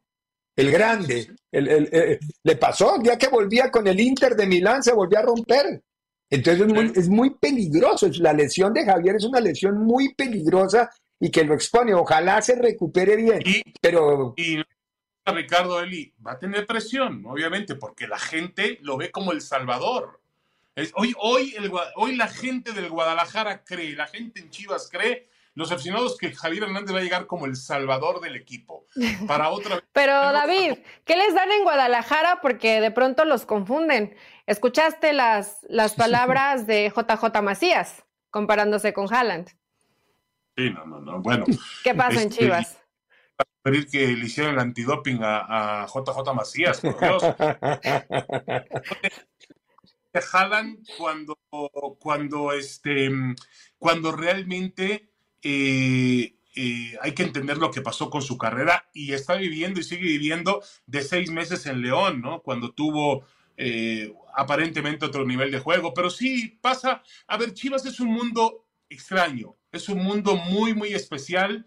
el 0.56 0.72
grande. 0.72 1.36
El, 1.52 1.68
eh, 1.70 2.20
le 2.44 2.56
pasó, 2.56 2.96
el 2.96 3.04
día 3.04 3.18
que 3.18 3.28
volvía 3.28 3.70
con 3.70 3.88
el 3.88 4.00
Inter 4.00 4.36
de 4.36 4.48
Milán, 4.48 4.84
se 4.84 4.94
volvió 4.94 5.20
a 5.20 5.24
romper. 5.24 5.84
Entonces 6.34 6.66
es 6.66 6.74
muy, 6.74 6.92
es 6.96 7.10
muy 7.10 7.30
peligroso. 7.30 8.10
La 8.20 8.34
lesión 8.34 8.74
de 8.74 8.84
Javier 8.84 9.18
es 9.18 9.24
una 9.24 9.40
lesión 9.40 9.78
muy 9.86 10.16
peligrosa 10.16 10.90
y 11.20 11.30
que 11.30 11.44
lo 11.44 11.54
expone. 11.54 11.94
Ojalá 11.94 12.42
se 12.42 12.56
recupere 12.56 13.16
bien. 13.16 13.40
Y, 13.46 13.62
pero... 13.80 14.34
y 14.36 14.58
Ricardo 15.28 15.80
Eli 15.80 16.12
va 16.26 16.32
a 16.32 16.40
tener 16.40 16.66
presión, 16.66 17.24
obviamente, 17.28 17.76
porque 17.76 18.08
la 18.08 18.18
gente 18.18 18.80
lo 18.82 18.98
ve 18.98 19.12
como 19.12 19.32
el 19.32 19.42
Salvador. 19.42 20.22
hoy, 20.96 21.14
hoy, 21.20 21.54
el, 21.56 21.72
hoy 21.98 22.16
la 22.16 22.28
gente 22.28 22.72
del 22.72 22.90
Guadalajara 22.90 23.64
cree, 23.64 23.96
la 23.96 24.08
gente 24.08 24.40
en 24.40 24.50
Chivas 24.50 24.90
cree 24.92 25.30
los 25.56 25.72
aficionados 25.72 26.18
que 26.18 26.34
Javier 26.34 26.64
Hernández 26.64 26.96
va 26.96 27.00
a 27.00 27.04
llegar 27.04 27.28
como 27.28 27.46
el 27.46 27.56
salvador 27.56 28.22
del 28.22 28.36
equipo. 28.36 28.88
Para 29.28 29.50
otra 29.50 29.84
Pero 29.94 30.14
David, 30.14 30.80
¿qué 31.06 31.16
les 31.16 31.36
dan 31.36 31.52
en 31.52 31.64
Guadalajara? 31.64 32.40
Porque 32.42 32.82
de 32.82 32.92
pronto 32.92 33.26
los 33.26 33.46
confunden. 33.46 34.16
¿Escuchaste 34.48 35.14
las, 35.14 35.60
las 35.70 35.94
palabras 35.94 36.66
de 36.66 36.92
JJ 36.96 37.42
Macías 37.42 38.04
comparándose 38.32 38.94
con 38.94 39.14
Haaland? 39.14 39.50
Sí, 40.58 40.72
no, 40.72 40.86
no, 40.86 41.00
no. 41.00 41.22
Bueno. 41.22 41.46
¿Qué 41.84 41.94
pasa 41.94 42.22
en 42.22 42.30
este, 42.30 42.44
Chivas? 42.44 42.80
pedir 43.62 43.88
que 43.88 44.08
le 44.08 44.26
hicieran 44.26 44.56
el 44.56 44.60
antidoping 44.60 45.20
a, 45.22 45.86
JJ 45.88 46.34
Macías, 46.34 46.82
por 46.82 47.00
Dios. 47.00 47.24
Haaland 50.32 50.86
cuando, 50.98 51.40
cuando, 51.98 52.52
este, 52.52 53.10
cuando 53.78 54.12
realmente 54.12 55.13
eh, 55.44 56.36
eh, 56.56 56.98
hay 57.02 57.14
que 57.14 57.24
entender 57.24 57.58
lo 57.58 57.72
que 57.72 57.82
pasó 57.82 58.10
con 58.10 58.22
su 58.22 58.38
carrera 58.38 58.90
y 58.94 59.14
está 59.14 59.36
viviendo 59.36 59.80
y 59.80 59.84
sigue 59.84 60.04
viviendo 60.04 60.64
de 60.86 61.02
seis 61.02 61.30
meses 61.30 61.66
en 61.66 61.82
León, 61.82 62.22
¿no? 62.22 62.42
Cuando 62.42 62.72
tuvo 62.72 63.26
eh, 63.58 64.14
aparentemente 64.36 65.06
otro 65.06 65.26
nivel 65.26 65.52
de 65.52 65.60
juego, 65.60 65.94
pero 65.94 66.10
sí 66.10 66.58
pasa, 66.62 67.04
a 67.28 67.38
ver, 67.38 67.54
Chivas 67.54 67.86
es 67.86 68.00
un 68.00 68.10
mundo 68.10 68.66
extraño, 68.90 69.56
es 69.72 69.90
un 69.90 70.00
mundo 70.04 70.36
muy, 70.36 70.74
muy 70.74 70.94
especial. 70.94 71.66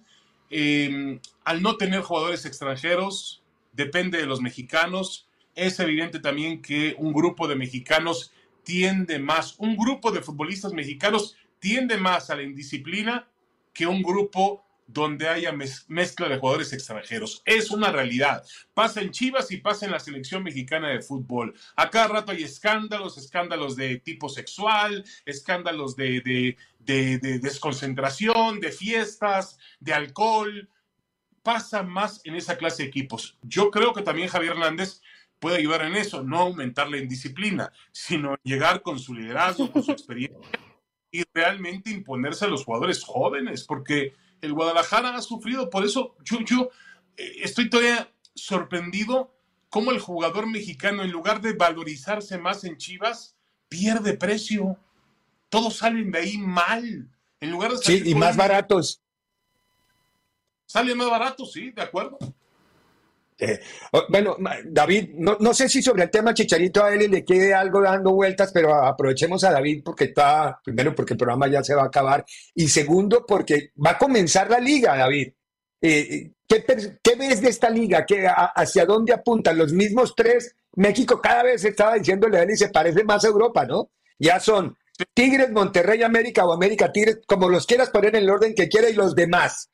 al 1.45 1.63
no 1.63 1.77
tener 1.77 2.01
jugadores 2.03 2.47
extranjeros, 2.47 3.43
depende 3.73 4.19
de 4.19 4.27
los 4.27 4.41
mexicanos. 4.41 5.29
Es 5.55 5.81
evidente 5.81 6.21
también 6.21 6.63
que 6.63 6.95
un 6.99 7.13
grupo 7.13 7.49
de 7.49 7.57
mexicanos 7.57 8.33
tiende 8.63 9.19
más, 9.19 9.57
un 9.59 9.77
grupo 9.77 10.13
de 10.13 10.23
futbolistas 10.23 10.73
mexicanos 10.73 11.37
tiende 11.59 11.97
más 11.97 12.31
a 12.31 12.37
la 12.37 12.43
indisciplina 12.43 13.29
que 13.77 13.87
un 13.87 14.03
grupo 14.03 14.65
donde 14.87 15.29
haya 15.29 15.53
mezcla 15.53 16.29
de 16.29 16.39
jugadores 16.39 16.73
extranjeros. 16.73 17.43
Es 17.45 17.71
una 17.71 17.93
realidad. 17.93 18.43
Pasa 18.73 19.03
en 19.03 19.11
Chivas 19.11 19.51
y 19.51 19.59
pasa 19.59 19.85
en 19.85 19.93
la 19.93 20.01
selección 20.01 20.43
mexicana 20.43 20.89
de 20.89 21.03
fútbol. 21.03 21.55
A 21.75 21.91
cada 21.91 22.09
rato 22.09 22.33
hay 22.33 22.43
escándalos, 22.43 23.19
escándalos 23.19 23.77
de 23.77 23.99
tipo 23.99 24.31
sexual, 24.31 25.05
escándalos 25.27 25.95
de, 25.97 26.57
desconcentración, 26.79 28.61
de 28.61 28.73
fiestas, 28.73 29.59
de 29.81 29.93
alcohol. 29.93 30.71
Pasa 31.43 31.83
más 31.83 32.23
en 32.25 32.35
esa 32.35 32.57
clase 32.57 32.85
de 32.85 32.89
equipos. 32.89 33.37
Yo 33.43 33.71
creo 33.71 33.93
que 33.93 34.03
también 34.03 34.29
Javier 34.29 34.53
Hernández 34.53 35.03
puede 35.39 35.59
ayudar 35.59 35.83
en 35.83 35.97
eso, 35.97 36.23
no 36.23 36.39
aumentar 36.39 36.89
la 36.89 36.97
indisciplina, 36.97 37.73
sino 37.93 38.37
llegar 38.43 38.81
con 38.81 38.99
su 38.99 39.15
liderazgo, 39.15 39.71
con 39.71 39.83
su 39.83 39.93
experiencia 39.93 40.39
y 41.21 41.25
realmente 41.33 41.91
imponerse 41.91 42.45
a 42.45 42.49
los 42.49 42.65
jugadores 42.65 43.03
jóvenes, 43.03 43.65
porque 43.65 44.15
el 44.41 44.53
Guadalajara 44.53 45.15
ha 45.15 45.23
sufrido, 45.23 45.71
por 45.71 45.85
eso 45.85 46.15
yo, 46.25 46.41
yo 46.41 46.71
eh, 47.17 47.37
estoy 47.43 47.71
todavía 47.71 48.13
sorprendido 48.35 49.35
cómo 49.71 49.91
el 49.91 50.01
jugador 50.01 50.47
mexicano, 50.47 51.03
en 51.03 51.11
lugar 51.11 51.41
de 51.41 51.55
valorizarse 51.55 52.39
más 52.39 52.65
en 52.65 52.77
Chivas, 52.77 53.37
pierde 53.69 54.15
precio. 54.15 54.79
Todos 55.49 55.77
salen 55.77 56.11
de 56.11 56.19
ahí 56.19 56.39
mal. 56.39 57.11
En 57.41 57.51
lugar 57.51 57.73
de 57.73 57.79
sí, 57.79 58.03
y 58.05 58.15
más 58.15 58.37
baratos. 58.37 59.03
Salen 60.67 60.97
más 60.97 61.11
baratos, 61.11 61.53
sí, 61.53 61.71
de 61.71 61.83
acuerdo. 61.83 62.19
Eh, 63.39 63.61
bueno, 64.09 64.37
David, 64.65 65.11
no, 65.15 65.53
sé 65.53 65.69
si 65.69 65.83
sobre 65.83 66.05
el 66.05 66.11
tema 66.11 66.33
Chicharito 66.33 66.83
a 66.83 66.95
él 66.95 67.11
le 67.11 67.25
quede 67.25 67.53
algo 67.53 67.83
dando 67.83 68.13
vueltas, 68.13 68.51
pero 68.53 68.75
aprovechemos 68.75 69.45
a 69.45 69.53
David 69.53 69.83
porque 69.85 70.05
está, 70.05 70.59
primero 70.65 70.95
porque 70.95 71.15
el 71.15 71.19
programa 71.19 71.47
ya 71.49 71.63
se 71.63 71.75
va 71.75 71.83
a 71.83 71.87
acabar 71.87 72.25
y 72.55 72.69
segundo 72.69 73.27
porque 73.27 73.73
va 73.85 73.91
a 73.91 73.99
comenzar 73.99 74.51
la 74.51 74.59
liga, 74.59 74.97
David. 74.97 75.33
Eh, 75.83 76.33
¿qué, 76.49 76.65
ves 77.19 77.43
de 77.43 77.49
esta 77.49 77.69
liga? 77.69 78.07
¿Qué, 78.07 78.27
¿Hacia 78.27 78.87
dónde 78.87 79.13
apuntan? 79.13 79.59
Los 79.59 79.73
mismos 79.73 80.15
tres. 80.17 80.55
México 80.75 81.21
cada 81.21 81.43
vez 81.43 81.65
estaba 81.65 81.95
diciéndole 81.95 82.39
a 82.39 82.43
él 82.43 82.51
y 82.51 82.57
se 82.57 82.69
parece 82.69 83.05
más 83.05 83.25
a 83.25 83.29
Europa, 83.29 83.67
¿no? 83.67 83.91
Ya 84.19 84.41
son 84.41 84.77
Tigres, 85.15 85.51
Monterrey, 85.51 86.03
América 86.03 86.45
o 86.47 86.53
América 86.53 86.91
Tigres, 86.93 87.21
como 87.27 87.49
los 87.49 87.67
quieras 87.67 87.91
poner 87.91 88.17
en 88.17 88.23
el 88.23 88.31
orden 88.31 88.55
que 88.55 88.69
quiera 88.69 88.89
y 88.89 88.95
los 88.95 89.15
demás. 89.15 89.71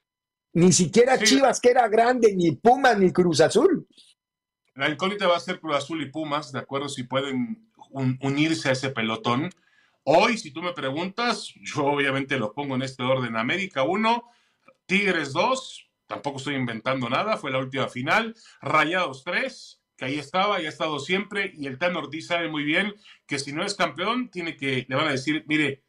Ni 0.55 0.73
siquiera 0.73 1.19
Chivas, 1.19 1.61
que 1.61 1.71
era 1.71 1.89
grande, 1.89 2.35
ni 2.35 2.53
Pumas, 2.53 2.99
ni 2.99 3.11
Cruz 3.11 3.41
Azul. 3.41 3.87
La 4.75 4.89
incógnita 4.89 5.27
va 5.27 5.37
a 5.37 5.41
ser 5.41 5.61
Cruz 5.61 5.77
Azul 5.77 6.03
y 6.03 6.11
Pumas, 6.11 6.53
de 6.53 6.59
acuerdo, 6.59 6.89
si 6.89 7.05
pueden 7.05 7.71
unirse 8.21 8.69
a 8.69 8.73
ese 8.73 8.91
pelotón. 8.91 9.51
Hoy, 10.05 10.37
si 10.37 10.51
tú 10.51 10.63
me 10.63 10.73
preguntas, 10.73 11.53
yo 11.57 11.85
obviamente 11.85 12.39
lo 12.39 12.53
pongo 12.53 12.75
en 12.75 12.83
este 12.83 13.03
orden. 13.03 13.37
América 13.37 13.83
1, 13.83 14.25
Tigres 14.87 15.33
2, 15.33 15.91
tampoco 16.07 16.39
estoy 16.39 16.57
inventando 16.57 17.09
nada, 17.09 17.37
fue 17.37 17.51
la 17.51 17.59
última 17.59 17.89
final. 17.89 18.35
Rayados 18.61 19.25
3, 19.25 19.81
que 19.97 20.05
ahí 20.05 20.19
estaba 20.19 20.61
y 20.61 20.67
ha 20.67 20.69
estado 20.71 20.99
siempre, 20.99 21.53
y 21.55 21.67
el 21.67 21.79
Tan 21.79 21.97
Ortiz 21.97 22.27
sabe 22.27 22.49
muy 22.49 22.65
bien 22.65 22.95
que 23.27 23.39
si 23.39 23.53
no 23.53 23.65
es 23.65 23.75
campeón, 23.75 24.29
tiene 24.31 24.57
que, 24.57 24.85
le 24.89 24.97
van 24.97 25.09
a 25.09 25.13
decir, 25.13 25.45
mire, 25.47 25.83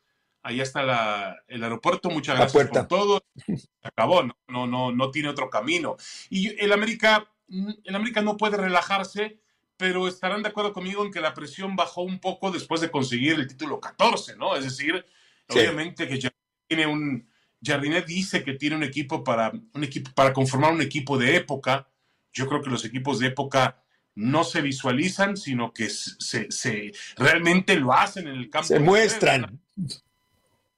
ahí 0.44 0.62
está 0.62 0.84
la, 0.84 1.44
el 1.48 1.64
aeropuerto, 1.64 2.10
muchas 2.10 2.38
gracias 2.38 2.68
por 2.68 2.88
todo, 2.88 3.24
se 3.48 3.68
acabó, 3.82 4.24
no, 4.24 4.38
no, 4.48 4.68
no, 4.68 4.92
no 4.92 5.12
tiene 5.12 5.30
otro 5.30 5.50
camino. 5.50 5.96
Y 6.30 6.62
el 6.62 6.72
América, 6.72 7.32
el 7.48 7.96
América 7.96 8.22
no 8.22 8.38
puede 8.38 8.58
relajarse, 8.58 9.40
pero 9.78 10.08
estarán 10.08 10.44
de 10.44 10.50
acuerdo 10.50 10.74
conmigo 10.74 11.04
en 11.04 11.12
que 11.12 11.22
la 11.22 11.34
presión 11.34 11.76
bajó 11.76 12.04
un 12.04 12.20
poco 12.20 12.52
después 12.52 12.82
de 12.82 12.92
conseguir 12.92 13.34
el 13.34 13.48
título 13.48 13.80
14, 13.80 14.36
¿no? 14.36 14.56
Es 14.56 14.66
decir, 14.66 15.04
obviamente 15.50 16.08
que 16.08 16.20
ya 16.20 16.32
tiene 16.68 16.86
un, 16.86 17.28
Jardinet 17.64 18.06
dice 18.06 18.44
que 18.44 18.54
tiene 18.54 18.76
un 18.76 18.84
equipo 18.84 19.24
para, 19.24 19.52
un 19.52 19.84
equipo 19.84 20.12
para 20.14 20.34
conformar 20.34 20.74
un 20.74 20.82
equipo 20.82 21.18
de 21.18 21.38
época. 21.38 21.88
Yo 22.34 22.48
creo 22.48 22.62
que 22.62 22.70
los 22.70 22.84
equipos 22.84 23.20
de 23.20 23.28
época 23.28 23.84
no 24.16 24.44
se 24.44 24.62
visualizan, 24.62 25.38
sino 25.38 25.74
que 25.74 25.90
se, 25.90 26.52
se 26.52 26.92
realmente 27.16 27.76
lo 27.76 27.94
hacen 27.94 28.28
en 28.28 28.36
el 28.36 28.50
campo. 28.50 28.68
Se 28.68 28.80
muestran. 28.80 29.62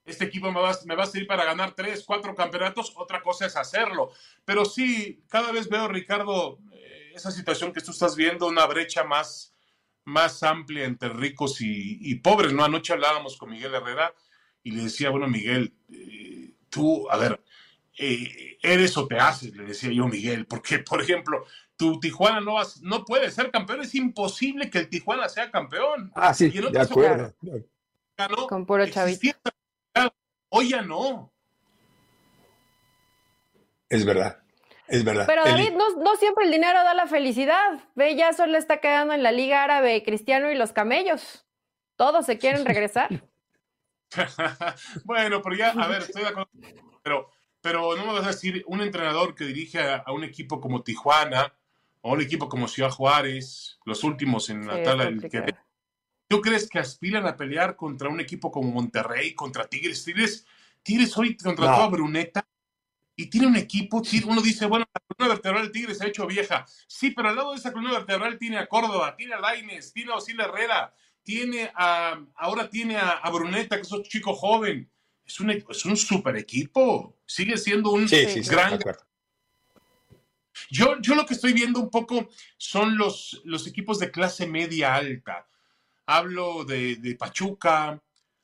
Este 0.06 0.26
equipo 0.26 0.51
me 0.51 0.62
va, 0.62 0.78
me 0.86 0.95
va 0.95 1.03
a 1.03 1.08
servir 1.08 1.28
para 1.28 1.45
ganar 1.45 1.74
tres, 1.74 2.03
cuatro 2.06 2.36
campeonatos, 2.36 2.93
otra 2.95 3.22
cosa 3.24 3.47
es 3.47 3.56
hacerlo. 3.56 4.12
Pero 4.45 4.64
sí, 4.64 5.24
cada 5.28 5.51
vez 5.51 5.68
veo, 5.68 5.88
Ricardo, 5.88 6.60
eh, 6.72 7.12
esa 7.16 7.32
situación 7.32 7.74
que 7.74 7.82
tú 7.82 7.91
estás 7.91 8.16
viendo, 8.16 8.47
una 8.47 8.68
brecha 8.68 9.03
más, 9.03 9.53
más 10.03 10.43
amplia 10.43 10.86
entre 10.86 11.10
ricos 11.10 11.58
y, 11.60 12.14
pobres. 12.16 12.53
¿no? 12.53 12.64
Anoche 12.64 12.93
hablábamos 12.93 13.36
con 13.36 13.49
Miguel 13.49 13.74
Herrera 13.74 14.14
y 14.62 14.72
le 14.72 14.84
decía, 14.84 15.10
bueno, 15.10 15.28
Miguel, 15.28 15.74
eh, 15.91 16.53
tú, 16.70 17.10
a 17.10 17.18
ver, 17.18 17.41
eh, 17.97 18.58
eres 18.62 18.95
o 18.97 19.08
te 19.08 19.18
haces, 19.18 19.56
le 19.56 19.64
decía 19.64 19.91
yo 19.91 20.08
Miguel, 20.08 20.45
porque, 20.45 20.80
por 20.80 21.01
ejemplo, 21.01 21.45
tu 21.78 21.99
Tijuana 21.99 22.41
no, 22.41 22.56
vas, 22.56 22.82
no 22.82 23.06
puede 23.06 23.32
ser 23.32 23.51
campeón, 23.51 23.82
es 23.82 23.95
imposible 23.95 24.70
que 24.70 24.80
el 24.80 24.89
Tijuana 24.89 25.30
sea 25.30 25.49
campeón. 25.49 26.12
Ah, 26.16 26.34
sí, 26.34 26.49
de 26.49 26.80
acuerdo. 26.80 27.34
Con 28.47 28.66
puro 28.66 28.88
chavito. 28.88 29.38
Hoy 30.50 30.70
ya 30.70 30.82
no. 30.82 31.34
Es 33.89 34.06
verdad. 34.06 34.41
Es 34.88 35.04
verdad. 35.04 35.26
Pero 35.28 35.43
David, 35.43 35.74
no, 35.74 35.98
no, 35.98 36.16
siempre 36.16 36.46
el 36.46 36.52
dinero 36.52 36.84
da 36.84 36.93
la 36.93 37.08
felicidad. 37.08 37.84
Ve, 37.96 38.16
ya 38.16 38.34
solo 38.34 38.58
está 38.58 38.80
quedando 38.80 39.14
en 39.14 39.24
la 39.24 39.32
Liga 39.32 39.64
Árabe 39.64 40.04
Cristiano 40.04 40.52
y 40.52 40.56
los 40.56 40.74
camellos. 40.74 41.46
Todos 41.96 42.26
se 42.26 42.38
quieren 42.38 42.66
regresar. 42.66 43.10
bueno, 45.04 45.41
pero 45.41 45.56
ya, 45.56 45.72
a 45.72 45.88
ver, 45.88 46.04
estoy 46.04 46.22
de 46.22 46.30
acuerdo. 46.30 46.52
Pero, 47.02 47.30
pero 47.62 47.96
no 47.96 48.06
me 48.06 48.14
vas 48.14 48.26
a 48.26 48.28
decir 48.28 48.64
un 48.68 48.82
entrenador 48.82 49.36
que 49.36 49.46
dirige 49.46 49.82
a, 49.82 50.04
un 50.12 50.24
equipo 50.24 50.62
como 50.62 50.84
Tijuana 50.84 51.54
o 52.02 52.14
un 52.14 52.22
equipo 52.22 52.48
como 52.48 52.68
Ciudad 52.68 52.91
Juárez, 52.91 53.80
los 53.86 54.04
últimos 54.04 54.50
en 54.50 54.68
la 54.68 54.84
tabla 54.84 55.06
del 55.06 55.30
que. 55.30 55.56
¿Tú 56.28 56.41
crees 56.41 56.69
que 56.69 56.80
aspiran 56.80 57.28
a 57.28 57.38
pelear 57.38 57.76
contra 57.76 58.09
un 58.09 58.19
equipo 58.19 58.51
como 58.51 58.71
Monterrey, 58.71 59.36
contra 59.36 59.67
Tigres? 59.67 60.03
Tigres, 60.03 60.45
Tigres 60.82 61.15
hoy 61.17 61.38
contrató 61.38 61.84
a 61.84 61.88
Bruneta 61.88 62.47
y 63.15 63.28
tiene 63.28 63.47
un 63.47 63.55
equipo, 63.55 64.01
uno 64.26 64.41
dice, 64.41 64.65
bueno, 64.65 64.86
la 64.93 65.01
columna 65.01 65.36
vertebral 65.36 65.63
del 65.63 65.71
Tigres 65.71 65.97
se 65.97 66.05
ha 66.05 66.07
hecho 66.07 66.28
vieja. 66.28 66.65
Sí, 66.88 67.11
pero 67.11 67.30
al 67.30 67.36
lado 67.36 67.51
de 67.51 67.57
esa 67.57 67.71
columna 67.71 67.93
vertebral 67.93 68.38
tiene 68.38 68.57
a 68.57 68.67
Córdoba, 68.67 69.15
tiene 69.15 69.36
a 69.36 69.39
Laines, 69.39 69.93
tiene 69.93 70.11
a 70.11 70.15
Osile 70.15 70.43
Herrera, 70.43 70.93
tiene 71.23 71.71
a, 71.76 72.19
ahora 72.36 72.69
tiene 72.69 72.97
a, 72.97 73.30
Bruneta, 73.32 73.78
que 73.78 73.84
es 73.84 73.91
un 73.91 74.03
chico 74.03 74.34
joven. 74.34 74.89
Es 75.26 75.39
un, 75.39 75.49
es 75.49 75.86
un 75.86 75.97
super 75.97 76.36
equipo. 76.36 77.17
Sigue 77.26 77.57
siendo 77.57 77.89
un 77.91 78.05
gran. 78.05 78.80
yo, 80.69 81.01
yo 81.01 81.15
lo 81.15 81.26
que 81.26 81.34
estoy 81.34 81.53
viendo 81.53 81.80
un 81.80 81.89
poco 81.89 82.30
son 82.57 82.95
los, 82.95 83.41
los 83.43 83.65
equipos 83.65 83.97
de 83.97 84.11
clase 84.11 84.45
media 84.45 84.93
alta. 84.93 85.47
Hablo 86.06 86.66
de, 86.66 86.97
de 86.97 87.16
Pachuca, 87.16 88.01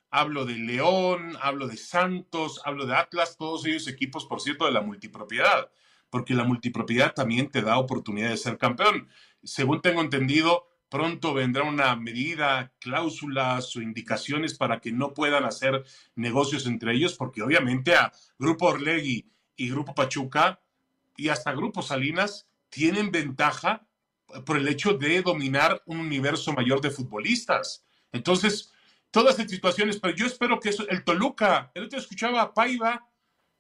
hablo 0.09 0.45
de 0.45 0.55
León, 0.55 1.38
hablo 1.41 1.68
de 1.68 1.78
Santos, 1.78 2.62
hablo 2.66 2.86
de 2.86 2.95
Atlas, 2.95 3.38
todos 3.38 3.66
ellos 3.66 3.88
equipos, 3.88 4.26
por 4.26 4.41
cierto, 4.41 4.66
de 4.66 4.72
la 4.72 4.82
multipropiedad, 4.82 5.72
porque 6.09 6.34
la 6.34 6.43
multipropiedad 6.43 7.14
también 7.14 7.49
te 7.49 7.62
da 7.62 7.78
oportunidad 7.78 8.30
de 8.30 8.38
ser 8.38 8.57
campeón. 8.57 9.07
Según 9.43 9.82
tengo 9.82 10.01
entendido, 10.01 10.68
pronto 10.89 11.34
vendrá 11.34 11.64
una 11.64 11.95
medida, 11.95 12.74
cláusulas 12.80 13.74
o 13.78 13.82
indicaciones 13.82 14.57
para 14.57 14.82
que 14.82 14.91
no 14.91 15.14
puedan 15.14 15.45
hacer 15.45 15.86
negocios 16.16 16.68
entre 16.68 16.93
ellos, 16.93 17.16
porque 17.16 17.41
obviamente 17.41 17.95
a 17.95 18.12
Grupo 18.38 18.68
Orlegui 18.68 19.32
y 19.55 19.70
Grupo 19.70 19.95
Pachuca 19.95 20.59
y 21.16 21.30
hasta 21.30 21.53
Grupo 21.53 21.82
Salinas 21.82 22.49
tienen 22.70 23.12
ventaja 23.12 23.88
por 24.45 24.57
el 24.57 24.67
hecho 24.67 24.93
de 24.93 25.21
dominar 25.21 25.82
un 25.86 25.99
universo 25.99 26.53
mayor 26.53 26.82
de 26.82 26.91
futbolistas. 26.91 27.86
Entonces, 28.11 28.71
todas 29.11 29.38
estas 29.38 29.51
situaciones, 29.51 29.99
pero 29.99 30.15
yo 30.15 30.25
espero 30.25 30.59
que 30.59 30.69
eso, 30.69 30.88
el 30.89 31.03
Toluca, 31.03 31.71
el 31.73 31.86
otro 31.86 31.99
escuchaba 31.99 32.41
a 32.41 32.53
Paiva 32.53 33.07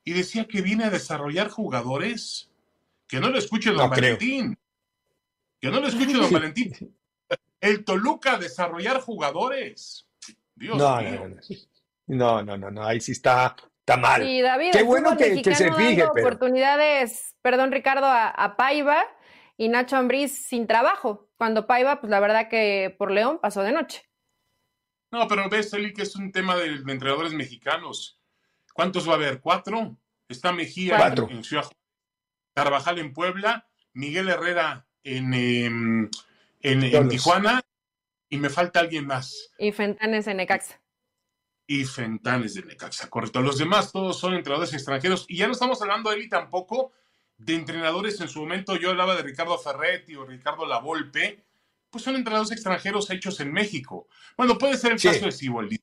y 0.03 0.13
decía 0.13 0.45
que 0.45 0.61
viene 0.61 0.85
a 0.85 0.89
desarrollar 0.89 1.49
jugadores. 1.49 2.49
Que 3.07 3.19
no 3.19 3.29
lo 3.29 3.37
escuche 3.37 3.71
don 3.71 3.89
Valentín. 3.89 4.57
Que 5.59 5.69
no 5.69 5.79
lo 5.79 5.87
escuche 5.87 6.13
don 6.13 6.31
Valentín 6.31 6.73
el 7.61 7.85
Toluca 7.85 8.37
desarrollar 8.37 8.99
jugadores. 8.99 10.07
Dios 10.55 10.77
no, 10.77 10.97
mío. 10.97 11.29
No, 12.07 12.43
no, 12.43 12.57
no, 12.57 12.71
no, 12.71 12.83
ahí 12.83 12.99
sí 12.99 13.13
está, 13.13 13.55
está 13.79 13.95
mal. 13.95 14.21
David, 14.21 14.71
Qué 14.73 14.83
bueno 14.83 15.15
que, 15.15 15.43
se 15.55 15.71
fije. 15.73 15.95
Pero... 15.95 16.11
oportunidades, 16.11 17.35
perdón 17.41 17.71
Ricardo, 17.71 18.07
a, 18.07 18.55
Paiva 18.57 19.01
y 19.61 19.69
Nacho 19.69 19.95
Ambriz 19.95 20.31
sin 20.31 20.65
trabajo. 20.65 21.29
Cuando 21.37 21.67
Paiva, 21.67 22.01
pues 22.01 22.09
la 22.09 22.19
verdad 22.19 22.49
que 22.49 22.95
por 22.97 23.11
León 23.11 23.37
pasó 23.39 23.61
de 23.61 23.71
noche. 23.71 24.03
No, 25.11 25.27
pero 25.27 25.47
ves, 25.49 25.71
Eli, 25.73 25.93
que 25.93 26.01
es 26.01 26.15
un 26.15 26.31
tema 26.31 26.55
de, 26.55 26.65
entrenadores 26.65 27.31
mexicanos. 27.33 28.19
¿Cuántos 28.73 29.07
va 29.07 29.11
a 29.11 29.15
haber? 29.17 29.39
¿Cuatro? 29.39 29.95
Está 30.27 30.51
Mejía 30.51 31.13
En, 31.29 31.43
Ciudad 31.43 31.69
Carvajal 32.55 32.97
en 32.97 33.13
Puebla, 33.13 33.69
Miguel 33.93 34.29
Herrera 34.29 34.87
en, 35.03 35.31
em, 35.31 36.09
en, 36.61 37.09
Tijuana 37.09 37.61
y 38.29 38.37
me 38.37 38.49
falta 38.49 38.79
alguien 38.79 39.05
más. 39.05 39.51
Y 39.59 39.71
Fentanes 39.73 40.25
en 40.25 40.37
Necaxa. 40.37 40.81
Y 41.67 41.85
Fentanes 41.85 42.55
de 42.55 42.63
Necaxa, 42.63 43.11
correcto. 43.11 43.41
Los 43.41 43.59
demás 43.59 43.91
todos 43.91 44.19
son 44.19 44.33
entrenadores 44.33 44.73
extranjeros. 44.73 45.25
Y 45.27 45.37
ya 45.37 45.45
no 45.45 45.53
estamos 45.53 45.79
hablando, 45.83 46.11
Eli, 46.11 46.27
tampoco 46.29 46.93
de 47.45 47.55
entrenadores 47.55 48.21
en 48.21 48.27
su 48.27 48.39
momento. 48.41 48.75
Yo 48.75 48.91
hablaba 48.91 49.15
de 49.15 49.23
Ricardo 49.23 49.57
Ferretti 49.57 50.15
o 50.15 50.25
Ricardo 50.25 50.65
Lavolpe. 50.65 51.43
Pues 51.89 52.03
son 52.03 52.15
entrenadores 52.15 52.51
extranjeros 52.51 53.09
hechos 53.09 53.39
en 53.39 53.51
México. 53.51 54.07
Bueno, 54.37 54.57
puede 54.57 54.77
ser 54.77 54.93
el 54.93 55.01
caso 55.01 55.25
de 55.25 55.31
Siboldi. 55.31 55.77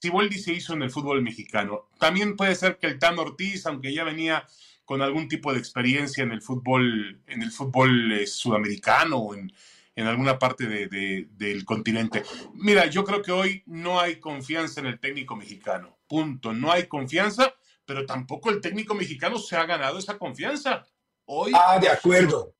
Siboldi 0.00 0.38
se 0.38 0.52
hizo 0.52 0.74
en 0.74 0.82
el 0.82 0.90
fútbol 0.90 1.22
mexicano. 1.22 1.88
También 1.98 2.36
puede 2.36 2.54
ser 2.54 2.78
que 2.78 2.88
el 2.88 2.98
Tan 2.98 3.18
Ortiz, 3.18 3.64
aunque 3.64 3.94
ya 3.94 4.04
venía 4.04 4.46
con 4.84 5.00
algún 5.00 5.28
tipo 5.28 5.52
de 5.52 5.58
experiencia 5.58 6.22
en 6.22 6.32
el 6.32 6.42
fútbol, 6.42 7.22
en 7.26 7.40
el 7.40 7.50
fútbol 7.50 8.12
eh, 8.12 8.26
sudamericano 8.26 9.16
o 9.16 9.34
en, 9.34 9.50
en 9.96 10.06
alguna 10.06 10.38
parte 10.38 10.66
del 10.66 11.64
continente. 11.64 12.22
Mira, 12.52 12.86
yo 12.86 13.04
creo 13.04 13.22
que 13.22 13.32
hoy 13.32 13.62
no 13.66 14.00
hay 14.00 14.16
confianza 14.16 14.80
en 14.80 14.86
el 14.86 14.98
técnico 15.00 15.36
mexicano. 15.36 15.96
Punto. 16.06 16.52
No 16.52 16.70
hay 16.70 16.86
confianza, 16.86 17.54
pero 17.84 18.06
tampoco 18.06 18.50
el 18.50 18.60
técnico 18.60 18.94
mexicano 18.94 19.38
se 19.38 19.56
ha 19.56 19.66
ganado 19.66 19.98
esa 19.98 20.18
confianza. 20.18 20.84
Hoy. 21.26 21.52
Ah, 21.54 21.78
de 21.78 21.88
acuerdo. 21.88 22.54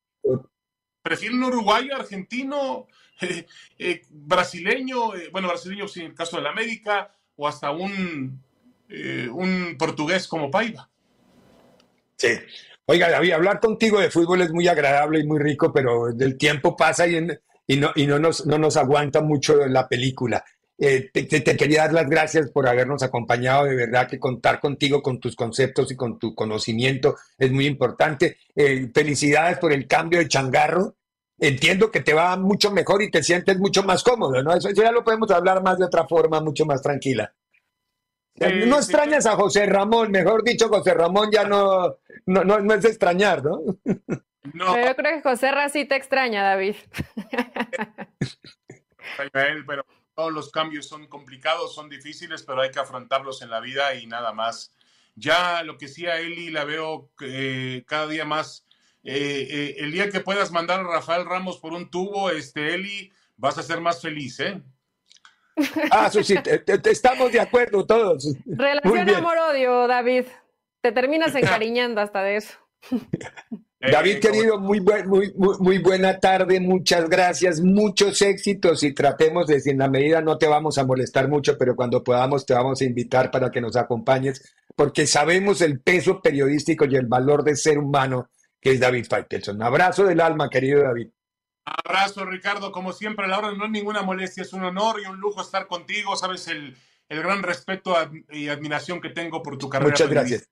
Prefieren 1.03 1.43
uruguayo, 1.43 1.95
argentino, 1.97 2.87
eh, 3.21 3.47
eh, 3.79 4.03
brasileño, 4.11 5.15
eh, 5.15 5.29
bueno, 5.31 5.49
brasileño 5.49 5.87
sin 5.89 6.07
el 6.07 6.15
caso 6.15 6.37
de 6.37 6.43
la 6.43 6.51
América, 6.51 7.11
o 7.37 7.47
hasta 7.49 7.71
un, 7.71 8.43
un 9.33 9.77
portugués 9.79 10.29
como 10.29 10.51
Paiva. 10.51 10.89
Sí. 12.17 12.29
Oiga, 12.87 13.11
David, 13.11 13.33
hablar 13.33 13.61
contigo 13.61 13.99
de 13.99 14.11
fútbol 14.11 14.43
es 14.43 14.51
muy 14.53 14.69
agradable 14.69 15.19
y 15.19 15.27
muy 15.27 15.39
rico, 15.39 15.73
pero 15.73 16.09
el 16.09 16.37
tiempo 16.37 16.77
pasa 16.77 17.07
y, 17.07 17.17
y, 17.67 17.77
no, 17.77 17.93
y 17.95 18.07
no, 18.07 18.19
nos, 18.19 18.47
no 18.47 18.59
nos 18.59 18.77
aguanta 18.77 19.23
mucho 19.23 19.67
la 19.67 19.89
película. 19.89 20.45
Eh, 20.77 21.11
te, 21.13 21.57
quería 21.57 21.83
dar 21.83 21.93
las 21.93 22.09
gracias 22.09 22.51
por 22.51 22.69
habernos 22.69 23.03
acompañado. 23.03 23.65
De 23.65 23.77
verdad 23.77 24.09
que 24.09 24.19
contar 24.19 24.61
contigo, 24.61 25.03
con 25.03 25.21
tus 25.21 25.37
conceptos 25.37 25.91
y 25.93 25.97
con 25.97 26.19
tu 26.19 26.35
conocimiento 26.35 27.17
es 27.39 27.51
muy 27.51 27.67
importante. 27.67 28.39
Eh, 28.55 28.91
felicidades 28.95 29.59
por 29.59 29.73
el 29.73 29.87
cambio 29.87 30.19
de 30.19 30.29
changarro. 30.29 30.97
Entiendo 31.39 31.91
que 31.91 32.01
te 32.01 32.15
va 32.15 32.37
mucho 32.37 32.71
mejor 32.71 33.03
y 33.03 33.11
te 33.11 33.23
sientes 33.23 33.59
mucho 33.59 33.83
más 33.83 34.05
cómodo, 34.05 34.41
¿no? 34.43 34.55
eso 34.55 34.71
ya 34.71 34.93
lo 34.93 35.03
podemos 35.03 35.31
hablar 35.33 35.65
más 35.65 35.79
de 35.79 35.85
otra 35.85 36.07
forma, 36.07 36.41
mucho 36.41 36.65
más 36.65 36.81
tranquila 36.81 37.35
no 38.37 38.77
extrañas 38.77 39.27
a 39.27 39.37
José 39.37 39.67
Ramón, 39.67 40.11
mejor 40.11 40.43
dicho, 40.43 40.69
José 40.69 40.95
Ramón 40.95 41.31
ya 41.31 41.45
no, 41.45 41.99
no, 42.27 42.45
no, 42.45 42.75
es 42.75 42.85
extrañar, 42.85 43.45
¿no? 43.45 43.61
No. 44.53 44.75
Pero 44.75 44.89
yo 44.89 44.97
creo 44.97 45.17
que 45.17 45.23
José 45.23 45.53
Ra 45.53 45.69
sí 45.69 45.85
te 45.85 45.97
extraña, 45.97 46.43
David. 46.43 46.77
pero 49.67 49.85
todos 50.15 50.33
los 50.33 50.51
cambios 50.51 50.87
son 50.87 51.07
complicados, 51.07 51.75
son 51.75 51.89
difíciles, 51.89 52.43
pero 52.43 52.61
hay 52.61 52.71
que 52.71 52.81
afrontarlos 52.81 53.43
en 53.43 53.51
la 53.51 53.61
vida 53.61 53.95
y 53.95 54.07
nada 54.07 54.33
más. 54.33 54.73
Ya 55.17 55.63
lo 55.63 55.79
que 55.79 55.89
sí 55.89 56.07
a 56.07 56.19
Eli 56.19 56.51
la 56.51 56.65
veo 56.65 57.11
eh, 57.21 57.85
cada 57.87 58.09
día 58.09 58.25
más 58.25 58.67
eh, 59.05 59.47
eh, 59.51 59.75
el 59.81 59.93
día 59.93 60.09
que 60.09 60.21
puedas 60.21 60.51
mandar 60.51 60.81
a 60.81 60.85
Rafael 60.85 61.27
Ramos 61.27 61.59
por 61.59 61.75
un 61.75 61.91
tubo, 61.91 62.31
este, 62.31 62.75
Eli, 62.75 63.13
vas 63.37 63.59
a 63.59 63.63
ser 63.63 63.81
más 63.81 64.01
feliz, 64.01 64.41
¿eh? 64.41 64.63
Ah, 65.91 66.11
sí, 66.11 66.35
estamos 66.85 67.31
de 67.31 67.39
acuerdo 67.39 67.87
todos. 67.87 68.35
Relación 68.47 69.09
amor-odio, 69.11 69.87
David. 69.87 70.25
Te 70.81 70.91
terminas 70.91 71.35
encariñando 71.35 72.01
hasta 72.01 72.23
de 72.23 72.37
eso. 72.37 72.59
David, 73.91 74.19
querido, 74.21 74.59
muy, 74.59 74.81
muy, 74.81 75.33
muy, 75.35 75.79
buena 75.79 76.19
tarde, 76.19 76.59
muchas 76.61 77.09
gracias, 77.09 77.61
muchos 77.61 78.23
éxitos 78.23 78.83
y 78.83 78.95
tratemos 78.95 79.47
de, 79.47 79.61
si 79.61 79.71
en 79.71 79.79
la 79.79 79.89
medida 79.89 80.21
no 80.23 80.39
te 80.39 80.47
vamos 80.47 80.79
a 80.79 80.85
molestar 80.85 81.29
mucho, 81.29 81.59
pero 81.59 81.77
cuando 81.77 82.03
podamos 82.03 82.47
te 82.47 82.55
vamos 82.55 82.81
a 82.81 82.85
invitar 82.85 83.31
para 83.31 83.51
que 83.51 83.61
nos 83.61 83.77
acompañes, 83.77 84.55
porque 84.75 85.07
sabemos 85.07 85.61
el 85.61 85.81
peso 85.81 86.23
periodístico 86.23 86.87
y 86.87 86.97
el 86.97 87.07
valor 87.07 87.45
de 87.45 87.57
ser 87.57 87.79
humano 87.79 88.31
que 88.61 88.73
es 88.73 88.81
David 88.81 89.07
Faitelson. 89.09 89.63
abrazo 89.63 90.05
del 90.05 90.21
alma, 90.21 90.49
querido 90.49 90.83
David. 90.83 91.09
Abrazo, 91.67 92.25
Ricardo, 92.25 92.73
como 92.73 92.93
siempre, 92.93 93.29
la 93.29 93.39
hora 93.39 93.53
no 93.53 93.67
es 93.67 93.71
ninguna 93.71 94.03
molestia, 94.03 94.43
es 94.43 94.53
un 94.55 94.65
honor 94.65 95.01
y 95.01 95.07
un 95.07 95.19
lujo 95.19 95.43
estar 95.43 95.67
contigo, 95.67 96.17
sabes 96.17 96.49
el, 96.49 96.77
gran 97.09 97.43
respeto 97.43 97.95
y 98.31 98.49
admiración 98.49 99.01
que 99.01 99.11
tengo 99.11 99.43
por 99.43 99.59
tu 99.59 99.69
carrera. 99.69 99.91
Muchas 99.91 100.09
gracias. 100.09 100.49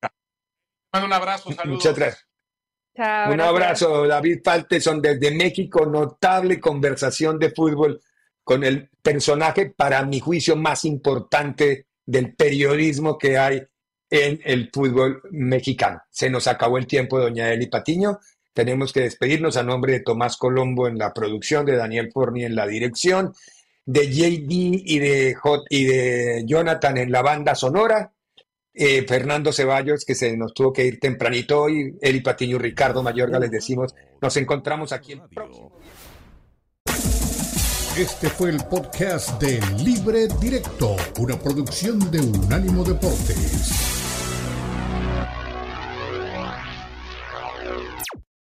Mando 0.93 1.07
un 1.07 1.13
abrazo, 1.13 1.51
saludos. 1.53 1.79
Muchas 1.79 1.97
gracias 1.97 2.32
un 2.97 3.41
abrazo, 3.41 4.07
David 4.07 4.41
Falteson, 4.45 5.01
desde 5.01 5.31
México. 5.31 5.87
Notable 5.87 6.61
conversación 6.61 7.39
de 7.39 7.51
fútbol 7.51 8.01
con 8.45 8.65
el 8.65 8.91
personaje, 9.03 9.73
para 9.75 10.05
mi 10.05 10.21
juicio, 10.21 10.57
más 10.57 10.85
importante 10.85 11.87
del 12.05 12.35
periodismo 12.35 13.17
que 13.17 13.39
hay 13.39 13.63
en 14.11 14.41
el 14.45 14.71
fútbol 14.71 15.23
mexicano. 15.31 16.03
Se 16.11 16.29
nos 16.29 16.47
acabó 16.47 16.77
el 16.77 16.87
tiempo, 16.87 17.19
doña 17.19 17.53
Eli 17.53 17.69
Patiño. 17.69 18.19
Tenemos 18.53 18.93
que 18.93 19.01
despedirnos 19.01 19.57
a 19.57 19.63
nombre 19.63 19.95
de 19.95 20.01
Tomás 20.01 20.37
Colombo 20.37 20.87
en 20.87 20.99
la 20.99 21.15
producción, 21.15 21.65
de 21.65 21.77
Daniel 21.77 22.11
Forni 22.13 22.45
en 22.45 22.55
la 22.55 22.67
dirección, 22.67 23.33
de 23.87 24.11
JD 24.11 24.51
y 24.51 24.99
de, 24.99 25.37
y 25.71 25.85
de 25.85 26.43
Jonathan 26.47 26.99
en 26.99 27.11
la 27.11 27.23
banda 27.23 27.55
sonora. 27.55 28.12
Eh, 28.75 29.05
Fernando 29.07 29.53
Ceballos, 29.53 30.05
que 30.05 30.15
se 30.15 30.35
nos 30.37 30.55
tuvo 30.55 30.73
que 30.73 30.87
ir 30.87 30.99
tempranito 30.99 31.61
hoy, 31.61 31.95
Eli 32.01 32.21
Patiño 32.23 32.59
Ricardo 32.59 33.03
Mayorga, 33.03 33.39
les 33.39 33.51
decimos, 33.51 33.95
nos 34.21 34.37
encontramos 34.39 34.93
aquí 34.93 35.13
el 35.13 35.21
próximo. 35.29 35.73
Este 37.99 38.31
fue 38.31 38.49
el 38.49 38.65
podcast 38.65 39.39
de 39.43 39.61
Libre 39.85 40.27
Directo, 40.41 40.97
una 41.19 41.39
producción 41.39 42.11
de 42.11 42.21
Unánimo 42.21 42.83
Deportes. 42.83 44.02